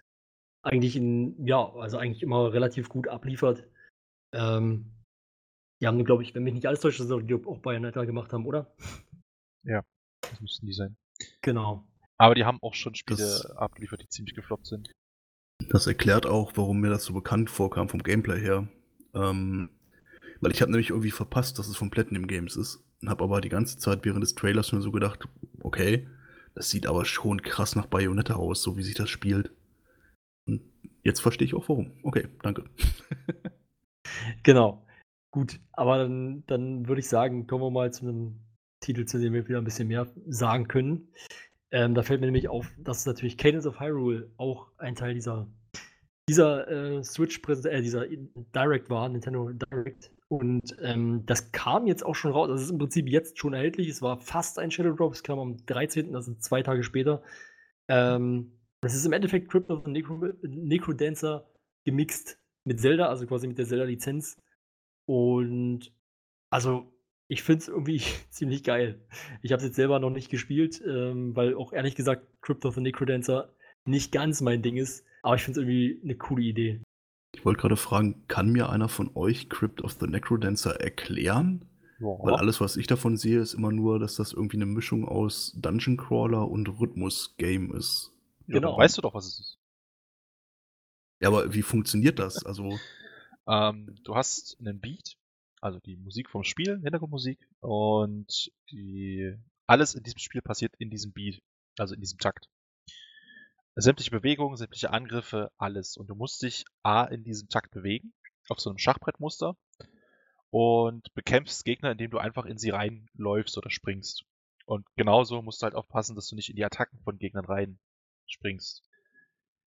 [0.64, 3.68] eigentlich in, ja, also eigentlich immer relativ gut abliefert.
[4.34, 4.92] Ähm,
[5.82, 8.46] die haben, glaube ich, wenn mich nicht alles täuscht, das auch, auch Bayonetta gemacht haben,
[8.46, 8.76] oder?
[9.64, 9.84] Ja,
[10.32, 10.96] das müssten die sein.
[11.42, 11.88] Genau.
[12.18, 14.92] Aber die haben auch schon Spiele Das- abgeliefert, die ziemlich gefloppt sind.
[15.70, 18.68] Das erklärt auch, warum mir das so bekannt vorkam vom Gameplay her.
[19.14, 19.70] Ähm,
[20.40, 22.84] weil ich habe nämlich irgendwie verpasst, dass es von Platinum Games ist.
[23.02, 25.28] Und habe aber die ganze Zeit während des Trailers nur so gedacht,
[25.62, 26.08] okay,
[26.56, 29.52] das sieht aber schon krass nach Bayonetta aus, so wie sich das spielt.
[30.48, 30.62] Und
[31.04, 31.92] jetzt verstehe ich auch warum.
[32.04, 32.66] Okay, danke.
[34.44, 34.86] Genau.
[35.32, 38.40] Gut, aber dann, dann würde ich sagen, kommen wir mal zu einem
[38.82, 41.08] Titel, zu dem wir wieder ein bisschen mehr sagen können.
[41.72, 45.48] Ähm, da fällt mir nämlich auf, dass natürlich Cadence of Hyrule auch ein Teil dieser,
[46.28, 48.06] dieser äh, Switch, äh, dieser
[48.54, 50.12] Direct war, Nintendo Direct.
[50.28, 52.50] Und ähm, das kam jetzt auch schon raus.
[52.50, 53.88] Das ist im Prinzip jetzt schon erhältlich.
[53.90, 55.14] Es war fast ein Shadow Drop.
[55.14, 57.22] Es kam am 13., also zwei Tage später.
[57.90, 61.50] Ähm, das ist im Endeffekt Crypt of the Necro Necrodancer
[61.86, 64.38] gemixt mit Zelda, also quasi mit der Zelda-Lizenz.
[65.06, 65.92] Und
[66.50, 66.94] also,
[67.32, 69.00] ich finde es irgendwie ziemlich geil.
[69.42, 72.76] Ich habe es jetzt selber noch nicht gespielt, ähm, weil auch ehrlich gesagt Crypt of
[72.76, 73.54] the Necrodancer
[73.86, 75.06] nicht ganz mein Ding ist.
[75.24, 76.82] Aber ich finde es irgendwie eine coole Idee.
[77.34, 81.66] Ich wollte gerade fragen, kann mir einer von euch Crypt of the Necrodancer erklären?
[82.00, 82.40] Weil Ja.
[82.40, 85.96] alles, was ich davon sehe, ist immer nur, dass das irgendwie eine Mischung aus Dungeon
[85.98, 88.12] Crawler und Rhythmus-Game ist.
[88.48, 88.78] Ja, genau.
[88.78, 89.58] weißt du doch, was es ist.
[91.22, 92.46] Ja, aber wie funktioniert das?
[92.46, 92.78] Also,
[93.48, 95.16] Ähm, du hast einen Beat,
[95.62, 99.36] also die Musik vom Spiel, Hintergrundmusik, und die,
[99.68, 101.42] alles in diesem Spiel passiert in diesem Beat,
[101.78, 102.50] also in diesem Takt.
[103.76, 105.96] Sämtliche Bewegungen, sämtliche Angriffe, alles.
[105.96, 108.14] Und du musst dich A in diesem Takt bewegen,
[108.50, 109.56] auf so einem Schachbrettmuster,
[110.50, 114.26] und bekämpfst Gegner, indem du einfach in sie reinläufst oder springst.
[114.66, 117.80] Und genauso musst du halt aufpassen, dass du nicht in die Attacken von Gegnern rein
[118.28, 118.84] springst.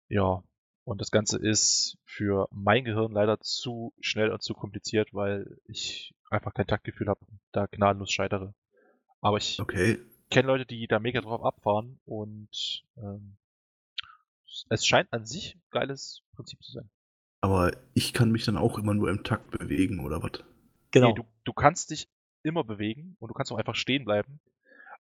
[0.08, 0.42] Ja,
[0.86, 6.14] und das Ganze ist für mein Gehirn leider zu schnell und zu kompliziert, weil ich
[6.30, 8.54] einfach kein Taktgefühl habe und da gnadenlos scheitere.
[9.20, 9.98] Aber ich okay.
[10.30, 13.36] kenne Leute, die da mega drauf abfahren und ähm,
[14.68, 16.88] es scheint an sich ein geiles Prinzip zu sein.
[17.40, 20.44] Aber ich kann mich dann auch immer nur im Takt bewegen, oder was?
[20.92, 21.08] Genau.
[21.08, 22.08] Nee, du, du kannst dich
[22.44, 24.38] immer bewegen und du kannst auch einfach stehen bleiben.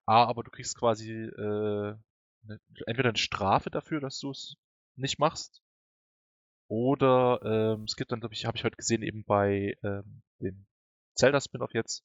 [0.07, 1.95] Ah, aber du kriegst quasi äh,
[2.41, 4.57] ne, entweder eine Strafe dafür, dass du es
[4.95, 5.61] nicht machst.
[6.67, 10.65] Oder ähm, es gibt dann, glaube ich, habe ich heute gesehen, eben bei ähm, dem
[11.15, 12.03] Zelda Spin-off jetzt,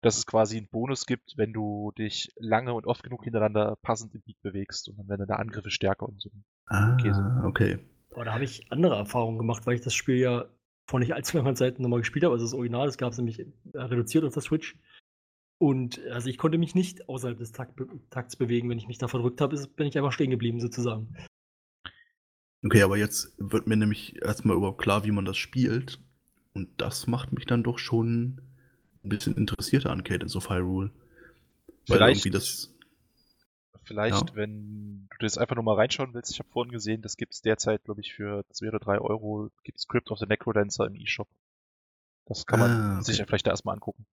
[0.00, 4.14] dass es quasi einen Bonus gibt, wenn du dich lange und oft genug hintereinander passend
[4.14, 6.30] im Beat bewegst und dann werden deine Angriffe stärker und so.
[6.66, 7.42] Ah, Käse.
[7.44, 7.78] okay.
[8.14, 10.46] Aber da habe ich andere Erfahrungen gemacht, weil ich das Spiel ja
[10.88, 12.34] vor nicht allzu langer Zeit nochmal gespielt habe.
[12.34, 14.76] Also das Original, das gab es nämlich äh, reduziert auf der Switch.
[15.58, 17.80] Und also ich konnte mich nicht außerhalb des Takt,
[18.10, 18.68] Takts bewegen.
[18.68, 21.14] Wenn ich mich da verdrückt habe, bin ich einfach stehen geblieben, sozusagen.
[22.64, 25.98] Okay, aber jetzt wird mir nämlich erstmal überhaupt klar, wie man das spielt.
[26.54, 28.40] Und das macht mich dann doch schon
[29.04, 30.90] ein bisschen interessierter an Cadence of Hyrule.
[31.88, 32.68] Weil Vielleicht- irgendwie das.
[33.84, 34.36] Vielleicht, Ja.
[34.36, 37.82] wenn du das einfach nur mal reinschauen willst, ich habe vorhin gesehen, das gibt's derzeit,
[37.84, 41.28] glaube ich, für 2 oder 3 Euro, gibt's Crypt of the Necrodancer im E-Shop.
[42.26, 43.04] Das kann man Ah, okay.
[43.04, 44.06] sich ja vielleicht da erstmal angucken.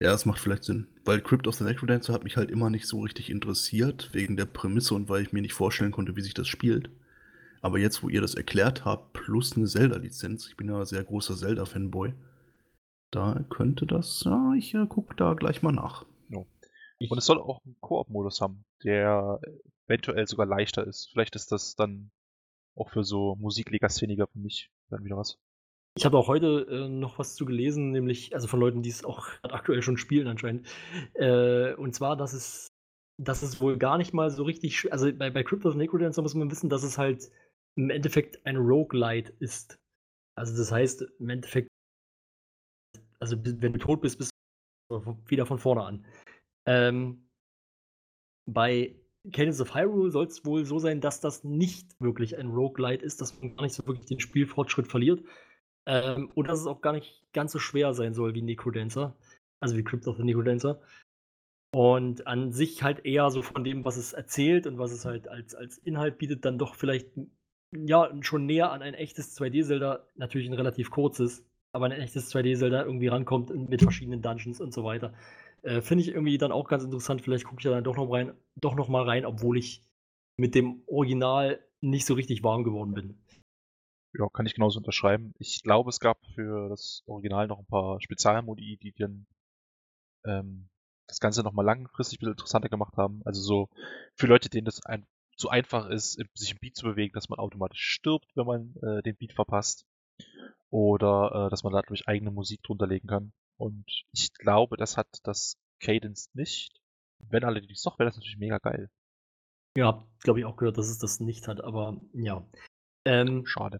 [0.00, 0.88] Ja, das macht vielleicht Sinn.
[1.04, 4.46] Weil Crypt of the Necrodancer hat mich halt immer nicht so richtig interessiert, wegen der
[4.46, 6.90] Prämisse und weil ich mir nicht vorstellen konnte, wie sich das spielt.
[7.64, 11.02] Aber jetzt, wo ihr das erklärt habt, plus eine Zelda-Lizenz, ich bin ja ein sehr
[11.02, 12.12] großer Zelda-Fanboy,
[13.10, 16.04] da könnte das, ja, ich äh, guck da gleich mal nach.
[17.10, 19.40] Und es soll auch einen Koop-Modus haben, der
[19.86, 21.08] eventuell sogar leichter ist.
[21.12, 22.10] Vielleicht ist das dann
[22.76, 25.38] auch für so Musiklegastheniker für mich dann wieder was.
[25.96, 29.04] Ich habe auch heute äh, noch was zu gelesen, nämlich, also von Leuten, die es
[29.04, 30.66] auch aktuell schon spielen anscheinend.
[31.14, 32.72] Äh, und zwar, dass es,
[33.16, 36.20] dass es wohl gar nicht mal so richtig, also bei, bei Crypt of the Necrodancer
[36.20, 37.30] muss man wissen, dass es halt
[37.76, 39.78] im Endeffekt ein Roguelite ist.
[40.36, 41.68] Also das heißt, im Endeffekt,
[43.20, 44.30] also wenn du tot bist, bist
[44.90, 46.06] du wieder von vorne an.
[46.66, 47.28] Ähm,
[48.50, 48.94] bei
[49.32, 53.20] Cadence of Hyrule soll es wohl so sein, dass das nicht wirklich ein Roguelite ist,
[53.20, 55.24] dass man gar nicht so wirklich den Spielfortschritt verliert.
[55.86, 59.16] Ähm, und dass es auch gar nicht ganz so schwer sein soll wie Necrodancer.
[59.60, 60.80] Also wie Crypt of the Necrodancer.
[61.74, 65.26] Und an sich halt eher so von dem, was es erzählt und was es halt
[65.28, 67.08] als, als Inhalt bietet, dann doch vielleicht
[67.74, 72.84] ja schon näher an ein echtes 2D-Zelda, natürlich ein relativ kurzes, aber ein echtes 2D-Zelda
[72.84, 75.12] irgendwie rankommt mit verschiedenen Dungeons und so weiter.
[75.62, 77.22] Äh, Finde ich irgendwie dann auch ganz interessant.
[77.22, 79.82] Vielleicht gucke ich da dann doch noch, rein, doch noch mal rein, obwohl ich
[80.36, 83.18] mit dem Original nicht so richtig warm geworden bin.
[84.16, 85.34] Ja, kann ich genauso unterschreiben.
[85.38, 89.26] Ich glaube, es gab für das Original noch ein paar Spezialmodi, die dann
[90.24, 90.68] ähm,
[91.08, 93.22] das Ganze nochmal langfristig ein bisschen interessanter gemacht haben.
[93.24, 93.68] Also so
[94.14, 95.04] für Leute, denen das ein,
[95.36, 99.02] zu einfach ist, sich im Beat zu bewegen, dass man automatisch stirbt, wenn man äh,
[99.02, 99.86] den Beat verpasst.
[100.70, 103.32] Oder äh, dass man dadurch eigene Musik drunter legen kann.
[103.56, 106.80] Und ich glaube, das hat das Cadence nicht.
[107.18, 108.90] Wenn allerdings doch, wäre das natürlich mega geil.
[109.76, 112.46] Ja, glaube ich auch gehört, dass es das nicht hat, aber ja.
[113.06, 113.78] Ähm, Schade.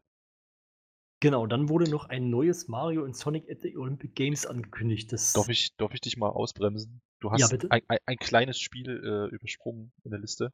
[1.20, 5.10] Genau, dann wurde noch ein neues Mario in Sonic at the Olympic Games angekündigt.
[5.12, 7.00] Das Darf ich, darf ich dich mal ausbremsen?
[7.20, 7.70] Du Ja, hast bitte.
[7.70, 10.52] ein, ein, ein kleines Spiel äh, übersprungen in der Liste.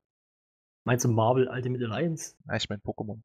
[0.84, 2.34] Meinst du Marvel Ultimate Alliance?
[2.46, 3.20] Ah, ich mein Pokémon.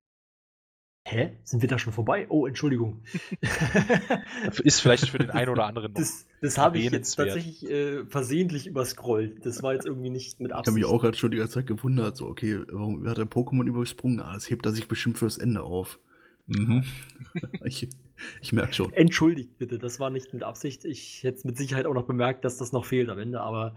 [1.08, 1.38] Hä?
[1.44, 2.26] Sind wir da schon vorbei?
[2.30, 3.04] Oh, Entschuldigung.
[4.64, 6.00] Ist vielleicht für den einen oder anderen noch.
[6.00, 9.46] Das, das habe ich jetzt tatsächlich äh, versehentlich überscrollt.
[9.46, 10.76] Das war jetzt irgendwie nicht mit Ich habe Absicht.
[10.76, 14.20] mich auch gerade schon die ganze Zeit gewundert, so, okay, warum hat er Pokémon übersprungen?
[14.20, 16.00] Ah, das hebt er sich bestimmt fürs Ende auf.
[16.48, 16.84] Mhm.
[17.64, 17.88] ich
[18.42, 18.92] ich merke schon.
[18.94, 20.86] Entschuldigt bitte, das war nicht mit Absicht.
[20.86, 23.76] Ich hätte es mit Sicherheit auch noch bemerkt, dass das noch fehlt am Ende, aber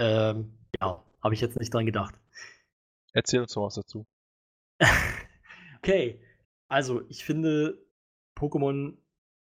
[0.00, 0.50] ähm,
[0.80, 2.14] ja, habe ich jetzt nicht dran gedacht.
[3.12, 4.06] Erzähl uns doch was dazu.
[5.80, 6.20] Okay,
[6.68, 7.78] also ich finde
[8.36, 8.96] Pokémon,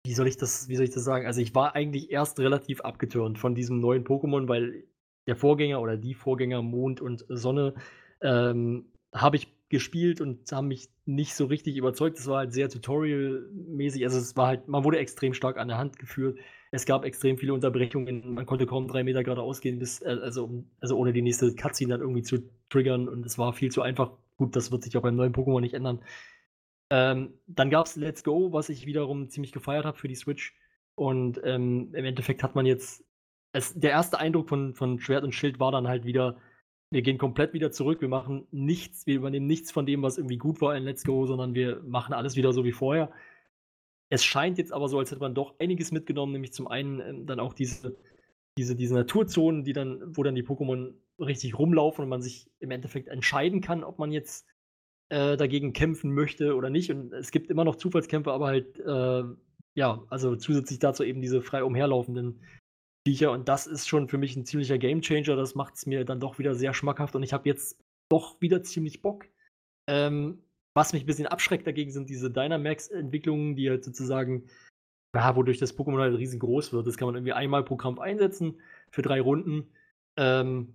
[0.05, 1.25] wie soll ich das, wie soll ich das sagen?
[1.25, 4.85] Also ich war eigentlich erst relativ abgetürnt von diesem neuen Pokémon, weil
[5.27, 7.75] der Vorgänger oder die Vorgänger Mond und Sonne
[8.21, 12.19] ähm, habe ich gespielt und haben mich nicht so richtig überzeugt.
[12.19, 14.05] Es war halt sehr tutorial-mäßig.
[14.05, 16.39] Also es war halt, man wurde extrem stark an der Hand geführt.
[16.71, 18.35] Es gab extrem viele Unterbrechungen.
[18.35, 21.95] Man konnte kaum drei Meter geradeaus gehen, bis, äh, also, also ohne die nächste Cutscene
[21.95, 22.39] dann irgendwie zu
[22.69, 23.09] triggern.
[23.09, 24.13] Und es war viel zu einfach.
[24.37, 26.01] Gut, das wird sich auch beim neuen Pokémon nicht ändern.
[26.91, 30.55] Ähm, dann gab es Let's Go, was ich wiederum ziemlich gefeiert habe für die Switch.
[30.95, 33.05] Und ähm, im Endeffekt hat man jetzt.
[33.53, 36.37] Es, der erste Eindruck von, von Schwert und Schild war dann halt wieder,
[36.91, 40.37] wir gehen komplett wieder zurück, wir machen nichts, wir übernehmen nichts von dem, was irgendwie
[40.37, 43.11] gut war in Let's Go, sondern wir machen alles wieder so wie vorher.
[44.09, 47.27] Es scheint jetzt aber so, als hätte man doch einiges mitgenommen, nämlich zum einen ähm,
[47.27, 47.97] dann auch diese,
[48.57, 52.71] diese, diese Naturzonen, die dann, wo dann die Pokémon richtig rumlaufen und man sich im
[52.71, 54.47] Endeffekt entscheiden kann, ob man jetzt
[55.09, 56.91] äh, dagegen kämpfen möchte oder nicht.
[56.91, 59.23] Und es gibt immer noch Zufallskämpfe, aber halt, äh,
[59.75, 62.43] ja, also zusätzlich dazu eben diese frei umherlaufenden
[63.07, 63.33] Viecher.
[63.33, 65.37] Und das ist schon für mich ein ziemlicher Gamechanger.
[65.37, 68.63] Das macht es mir dann doch wieder sehr schmackhaft und ich habe jetzt doch wieder
[68.63, 69.27] ziemlich Bock.
[69.89, 70.43] Ähm,
[70.77, 74.47] was mich ein bisschen abschreckt dagegen sind diese Dynamax-Entwicklungen, die halt sozusagen,
[75.15, 76.87] ja, wodurch das Pokémon halt riesengroß wird.
[76.87, 78.61] Das kann man irgendwie einmal pro Kampf einsetzen
[78.91, 79.73] für drei Runden.
[80.19, 80.75] Ähm,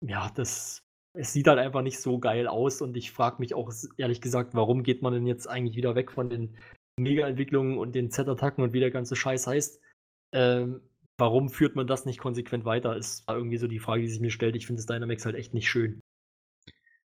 [0.00, 3.72] ja, das, es sieht halt einfach nicht so geil aus und ich frage mich auch
[3.96, 6.56] ehrlich gesagt, warum geht man denn jetzt eigentlich wieder weg von den
[6.96, 9.80] Mega-Entwicklungen und den Z-Attacken und wie der ganze Scheiß heißt?
[10.32, 10.82] Ähm,
[11.18, 12.96] warum führt man das nicht konsequent weiter?
[12.96, 14.54] Ist irgendwie so die Frage, die sich mir stellt.
[14.54, 16.00] Ich finde das Dynamax halt echt nicht schön.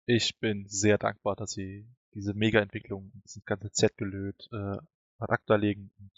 [0.06, 4.78] Ich bin sehr dankbar, dass sie diese Mega-Entwicklung, dieses ganze Z-Gelöt äh,
[5.20, 5.92] acta legen.
[5.98, 6.12] Und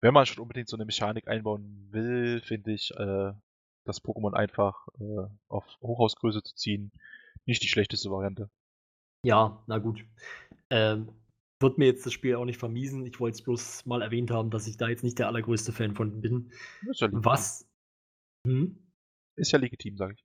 [0.00, 3.32] wenn man schon unbedingt so eine Mechanik einbauen will, finde ich, äh,
[3.84, 6.92] das Pokémon einfach äh, auf Hochhausgröße zu ziehen,
[7.46, 8.48] nicht die schlechteste Variante.
[9.24, 10.04] Ja, na gut.
[10.70, 11.08] Ähm,
[11.60, 13.06] wird mir jetzt das Spiel auch nicht vermiesen.
[13.06, 15.94] Ich wollte es bloß mal erwähnt haben, dass ich da jetzt nicht der allergrößte Fan
[15.94, 16.52] von bin.
[16.88, 17.24] Ist ja legitim.
[17.24, 17.68] Was,
[18.46, 18.76] hm?
[19.36, 20.24] Ist ja legitim, sage ich.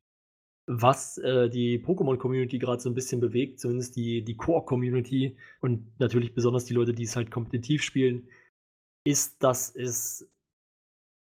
[0.68, 6.35] Was äh, die Pokémon-Community gerade so ein bisschen bewegt, zumindest die, die Core-Community und natürlich
[6.35, 8.27] besonders die Leute, die es halt kompetitiv spielen,
[9.06, 10.30] ist, dass es,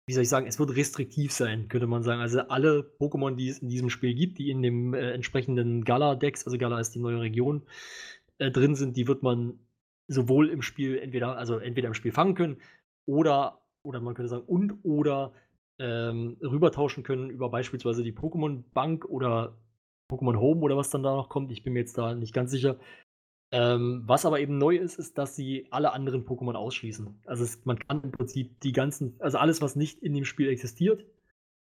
[0.08, 2.22] wie soll ich sagen, es wird restriktiv sein, könnte man sagen.
[2.22, 6.46] Also alle Pokémon, die es in diesem Spiel gibt, die in dem äh, entsprechenden Gala-Dex,
[6.46, 7.66] also Gala ist die neue Region,
[8.38, 9.58] äh, drin sind, die wird man
[10.08, 12.56] sowohl im Spiel entweder, also entweder im Spiel fangen können
[13.06, 15.34] oder, oder man könnte sagen, und oder
[15.78, 19.56] ähm, rübertauschen können über beispielsweise die Pokémon Bank oder
[20.10, 21.50] Pokémon Home oder was dann da noch kommt.
[21.50, 22.78] Ich bin mir jetzt da nicht ganz sicher.
[23.52, 27.20] Ähm, was aber eben neu ist, ist, dass sie alle anderen Pokémon ausschließen.
[27.26, 30.48] Also es, man kann im Prinzip die ganzen, also alles, was nicht in dem Spiel
[30.48, 31.04] existiert,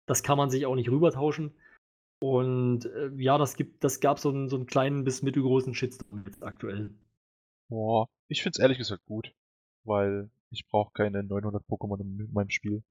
[0.06, 1.52] das kann man sich auch nicht rübertauschen.
[2.18, 6.24] Und äh, ja, das gibt, das gab so einen, so einen kleinen bis mittelgroßen Shitstorm
[6.26, 6.94] jetzt aktuell.
[7.68, 9.34] Boah, ich find's ehrlich gesagt gut,
[9.84, 12.82] weil ich brauche keine 900 Pokémon in meinem Spiel.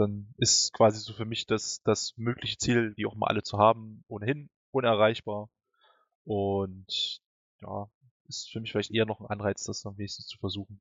[0.00, 3.58] Dann ist quasi so für mich das, das mögliche Ziel, die auch mal alle zu
[3.58, 5.50] haben, ohnehin unerreichbar.
[6.24, 7.20] Und
[7.60, 7.90] ja,
[8.26, 10.80] ist für mich vielleicht eher noch ein Anreiz, das am wenigstens zu versuchen.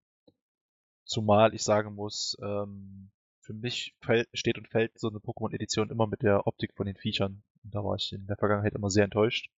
[1.03, 3.93] Zumal ich sagen muss, ähm, für mich
[4.33, 7.43] steht und fällt so eine Pokémon-Edition immer mit der Optik von den Viechern.
[7.63, 9.49] Und da war ich in der Vergangenheit immer sehr enttäuscht.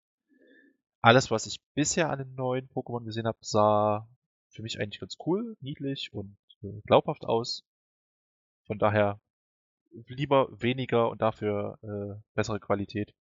[1.03, 4.09] Alles, was ich bisher an den neuen Pokémon gesehen habe, sah
[4.49, 7.63] für mich eigentlich ganz cool, niedlich und äh, glaubhaft aus.
[8.67, 9.21] Von daher
[10.07, 13.15] lieber weniger und dafür äh, bessere Qualität.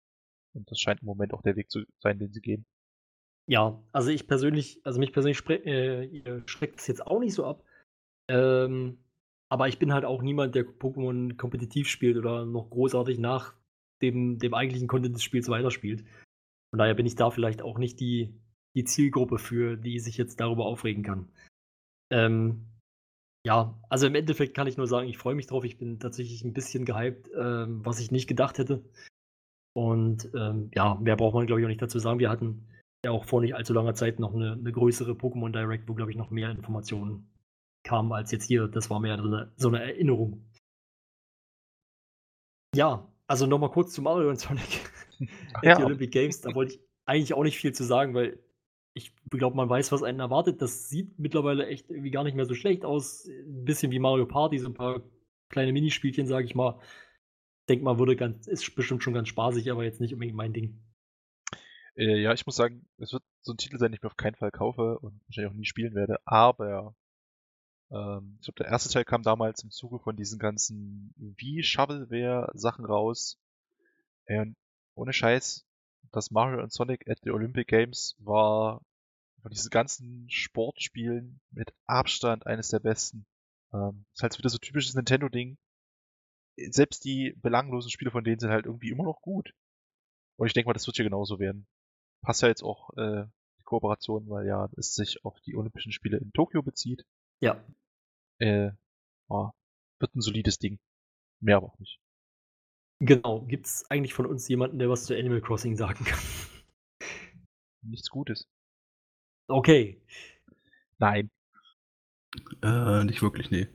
[0.55, 2.67] Und das scheint im Moment auch der Weg zu sein, den sie gehen.
[3.49, 7.63] Ja, also ich persönlich, also mich persönlich äh, schreckt das jetzt auch nicht so ab.
[8.29, 8.99] Ähm,
[9.49, 13.55] aber ich bin halt auch niemand, der Pokémon kompetitiv spielt oder noch großartig nach
[14.03, 16.05] dem, dem eigentlichen Content des Spiels weiterspielt.
[16.71, 18.35] Von daher bin ich da vielleicht auch nicht die,
[18.75, 21.29] die Zielgruppe für, die sich jetzt darüber aufregen kann.
[22.11, 22.67] Ähm,
[23.47, 25.63] ja, also im Endeffekt kann ich nur sagen, ich freue mich drauf.
[25.63, 28.83] Ich bin tatsächlich ein bisschen gehypt, ähm, was ich nicht gedacht hätte.
[29.73, 32.19] Und ähm, ja, mehr braucht man, glaube ich, auch nicht dazu sagen.
[32.19, 32.67] Wir hatten
[33.05, 36.11] ja auch vor nicht allzu langer Zeit noch eine, eine größere Pokémon Direct, wo, glaube
[36.11, 37.31] ich, noch mehr Informationen
[37.85, 38.67] kamen als jetzt hier.
[38.67, 40.45] Das war mehr so eine, so eine Erinnerung.
[42.75, 44.91] Ja, also nochmal kurz zu Mario und Sonic
[45.63, 45.77] ja.
[45.77, 46.41] die Olympic Games.
[46.41, 48.41] Da wollte ich eigentlich auch nicht viel zu sagen, weil
[48.97, 50.63] ich glaube, man weiß, was einen erwartet.
[50.63, 53.27] Das sieht mittlerweile echt irgendwie gar nicht mehr so schlecht aus.
[53.27, 55.03] Ein bisschen wie Mario Party, so ein paar
[55.51, 56.81] kleine Minispielchen, sage ich mal.
[57.69, 60.81] Denk mal, würde ganz, ist bestimmt schon ganz spaßig, aber jetzt nicht unbedingt mein Ding.
[61.95, 64.17] Äh, ja, ich muss sagen, es wird so ein Titel sein, den ich mir auf
[64.17, 66.95] keinen Fall kaufe und wahrscheinlich auch nie spielen werde, aber
[67.91, 73.39] ähm, ich glaube, der erste Teil kam damals im Zuge von diesen ganzen Wii-Shovelware-Sachen raus.
[74.27, 74.57] Und
[74.95, 75.67] ohne Scheiß,
[76.13, 78.83] das Mario und Sonic at the Olympic Games war
[79.43, 83.27] von diesen ganzen Sportspielen mit Abstand eines der besten.
[83.73, 85.59] Ähm, ist halt wieder so typisches Nintendo-Ding.
[86.71, 89.53] Selbst die belanglosen Spiele von denen sind halt irgendwie immer noch gut.
[90.37, 91.67] Und ich denke mal, das wird hier genauso werden.
[92.23, 93.27] Passt ja jetzt auch äh,
[93.59, 97.07] die Kooperation, weil ja es sich auf die Olympischen Spiele in Tokio bezieht.
[97.41, 97.63] Ja.
[98.39, 98.73] Äh,
[99.29, 99.55] ja,
[99.99, 100.79] wird ein solides Ding.
[101.41, 102.01] Mehr aber auch nicht.
[103.01, 103.43] Genau.
[103.43, 106.19] Gibt es eigentlich von uns jemanden, der was zu Animal Crossing sagen kann?
[107.83, 108.49] Nichts Gutes.
[109.49, 110.01] Okay.
[110.99, 111.31] Nein.
[112.63, 113.69] Äh, nicht wirklich, nee.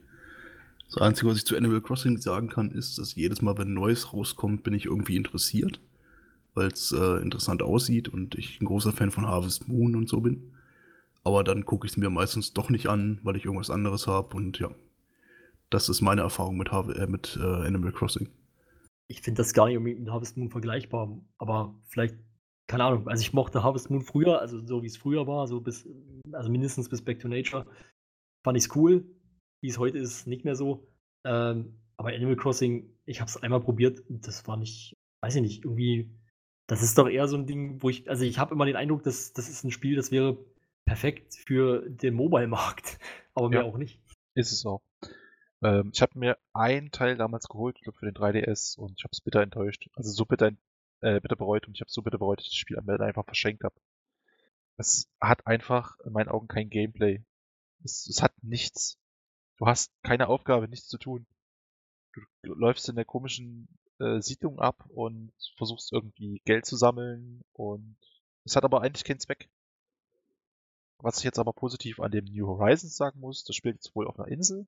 [0.86, 4.12] Das Einzige, was ich zu Animal Crossing sagen kann, ist, dass jedes Mal, wenn Neues
[4.12, 5.80] rauskommt, bin ich irgendwie interessiert,
[6.54, 10.20] weil es äh, interessant aussieht und ich ein großer Fan von Harvest Moon und so
[10.20, 10.52] bin.
[11.24, 14.36] Aber dann gucke ich es mir meistens doch nicht an, weil ich irgendwas anderes habe
[14.36, 14.70] und ja.
[15.70, 18.28] Das ist meine Erfahrung mit, Harve äh, mit äh, Animal Crossing.
[19.08, 22.16] Ich finde das gar nicht mit Harvest Moon vergleichbar, aber vielleicht,
[22.68, 25.60] keine Ahnung, also ich mochte Harvest Moon früher, also so wie es früher war, so
[25.60, 25.88] bis,
[26.32, 27.66] also mindestens bis Back to Nature,
[28.44, 29.04] fand ich es cool.
[29.62, 30.88] Wie es heute ist, nicht mehr so.
[31.24, 35.64] Ähm, aber Animal Crossing, ich habe es einmal probiert, das war nicht, weiß ich nicht,
[35.64, 36.10] irgendwie,
[36.68, 39.04] das ist doch eher so ein Ding, wo ich, also ich habe immer den Eindruck,
[39.04, 40.36] dass das ist ein Spiel, das wäre
[40.84, 42.98] perfekt für den Mobile-Markt,
[43.34, 44.00] aber mehr ja, auch nicht.
[44.34, 44.82] Ist es auch.
[45.62, 49.04] Ähm, ich habe mir einen Teil damals geholt, ich glaube für den 3DS, und ich
[49.04, 49.88] habe es bitter enttäuscht.
[49.94, 50.52] Also so bitter,
[51.00, 53.04] äh, bitter bereut und ich habe so bitter bereut, dass ich das Spiel am Ende
[53.04, 53.74] einfach verschenkt habe.
[54.76, 57.22] Es hat einfach in meinen Augen kein Gameplay.
[57.84, 58.98] Es, es hat nichts.
[59.58, 61.26] Du hast keine Aufgabe, nichts zu tun.
[62.42, 63.68] Du, läufst in der komischen
[64.00, 67.96] äh, Siedlung ab und versuchst irgendwie Geld zu sammeln und
[68.44, 69.48] es hat aber eigentlich keinen Zweck.
[70.98, 74.06] Was ich jetzt aber positiv an dem New Horizons sagen muss, das spielt jetzt wohl
[74.06, 74.66] auf einer Insel.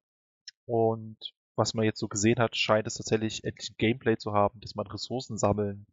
[0.66, 1.16] Und
[1.57, 4.74] was man jetzt so gesehen hat, scheint es tatsächlich endlich ein Gameplay zu haben, dass
[4.74, 5.86] man Ressourcen sammeln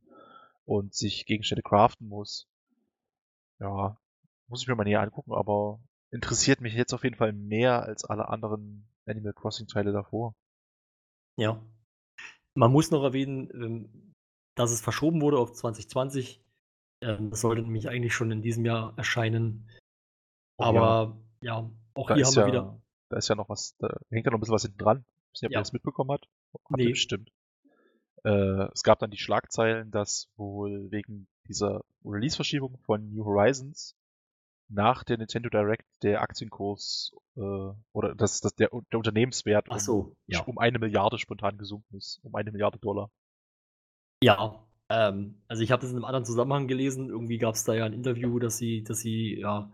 [0.66, 2.48] und sich Gegenstände craften muss.
[3.60, 3.98] Ja,
[4.48, 5.80] muss ich mir mal näher angucken, aber
[6.12, 10.36] interessiert mich jetzt auf jeden Fall mehr als alle anderen Animal Crossing Teile davor.
[11.38, 11.62] Ja.
[12.54, 14.14] Man muss noch erwähnen, ähm,
[14.56, 16.44] dass es verschoben wurde auf 2020.
[17.02, 19.70] Ähm, das sollte nämlich eigentlich schon in diesem Jahr erscheinen.
[20.58, 22.82] Aber ja, ja auch da hier haben wir ja, wieder.
[23.12, 25.06] Da ist ja noch was, da hängt ja noch ein bisschen was hinten dran.
[25.34, 25.60] Ich weiß nicht, ob ja.
[25.60, 26.28] ihr das mitbekommen hat.
[26.54, 26.90] Hat nee.
[26.90, 27.30] bestimmt.
[28.24, 33.98] Äh, es gab dann die Schlagzeilen, dass wohl wegen dieser Release-Verschiebung von New Horizons
[34.70, 37.42] nach der Nintendo Direct der Aktienkurs äh,
[37.92, 40.42] oder das, das der, der Unternehmenswert um, so, ja.
[40.44, 43.12] um eine Milliarde spontan gesunken ist, um eine Milliarde Dollar.
[44.24, 47.10] Ja, ähm, also ich habe das in einem anderen Zusammenhang gelesen.
[47.10, 49.70] Irgendwie gab es da ja ein Interview, dass sie, dass sie ja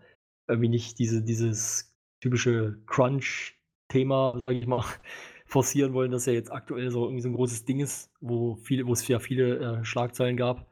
[0.47, 1.93] irgendwie nicht diese, dieses
[2.27, 4.83] typische Crunch-Thema, sag ich mal,
[5.45, 8.85] forcieren wollen, das ja jetzt aktuell so irgendwie so ein großes Ding ist, wo viele,
[8.85, 10.69] wo es ja viele äh, Schlagzeilen gab.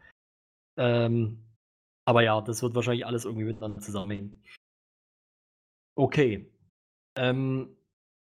[0.77, 1.41] Ähm,
[2.05, 4.43] aber ja, das wird wahrscheinlich alles irgendwie miteinander zusammenhängen.
[5.97, 6.51] Okay.
[7.17, 7.77] Ähm,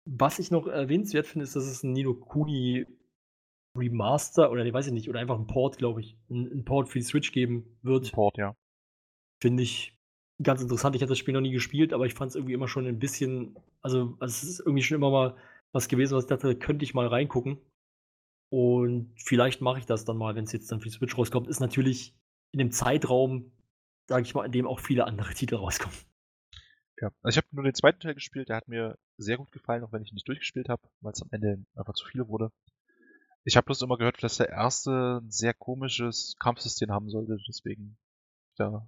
[0.05, 2.87] was ich noch erwähnenswert finde, ist, dass es ein Nino Kuni
[3.77, 6.89] Remaster oder ich weiß ich nicht, oder einfach ein Port, glaube ich, ein, ein Port
[6.89, 8.11] für die Switch geben wird.
[8.11, 8.55] Port, ja.
[9.39, 9.98] Finde ich
[10.41, 10.95] ganz interessant.
[10.95, 12.99] Ich hatte das Spiel noch nie gespielt, aber ich fand es irgendwie immer schon ein
[12.99, 15.37] bisschen, also, also es ist irgendwie schon immer mal
[15.71, 17.59] was gewesen, was ich dachte, könnte ich mal reingucken.
[18.51, 21.47] Und vielleicht mache ich das dann mal, wenn es jetzt dann für die Switch rauskommt.
[21.47, 22.15] Ist natürlich
[22.51, 23.51] in dem Zeitraum,
[24.07, 25.95] sage ich mal, in dem auch viele andere Titel rauskommen.
[27.01, 29.83] Ja, also ich habe nur den zweiten Teil gespielt, der hat mir sehr gut gefallen,
[29.83, 32.51] auch wenn ich ihn nicht durchgespielt habe, weil es am Ende einfach zu viel wurde.
[33.45, 37.97] Ich habe bloß immer gehört, dass der erste ein sehr komisches Kampfsystem haben sollte, deswegen
[38.57, 38.85] da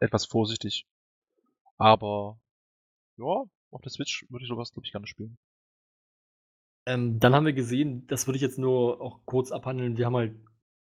[0.00, 0.86] etwas vorsichtig.
[1.78, 2.38] Aber
[3.18, 5.36] ja, auf der Switch würde ich sowas, glaube ich, gerne spielen.
[6.86, 9.96] Ähm, dann haben wir gesehen, das würde ich jetzt nur auch kurz abhandeln.
[9.96, 10.36] Wir haben halt,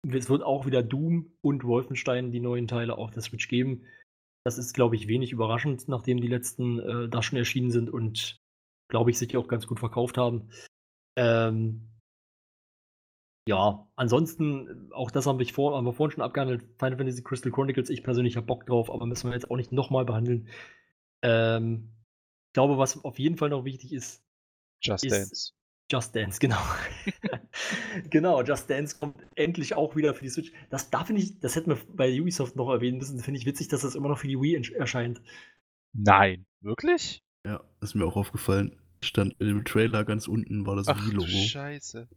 [0.07, 3.85] es wird auch wieder Doom und Wolfenstein die neuen Teile auf der Switch geben.
[4.45, 8.37] Das ist, glaube ich, wenig überraschend, nachdem die letzten äh, da schon erschienen sind und,
[8.89, 10.49] glaube ich, sich auch ganz gut verkauft haben.
[11.17, 11.96] Ähm,
[13.47, 16.63] ja, ansonsten, auch das haben wir, vor, haben wir vorhin schon abgehandelt.
[16.77, 19.71] Final Fantasy Crystal Chronicles, ich persönlich habe Bock drauf, aber müssen wir jetzt auch nicht
[19.71, 20.47] nochmal behandeln.
[21.21, 21.89] Ähm,
[22.47, 24.23] ich glaube, was auf jeden Fall noch wichtig ist,
[24.81, 25.53] Just ist Dance.
[25.89, 26.59] Just Dance, genau.
[28.09, 30.51] genau, Just Dance kommt endlich auch wieder für die Switch.
[30.69, 33.19] Das, da finde ich, das hätten wir bei Ubisoft noch erwähnen müssen.
[33.19, 35.21] Finde ich witzig, dass das immer noch für die Wii erscheint.
[35.93, 37.23] Nein, wirklich?
[37.45, 38.75] Ja, ist mir auch aufgefallen.
[39.01, 41.27] Stand in dem Trailer ganz unten war das Wii-Logo.
[41.27, 42.09] Scheiße.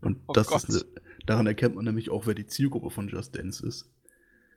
[0.00, 0.64] Und Oh das Gott.
[0.64, 3.90] ist, ne- daran erkennt man nämlich auch, wer die Zielgruppe von Just Dance ist.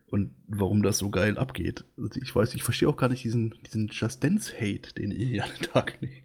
[0.07, 1.85] Und warum das so geil abgeht.
[1.97, 5.43] Also ich weiß, ich verstehe auch gar nicht diesen, diesen Just Dance-Hate, den ihr hier
[5.45, 6.23] an den Tag legt.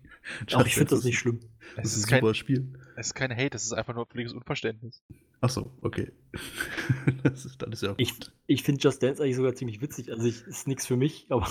[0.52, 1.40] Auch ich finde das nicht schlimm.
[1.76, 2.78] Das Es ist ist, ein kein, super Spiel.
[2.96, 5.02] es ist kein Hate, es ist einfach nur völliges Unverständnis.
[5.40, 6.12] Achso, okay.
[7.22, 8.32] das, ist, das ist ja Ich, gut.
[8.46, 10.10] ich finde Just Dance eigentlich sogar ziemlich witzig.
[10.12, 11.46] Also ich, ist nichts für mich, aber,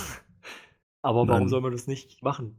[1.02, 1.50] aber warum Nein.
[1.50, 2.56] soll man das nicht machen?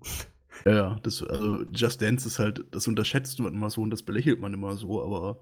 [0.65, 4.03] Ja, ja, das, also Just Dance ist halt, das unterschätzt man immer so und das
[4.03, 5.39] belächelt man immer so, aber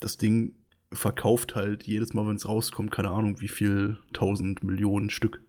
[0.00, 0.54] das Ding
[0.92, 5.42] verkauft halt jedes Mal, wenn es rauskommt, keine Ahnung, wie viel tausend Millionen Stück.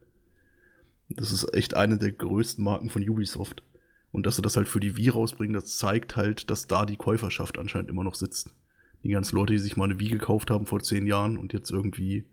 [1.10, 3.64] Das ist echt eine der größten Marken von Ubisoft.
[4.12, 6.98] Und dass sie das halt für die Wii rausbringen, das zeigt halt, dass da die
[6.98, 8.52] Käuferschaft anscheinend immer noch sitzt.
[9.04, 11.72] Die ganzen Leute, die sich mal eine Wii gekauft haben vor zehn Jahren und jetzt
[11.72, 12.26] irgendwie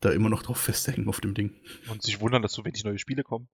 [0.00, 1.54] da immer noch drauf festhängen auf dem Ding.
[1.88, 3.48] Und sich wundern, dass so wenig neue Spiele kommen.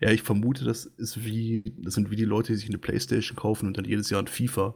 [0.00, 3.36] Ja, ich vermute, das ist wie, das sind wie die Leute, die sich eine Playstation
[3.36, 4.74] kaufen und dann jedes Jahr ein FIFA.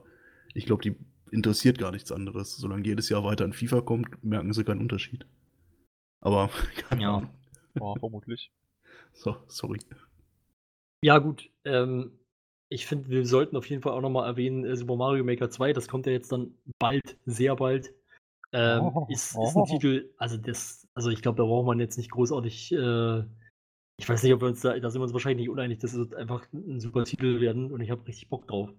[0.54, 0.96] Ich glaube, die
[1.30, 2.56] interessiert gar nichts anderes.
[2.56, 5.26] Solange jedes Jahr weiter ein FIFA kommt, merken sie keinen Unterschied.
[6.20, 6.50] Aber,
[6.88, 7.16] keine Ja.
[7.16, 7.30] Ahnung.
[7.74, 8.50] Ja, vermutlich.
[9.12, 9.78] So, sorry.
[11.02, 11.50] Ja, gut.
[11.64, 12.18] Ähm,
[12.68, 15.72] ich finde, wir sollten auf jeden Fall auch nochmal erwähnen, äh, Super Mario Maker 2,
[15.72, 17.94] das kommt ja jetzt dann bald, sehr bald.
[18.52, 19.62] Ähm, Oh, ist, ist oh.
[19.64, 23.24] ein Titel, also das, also ich glaube, da braucht man jetzt nicht großartig, äh,
[23.98, 25.94] ich weiß nicht, ob wir uns da, da sind wir uns wahrscheinlich nicht uneinig, das
[25.94, 28.70] wird einfach ein super Titel werden und ich habe richtig Bock drauf.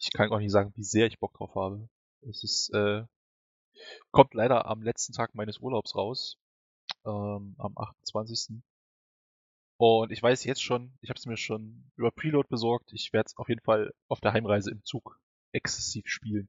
[0.00, 1.88] Ich kann auch nicht sagen, wie sehr ich Bock drauf habe.
[2.28, 3.04] Es ist, äh,
[4.10, 6.38] kommt leider am letzten Tag meines Urlaubs raus.
[7.04, 8.60] Ähm, am 28.
[9.78, 12.92] Und ich weiß jetzt schon, ich habe es mir schon über Preload besorgt.
[12.92, 15.20] Ich werde es auf jeden Fall auf der Heimreise im Zug
[15.52, 16.48] exzessiv spielen.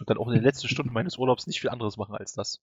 [0.00, 2.60] Und dann auch in den letzten Stunden meines Urlaubs nicht viel anderes machen als das.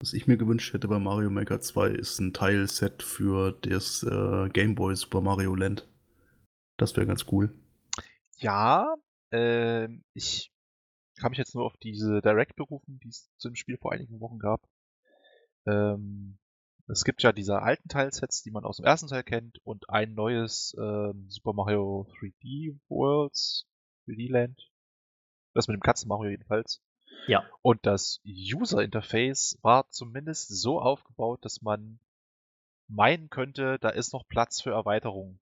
[0.00, 4.48] Was ich mir gewünscht hätte bei Mario Maker 2 ist ein Teilset für das äh,
[4.48, 5.86] Game Boy Super Mario Land.
[6.78, 7.54] Das wäre ganz cool.
[8.38, 8.94] Ja,
[9.30, 10.50] ähm, ich
[11.18, 14.20] kann mich jetzt nur auf diese Direct berufen, die es zu dem Spiel vor einigen
[14.20, 14.66] Wochen gab.
[15.66, 16.38] Ähm,
[16.86, 20.14] es gibt ja diese alten Teilsets, die man aus dem ersten Teil kennt, und ein
[20.14, 23.66] neues ähm, Super Mario 3D Worlds,
[24.08, 24.70] 3D Land.
[25.52, 26.80] Das mit dem Katzen Mario jedenfalls.
[27.26, 27.48] Ja.
[27.62, 31.98] Und das User Interface war zumindest so aufgebaut, dass man
[32.88, 35.38] meinen könnte, da ist noch Platz für Erweiterungen.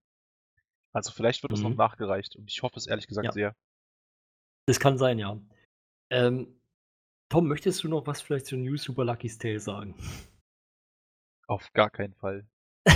[0.93, 1.77] Also vielleicht wird es noch Mhm.
[1.77, 3.33] nachgereicht und ich hoffe es ehrlich gesagt Ja.
[3.33, 3.57] sehr.
[4.67, 5.41] Das kann sein, ja.
[6.11, 6.61] Ähm,
[7.31, 9.95] Tom, möchtest du noch was vielleicht zu New Super Lucky's Tale sagen?
[11.47, 12.47] Auf gar keinen Fall.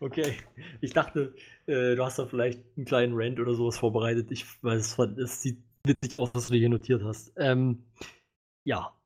[0.00, 0.36] Okay,
[0.80, 1.34] ich dachte,
[1.66, 4.30] äh, du hast da vielleicht einen kleinen Rant oder sowas vorbereitet.
[4.32, 7.32] Ich weiß, es sieht witzig aus, was du hier notiert hast.
[7.36, 7.84] Ähm,
[8.64, 8.96] ja,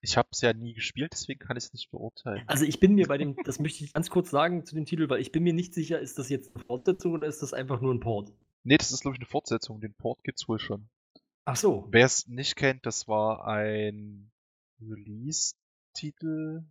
[0.00, 2.44] Ich habe es ja nie gespielt, deswegen kann ich es nicht beurteilen.
[2.46, 5.08] also ich bin mir bei dem, das möchte ich ganz kurz sagen zu dem Titel,
[5.08, 7.80] weil ich bin mir nicht sicher, ist das jetzt eine Fortsetzung oder ist das einfach
[7.80, 8.32] nur ein Port?
[8.64, 9.80] Nee, das ist glaube ich eine Fortsetzung.
[9.80, 10.88] Den Port gibt's wohl schon.
[11.46, 11.86] Ach so.
[11.90, 14.30] Wer es nicht kennt, das war ein
[14.80, 16.64] Release-Titel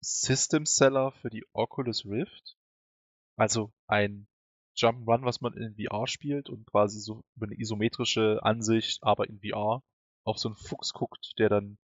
[0.00, 2.56] System Seller für die Oculus Rift.
[3.36, 4.28] Also ein
[4.78, 9.40] Jump'n'Run, was man in VR spielt und quasi so über eine isometrische Ansicht, aber in
[9.40, 9.82] VR
[10.24, 11.78] auf so einen Fuchs guckt, der dann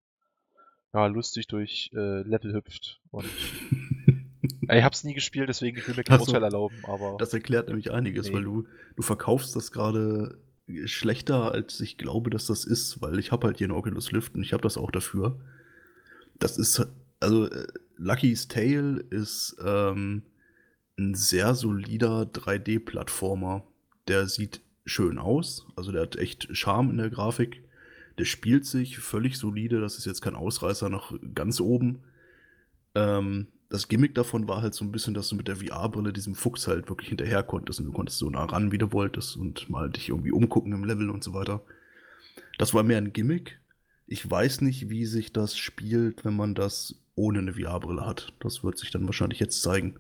[0.93, 3.01] ja lustig durch äh, Level hüpft.
[3.10, 3.24] Und
[4.62, 6.27] ich hab's nie gespielt, deswegen ich will mir kein Ach so.
[6.32, 8.35] Urteil erlauben, aber Das erklärt nämlich einiges, Nee.
[8.35, 8.66] weil du,
[8.97, 10.39] du verkaufst das gerade
[10.85, 14.35] schlechter, als ich glaube, dass das ist, weil ich habe halt hier einen Oculus Rift
[14.35, 15.40] und ich habe das auch dafür.
[16.39, 16.86] Das ist,
[17.20, 17.66] also äh,
[17.97, 20.23] Lucky's Tale ist ähm,
[21.11, 23.65] ein sehr solider 3D-Plattformer.
[24.09, 27.62] Der sieht schön aus, also der hat echt Charme in der Grafik.
[28.19, 32.03] Der spielt sich völlig solide, das ist jetzt kein Ausreißer nach ganz oben.
[32.95, 36.35] Ähm, das Gimmick davon war halt so ein bisschen, dass du mit der VR-Brille diesem
[36.35, 39.70] Fuchs halt wirklich hinterher konntest und du konntest so nah ran, wie du wolltest und
[39.70, 41.62] mal dich irgendwie umgucken im Level und so weiter.
[42.59, 43.61] Das war mehr ein Gimmick.
[44.07, 48.35] Ich weiß nicht, wie sich das spielt, wenn man das ohne eine VR-Brille hat.
[48.41, 49.99] Das wird sich dann wahrscheinlich jetzt zeigen.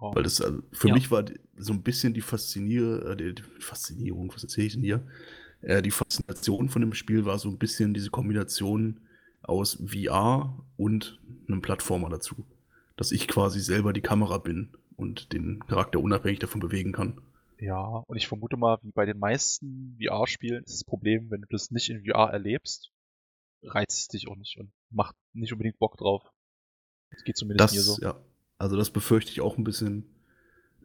[0.00, 0.14] Oh.
[0.14, 0.94] Weil das also für ja.
[0.94, 1.24] mich war
[1.56, 5.06] so ein bisschen die, Faszinier äh, die Faszinierung, was erzähle ich denn hier?
[5.60, 9.00] Äh, die Faszination von dem Spiel war so ein bisschen diese Kombination
[9.42, 12.46] aus VR und einem Plattformer dazu.
[12.96, 17.20] Dass ich quasi selber die Kamera bin und den Charakter unabhängig davon bewegen kann.
[17.58, 21.46] Ja, und ich vermute mal, wie bei den meisten VR-Spielen ist das Problem, wenn du
[21.50, 22.90] das nicht in VR erlebst,
[23.62, 26.22] reizt es dich auch nicht und macht nicht unbedingt Bock drauf.
[27.10, 28.00] Das geht zumindest das, mir so.
[28.00, 28.18] Ja,
[28.60, 30.04] also das befürchte ich auch ein bisschen.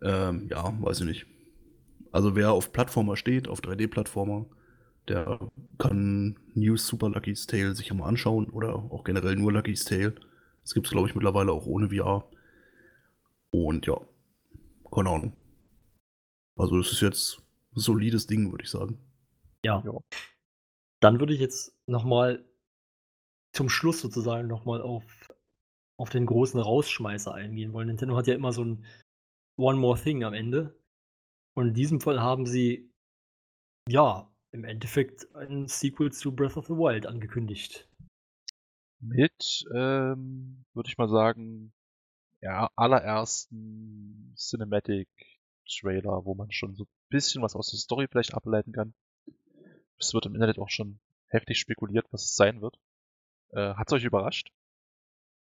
[0.02, 1.26] Ähm, ja, weiß ich nicht.
[2.14, 4.46] Also wer auf Plattformer steht, auf 3D-Plattformer,
[5.10, 5.40] der
[5.78, 10.16] kann News Super Lucky's Tale sich mal anschauen oder auch generell nur Lucky's Tale.
[10.62, 12.30] Das gibt es, glaube ich, mittlerweile auch ohne VR.
[13.52, 14.00] Und ja,
[14.90, 15.34] keine Ahnung.
[16.56, 17.42] Also das ist jetzt
[17.76, 19.00] ein solides Ding, würde ich sagen.
[19.66, 19.84] Ja.
[19.86, 20.00] ja.
[21.02, 22.46] Dann würde ich jetzt nochmal
[23.52, 25.04] zum Schluss sozusagen nochmal auf,
[25.98, 27.88] auf den großen Rausschmeißer eingehen wollen.
[27.88, 28.86] Nintendo hat ja immer so ein
[29.58, 30.78] One More Thing am Ende.
[31.56, 32.92] Und in diesem Fall haben sie
[33.88, 37.90] ja im Endeffekt ein Sequel zu Breath of the Wild angekündigt.
[39.00, 41.74] Mit, ähm, würde ich mal sagen,
[42.42, 45.08] ja, allerersten Cinematic
[45.68, 48.94] Trailer, wo man schon so ein bisschen was aus der Story vielleicht ableiten kann.
[49.98, 52.78] Es wird im Internet auch schon heftig spekuliert, was es sein wird.
[53.52, 54.52] Äh, Hat es euch überrascht?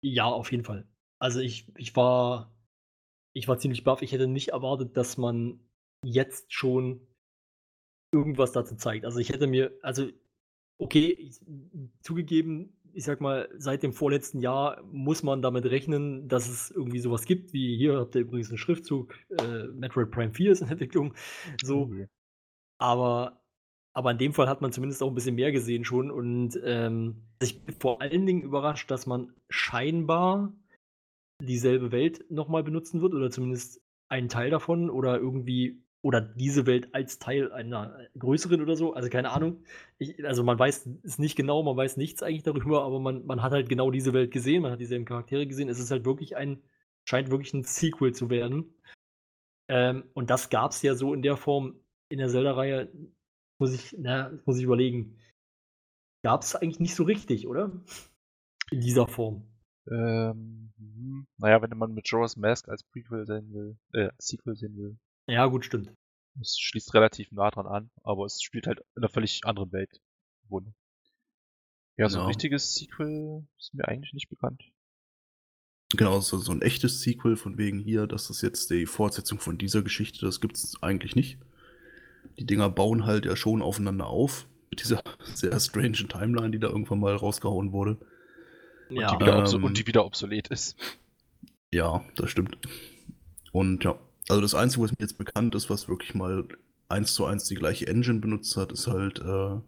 [0.01, 0.87] Ja, auf jeden Fall.
[1.19, 2.53] Also ich, ich war,
[3.33, 4.01] ich war ziemlich baff.
[4.01, 5.59] Ich hätte nicht erwartet, dass man
[6.03, 7.07] jetzt schon
[8.11, 9.05] irgendwas dazu zeigt.
[9.05, 10.09] Also ich hätte mir, also
[10.79, 11.39] okay, ich,
[12.01, 16.99] zugegeben, ich sag mal, seit dem vorletzten Jahr muss man damit rechnen, dass es irgendwie
[16.99, 20.69] sowas gibt, wie hier habt ihr übrigens einen Schriftzug, äh, Metroid Prime 4 ist in
[20.69, 21.13] Entwicklung.
[21.63, 21.83] So.
[21.83, 22.07] Okay.
[22.79, 23.40] Aber,
[23.93, 27.23] aber in dem Fall hat man zumindest auch ein bisschen mehr gesehen schon und ähm,
[27.41, 30.53] ich bin vor allen Dingen überrascht, dass man scheinbar
[31.41, 36.93] dieselbe Welt nochmal benutzen wird oder zumindest einen Teil davon oder irgendwie oder diese Welt
[36.93, 38.93] als Teil einer größeren oder so.
[38.93, 39.63] Also keine Ahnung.
[39.99, 43.41] Ich, also man weiß es nicht genau, man weiß nichts eigentlich darüber, aber man, man
[43.41, 45.69] hat halt genau diese Welt gesehen, man hat dieselben Charaktere gesehen.
[45.69, 46.61] Es ist halt wirklich ein,
[47.05, 48.73] scheint wirklich ein Sequel zu werden.
[49.69, 51.75] Ähm, und das gab es ja so in der Form
[52.09, 52.89] in der Zelda-Reihe,
[53.61, 55.17] muss ich, na, muss ich überlegen.
[56.23, 57.71] Gab es eigentlich nicht so richtig, oder?
[58.71, 59.47] In dieser Form.
[59.89, 64.75] Ähm, hm, naja, wenn man mit Jorah's Mask als Prequel sehen will, äh, Sequel sehen
[64.77, 64.97] will,
[65.27, 65.93] ja, gut, stimmt.
[66.39, 70.01] Es schließt relativ nah dran an, aber es spielt halt in einer völlig anderen Welt.
[70.49, 70.73] Wunder.
[71.97, 74.63] Ja, so ein richtiges Sequel ist mir eigentlich nicht bekannt.
[75.95, 79.57] Genau, so, so ein echtes Sequel von wegen hier, dass das jetzt die Fortsetzung von
[79.57, 81.39] dieser Geschichte, das gibt es eigentlich nicht.
[82.37, 85.03] Die Dinger bauen halt ja schon aufeinander auf, mit dieser
[85.33, 87.97] sehr strange Timeline, die da irgendwann mal rausgehauen wurde.
[88.89, 89.11] Ja.
[89.11, 90.75] Und die wieder, ähm, und die wieder obsolet ist.
[91.71, 92.57] Ja, das stimmt.
[93.51, 93.97] Und ja,
[94.27, 96.47] also das Einzige, was mir jetzt bekannt ist, was wirklich mal
[96.89, 99.59] eins zu eins die gleiche Engine benutzt hat, ist halt äh,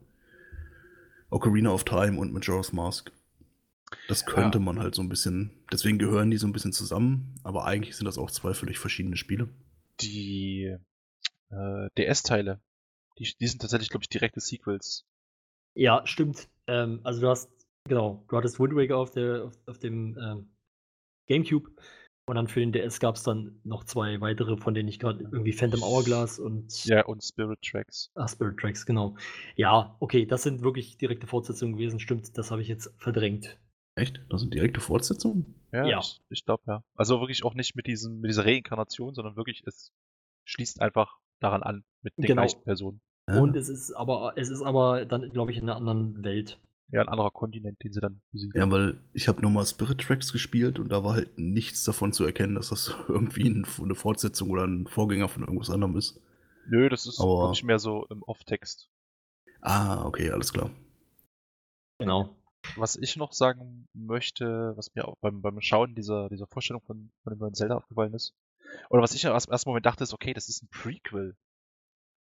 [1.30, 3.11] Ocarina of Time und Majora's Mask.
[4.07, 4.64] Das könnte ja.
[4.64, 8.06] man halt so ein bisschen, deswegen gehören die so ein bisschen zusammen, aber eigentlich sind
[8.06, 9.49] das auch zwei völlig verschiedene Spiele.
[10.02, 10.76] Die
[11.53, 12.61] äh, DS-Teile,
[13.19, 15.05] die, die sind tatsächlich, glaube ich, direkte Sequels.
[15.75, 16.49] Ja, stimmt.
[16.67, 17.49] Ähm, also du hast,
[17.88, 20.49] genau, du hattest Wind Waker auf, der, auf, auf dem ähm,
[21.27, 21.71] Gamecube
[22.25, 25.23] und dann für den DS gab es dann noch zwei weitere, von denen ich gerade
[25.23, 26.85] irgendwie Phantom Hourglass und.
[26.85, 28.11] Ja, und Spirit Tracks.
[28.15, 29.17] Ah, Spirit Tracks, genau.
[29.55, 33.59] Ja, okay, das sind wirklich direkte Fortsetzungen gewesen, stimmt, das habe ich jetzt verdrängt.
[33.95, 34.23] Echt?
[34.30, 35.53] Das sind direkte Fortsetzungen?
[35.71, 35.99] Ja, ja.
[35.99, 36.84] ich, ich glaube ja.
[36.95, 39.91] Also wirklich auch nicht mit, diesem, mit dieser Reinkarnation, sondern wirklich, es
[40.45, 42.41] schließt einfach daran an, mit den genau.
[42.41, 43.01] gleichen Personen.
[43.27, 46.60] Und es ist aber, es ist aber dann, glaube ich, in einer anderen Welt.
[46.91, 48.60] Ja, ein anderer Kontinent, den sie dann besiegen.
[48.60, 52.23] Ja, weil ich habe nochmal Spirit Tracks gespielt und da war halt nichts davon zu
[52.23, 56.22] erkennen, dass das irgendwie eine Fortsetzung oder ein Vorgänger von irgendwas anderem ist.
[56.68, 57.45] Nö, das ist Aber...
[57.45, 58.89] wirklich mehr so im Off-Text.
[59.61, 60.69] Ah, okay, alles klar.
[61.97, 62.35] Genau.
[62.76, 67.11] Was ich noch sagen möchte, was mir auch beim, beim Schauen dieser, dieser Vorstellung von,
[67.23, 68.35] von dem neuen Zelda aufgefallen ist,
[68.90, 71.35] oder was ich im ersten Moment dachte, ist, okay, das ist ein Prequel.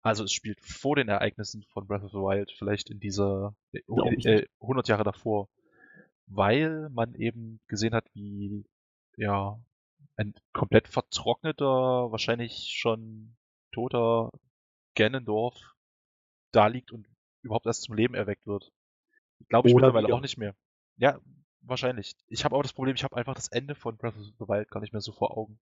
[0.02, 3.82] Also es spielt vor den Ereignissen von Breath of the Wild, vielleicht in dieser äh,
[3.86, 5.48] Glaub ich äh, 100 Jahre davor,
[6.26, 8.64] weil man eben gesehen hat, wie
[9.16, 9.60] ja
[10.16, 13.36] ein komplett vertrockneter, wahrscheinlich schon
[13.70, 14.30] toter
[14.94, 15.56] Ganondorf
[16.50, 17.06] da liegt und
[17.42, 18.72] überhaupt erst zum Leben erweckt wird.
[19.48, 20.16] Glaube ich Oder mittlerweile wieder.
[20.16, 20.54] auch nicht mehr.
[20.96, 21.20] Ja,
[21.62, 22.14] wahrscheinlich.
[22.28, 24.70] Ich habe aber das Problem, ich habe einfach das Ende von Breath of the Wild
[24.70, 25.58] gar nicht mehr so vor Augen.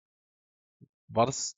[1.11, 1.57] War das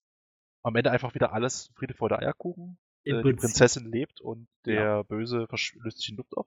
[0.62, 2.79] am Ende einfach wieder alles Friede, Freude, Eierkuchen?
[3.05, 6.47] Im Äh, die Prinzessin lebt und der Böse versch- löst sich in Luft auf?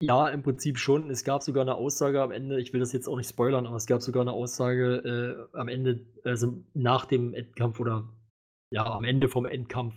[0.00, 1.10] Ja, im Prinzip schon.
[1.10, 3.76] Es gab sogar eine Aussage am Ende, ich will das jetzt auch nicht spoilern, aber
[3.76, 8.08] es gab sogar eine Aussage äh, am Ende, also nach dem Endkampf oder
[8.70, 9.94] ja, am Ende vom Endkampf,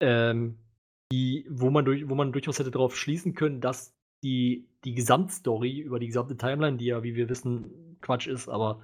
[0.00, 0.58] ähm,
[1.10, 5.80] die, wo man durch, wo man durchaus hätte darauf schließen können, dass die, die Gesamtstory
[5.80, 8.82] über die gesamte Timeline, die ja, wie wir wissen, Quatsch ist, aber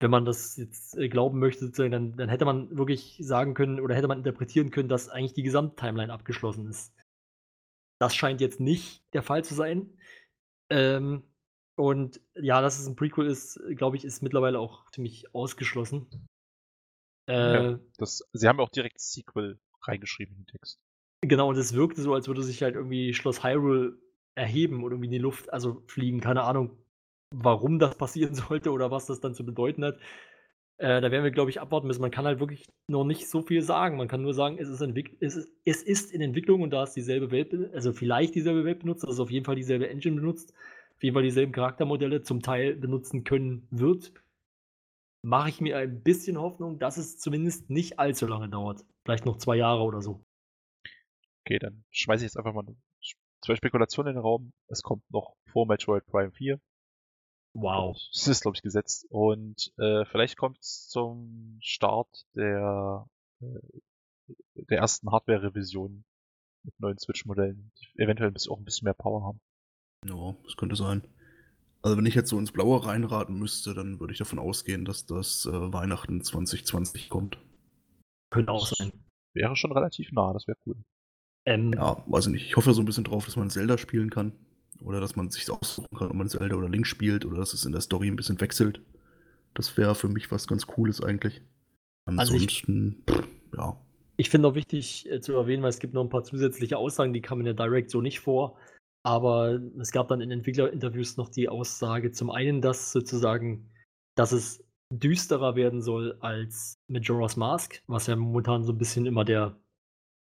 [0.00, 3.80] wenn man das jetzt äh, glauben möchte, sozusagen, dann, dann hätte man wirklich sagen können
[3.80, 6.92] oder hätte man interpretieren können, dass eigentlich die Gesamttimeline abgeschlossen ist.
[7.98, 9.98] Das scheint jetzt nicht der Fall zu sein.
[10.70, 11.22] Ähm,
[11.78, 16.06] und ja, dass es ein Prequel ist, glaube ich, ist mittlerweile auch ziemlich ausgeschlossen.
[17.28, 17.78] Äh, Ja.
[17.96, 20.78] Das, sie haben ja auch direkt Sequel reingeschrieben in den Text.
[21.22, 23.98] Genau, und es wirkte so, als würde sich halt irgendwie Schloss Hyrule
[24.34, 26.20] erheben oder irgendwie in die Luft, also fliegen.
[26.20, 26.76] Keine Ahnung,
[27.34, 29.98] warum das passieren sollte oder was das dann zu bedeuten hat.
[30.78, 32.02] Äh, da werden wir, glaube ich, abwarten müssen.
[32.02, 33.96] Man kann halt wirklich noch nicht so viel sagen.
[33.96, 34.80] Man kann nur sagen, es ist,
[35.20, 38.80] es ist, es ist in Entwicklung und da ist dieselbe Welt, also vielleicht dieselbe Welt
[38.80, 40.52] benutzt, also auf jeden Fall dieselbe Engine benutzt,
[40.94, 44.12] auf jeden Fall dieselben Charaktermodelle zum Teil benutzen können wird.
[45.22, 48.84] Mache ich mir ein bisschen Hoffnung, dass es zumindest nicht allzu lange dauert.
[49.04, 50.22] Vielleicht noch zwei Jahre oder so.
[51.44, 52.66] Okay, dann schmeiße ich jetzt einfach mal
[53.40, 54.52] zwei Spekulationen in den Raum.
[54.68, 56.60] Es kommt noch vor Metroid Prime 4.
[57.56, 57.96] Wow.
[58.12, 59.06] Das ist, glaube ich, gesetzt.
[59.08, 63.08] Und äh, vielleicht kommt es zum Start der,
[63.40, 63.80] äh,
[64.54, 66.04] der ersten Hardware-Revision
[66.64, 69.40] mit neuen Switch-Modellen, die eventuell auch ein bisschen mehr Power haben.
[70.06, 71.02] Ja, das könnte sein.
[71.82, 75.06] Also wenn ich jetzt so ins Blaue reinraten müsste, dann würde ich davon ausgehen, dass
[75.06, 77.38] das äh, Weihnachten 2020 kommt.
[78.30, 78.92] Könnte auch sein.
[79.34, 80.76] Wäre schon relativ nah, das wäre cool.
[81.44, 82.46] Ähm, Ja, weiß ich nicht.
[82.46, 84.32] Ich hoffe so ein bisschen drauf, dass man Zelda spielen kann.
[84.82, 87.24] Oder dass man sich aussuchen kann, ob man Zelda oder Link spielt.
[87.24, 88.80] Oder dass es in der Story ein bisschen wechselt.
[89.54, 91.42] Das wäre für mich was ganz Cooles eigentlich.
[92.06, 93.26] Also ich- Ansonsten, pff,
[93.56, 93.80] ja.
[94.18, 97.12] Ich finde auch wichtig äh, zu erwähnen, weil es gibt noch ein paar zusätzliche Aussagen,
[97.12, 98.58] die kamen in der Direct so nicht vor.
[99.02, 103.70] Aber es gab dann in Entwicklerinterviews noch die Aussage, zum einen, dass sozusagen,
[104.16, 109.24] dass es düsterer werden soll als Majora's Mask, was ja momentan so ein bisschen immer
[109.24, 109.58] der,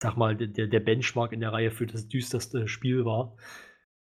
[0.02, 3.36] sag mal, der, der Benchmark in der Reihe für das düsterste Spiel war.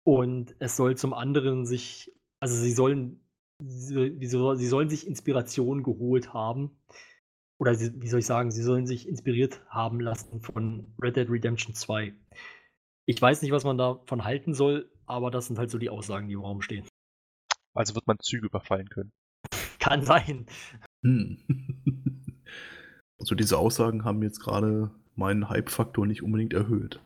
[0.06, 3.20] Und es soll zum anderen sich, also sie sollen,
[3.64, 6.78] sie, wie soll- sie sollen sich Inspiration geholt haben
[7.60, 11.30] oder sie, wie soll ich sagen, sie sollen sich inspiriert haben lassen von Red Dead
[11.30, 12.14] Redemption 2.
[13.08, 16.28] Ich weiß nicht, was man davon halten soll, aber das sind halt so die Aussagen,
[16.28, 16.88] die im Raum stehen.
[17.74, 19.12] Also wird man Züge überfallen können.
[19.80, 20.46] Kann sein.
[21.04, 21.38] Hm.
[23.20, 27.00] also diese Aussagen haben jetzt gerade meinen Hype-Faktor nicht unbedingt erhöht.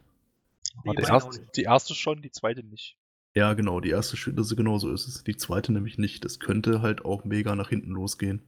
[0.83, 2.97] Nee, auch erste, die erste schon, die zweite nicht.
[3.35, 5.23] Ja, genau, die erste das ist genauso ist es.
[5.23, 6.25] Die zweite nämlich nicht.
[6.25, 8.41] Das könnte halt auch mega nach hinten losgehen.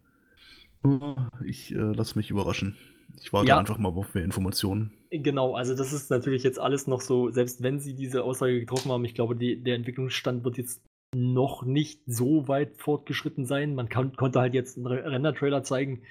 [1.45, 2.75] Ich äh, lasse mich überraschen.
[3.21, 3.59] Ich warte Ja.
[3.59, 4.91] einfach mal auf mehr Informationen.
[5.11, 8.91] Genau, also das ist natürlich jetzt alles noch so, selbst wenn sie diese Aussage getroffen
[8.91, 10.81] haben, ich glaube, die, der Entwicklungsstand wird jetzt
[11.13, 13.75] noch nicht so weit fortgeschritten sein.
[13.75, 16.03] Man kann, konnte halt jetzt einen Re- Render-Trailer zeigen.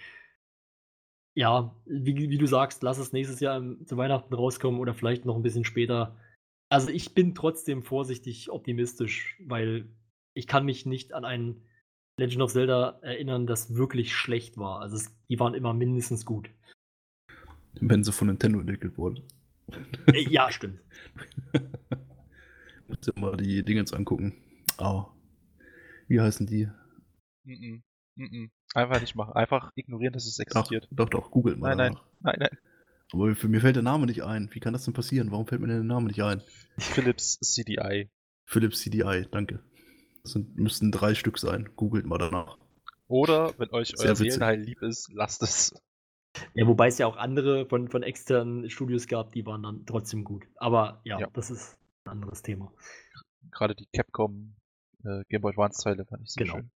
[1.34, 5.36] Ja, wie, wie du sagst, lass es nächstes Jahr zu Weihnachten rauskommen oder vielleicht noch
[5.36, 6.16] ein bisschen später.
[6.68, 9.88] Also ich bin trotzdem vorsichtig optimistisch, weil
[10.34, 11.62] ich kann mich nicht an ein
[12.18, 14.80] Legend of Zelda erinnern, das wirklich schlecht war.
[14.80, 16.50] Also es, die waren immer mindestens gut.
[17.80, 19.22] Wenn sie von Nintendo entwickelt wurde.
[20.12, 20.80] Äh, ja, stimmt.
[22.88, 24.34] Muss ja mal die Dingens angucken.
[24.78, 25.06] Ah.
[26.08, 26.68] Wie heißen die?
[27.44, 27.82] Mhm.
[28.16, 28.50] Mhm.
[28.74, 29.32] Einfach nicht machen.
[29.34, 30.88] Einfach ignorieren, dass es Ach, existiert.
[30.90, 31.68] doch, doch, googelt mal.
[31.74, 31.92] Nein, nein.
[31.94, 32.06] danach.
[32.20, 32.58] Nein, nein.
[33.12, 34.48] Aber für mir fällt der Name nicht ein.
[34.52, 35.32] Wie kann das denn passieren?
[35.32, 36.42] Warum fällt mir denn der Name nicht ein?
[36.78, 38.08] Philips CDI.
[38.46, 39.60] Philips CDI, danke.
[40.22, 41.70] Das sind, müssten drei Stück sein.
[41.74, 42.58] Googelt mal danach.
[43.08, 44.34] Oder, wenn euch Sehr euer witzig.
[44.34, 45.74] Seelenheil lieb ist, lasst es.
[46.54, 50.22] Ja, wobei es ja auch andere von, von externen Studios gab, die waren dann trotzdem
[50.22, 50.44] gut.
[50.56, 51.26] Aber ja, Ja.
[51.32, 52.72] das ist ein anderes Thema.
[53.50, 54.54] Gerade die Capcom
[55.02, 56.58] äh, Game Boy Advance Teile fand ich sehr Genau.
[56.58, 56.70] schön.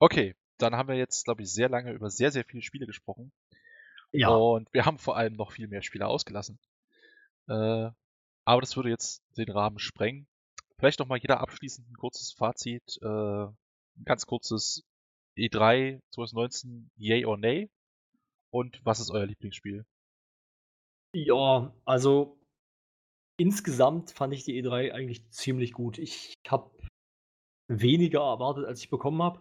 [0.00, 3.32] Okay, dann haben wir jetzt, glaube ich, sehr lange über sehr, sehr viele Spiele gesprochen.
[4.12, 6.58] Ja, Und wir haben vor allem noch viel mehr Spiele ausgelassen.
[7.48, 7.90] Äh,
[8.44, 10.26] aber das würde jetzt den Rahmen sprengen.
[10.78, 14.84] Vielleicht noch mal jeder abschließend ein kurzes Fazit, äh, ein ganz kurzes
[15.36, 17.70] E3 2019, yay or nay?
[18.50, 19.86] Und was ist euer Lieblingsspiel?
[21.14, 22.38] Ja, also
[23.38, 25.98] insgesamt fand ich die E3 eigentlich ziemlich gut.
[25.98, 26.70] Ich habe
[27.68, 29.40] weniger erwartet, als ich bekommen habe.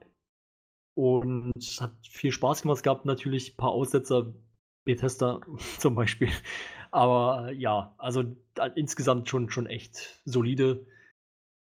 [0.95, 2.77] Und es hat viel Spaß gemacht.
[2.77, 4.33] Es gab natürlich ein paar Aussetzer,
[4.85, 5.41] Bethesda
[5.79, 6.29] zum Beispiel.
[6.91, 8.23] Aber ja, also
[8.75, 10.85] insgesamt schon, schon echt solide.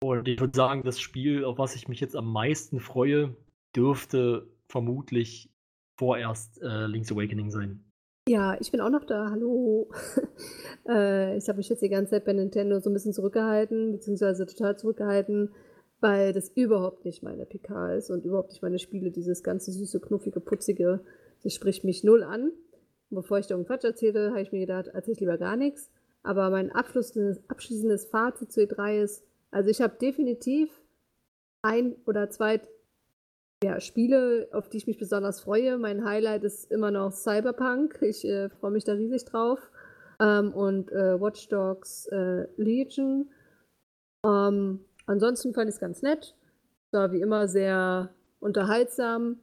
[0.02, 3.36] Und ich würde sagen, das Spiel, auf was ich mich jetzt am meisten freue,
[3.76, 5.50] dürfte vermutlich
[5.98, 7.84] vorerst äh, Link's Awakening sein.
[8.28, 9.30] Ja, ich bin auch noch da.
[9.30, 9.90] Hallo.
[10.88, 14.46] äh, ich habe mich jetzt die ganze Zeit bei Nintendo so ein bisschen zurückgehalten, beziehungsweise
[14.46, 15.50] total zurückgehalten,
[16.00, 19.10] weil das überhaupt nicht meine PK ist und überhaupt nicht meine Spiele.
[19.10, 21.00] Dieses ganze süße, knuffige, putzige,
[21.42, 22.52] das spricht mich null an.
[23.10, 25.56] Und bevor ich da irgendeinen Quatsch erzähle, habe ich mir gedacht, erzähle ich lieber gar
[25.56, 25.90] nichts.
[26.22, 30.70] Aber mein abschließendes Fazit zu E3 ist, also ich habe definitiv
[31.62, 32.60] ein oder zwei
[33.62, 35.78] ja, Spiele, auf die ich mich besonders freue.
[35.78, 37.98] Mein Highlight ist immer noch Cyberpunk.
[38.02, 39.58] Ich äh, freue mich da riesig drauf.
[40.20, 43.30] Ähm, und äh, Watch Dogs äh, Legion.
[44.24, 46.34] Ähm, ansonsten fand ich es ganz nett.
[46.92, 48.10] War wie immer sehr
[48.40, 49.38] unterhaltsam,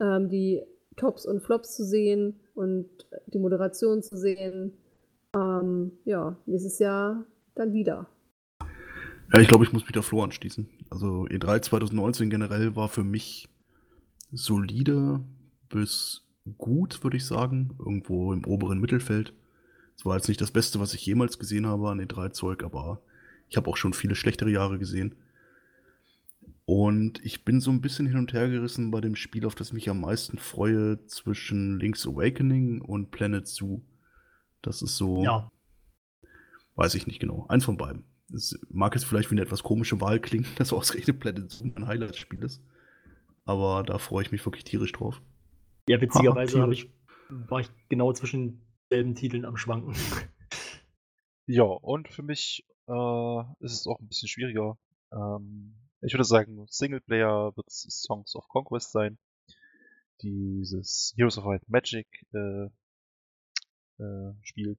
[0.00, 0.62] ähm, die
[0.96, 2.88] Tops und Flops zu sehen und
[3.26, 4.72] die Moderation zu sehen.
[5.34, 7.24] Ähm, ja, nächstes Jahr
[7.54, 8.08] dann wieder.
[9.32, 10.68] Ja, ich glaube, ich muss mich der Flo anschließen.
[10.90, 13.48] Also E3 2019 generell war für mich
[14.30, 15.20] solide
[15.68, 16.22] bis
[16.58, 17.76] gut, würde ich sagen.
[17.78, 19.32] Irgendwo im oberen Mittelfeld.
[19.96, 23.00] Es war jetzt nicht das Beste, was ich jemals gesehen habe an E3-Zeug, aber
[23.48, 25.14] ich habe auch schon viele schlechtere Jahre gesehen.
[26.66, 29.72] Und ich bin so ein bisschen hin und her gerissen bei dem Spiel, auf das
[29.72, 33.82] mich am meisten freue, zwischen Link's Awakening und Planet Zoo.
[34.62, 35.22] Das ist so.
[35.22, 35.50] Ja.
[36.74, 37.46] Weiß ich nicht genau.
[37.48, 38.04] Eins von beiden.
[38.32, 41.86] Es mag jetzt vielleicht wie eine etwas komische Wahl klingen, dass ausgerechnet Planet Zoo ein
[41.86, 42.62] Highlight-Spiel ist.
[43.44, 45.20] Aber da freue ich mich wirklich tierisch drauf.
[45.86, 46.90] Ja, witzigerweise ha, ich,
[47.28, 49.94] war ich genau zwischen selben Titeln am Schwanken.
[51.46, 54.76] Ja, und für mich äh, ist es auch ein bisschen schwieriger.
[55.12, 59.18] Ähm, ich würde sagen, Singleplayer wird Songs of Conquest sein.
[60.22, 62.68] Dieses Heroes of Light Magic äh,
[63.98, 64.76] äh, Spiel.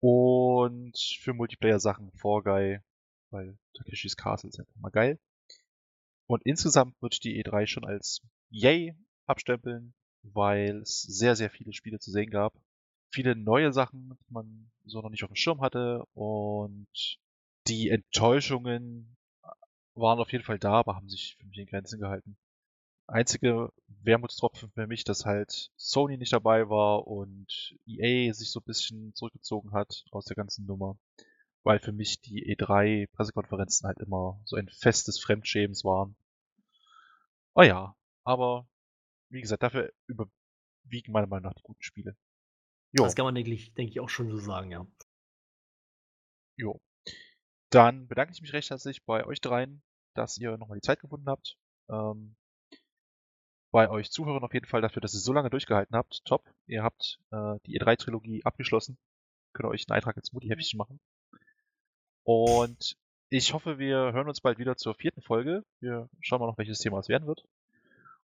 [0.00, 2.80] Und für Multiplayer-Sachen Guy,
[3.30, 5.18] weil Takeshis Castle ist einfach mal geil.
[6.26, 8.94] Und insgesamt würde ich die E3 schon als Yay
[9.26, 12.54] abstempeln, weil es sehr, sehr viele Spiele zu sehen gab.
[13.14, 16.04] Viele neue Sachen, die man so noch nicht auf dem Schirm hatte.
[16.14, 17.18] Und
[17.68, 19.16] die Enttäuschungen
[19.94, 22.36] waren auf jeden Fall da, aber haben sich für mich in Grenzen gehalten
[23.06, 23.72] einzige
[24.02, 29.14] Wermutstropfen für mich, dass halt Sony nicht dabei war und EA sich so ein bisschen
[29.14, 30.98] zurückgezogen hat aus der ganzen Nummer.
[31.62, 36.16] Weil für mich die E3-Pressekonferenzen halt immer so ein Fest des Fremdschämens waren.
[37.54, 38.68] Oh ja, aber
[39.30, 42.16] wie gesagt, dafür überwiegen meiner Meinung nach die guten Spiele.
[42.96, 43.02] Jo.
[43.04, 44.86] Das kann man, denke ich, denke ich, auch schon so sagen, ja.
[46.56, 46.80] Jo.
[47.70, 49.82] Dann bedanke ich mich recht herzlich bei euch dreien,
[50.14, 51.58] dass ihr nochmal die Zeit gefunden habt.
[51.88, 52.36] Ähm,
[53.72, 56.24] bei euch Zuhörern auf jeden Fall dafür, dass ihr so lange durchgehalten habt.
[56.24, 56.48] Top.
[56.68, 58.96] Ihr habt äh, die E3-Trilogie abgeschlossen.
[59.52, 61.00] Könnt ihr euch einen Eintrag ins Mutti-Heftchen machen.
[62.22, 62.96] Und
[63.28, 65.64] ich hoffe, wir hören uns bald wieder zur vierten Folge.
[65.80, 67.44] Wir schauen mal noch, welches Thema es werden wird.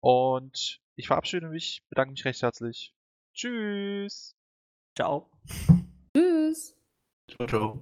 [0.01, 2.93] Und ich verabschiede mich, bedanke mich recht herzlich.
[3.33, 4.37] Tschüss.
[4.97, 5.31] Ciao.
[6.15, 6.75] Tschüss.
[7.29, 7.79] Ciao, ciao.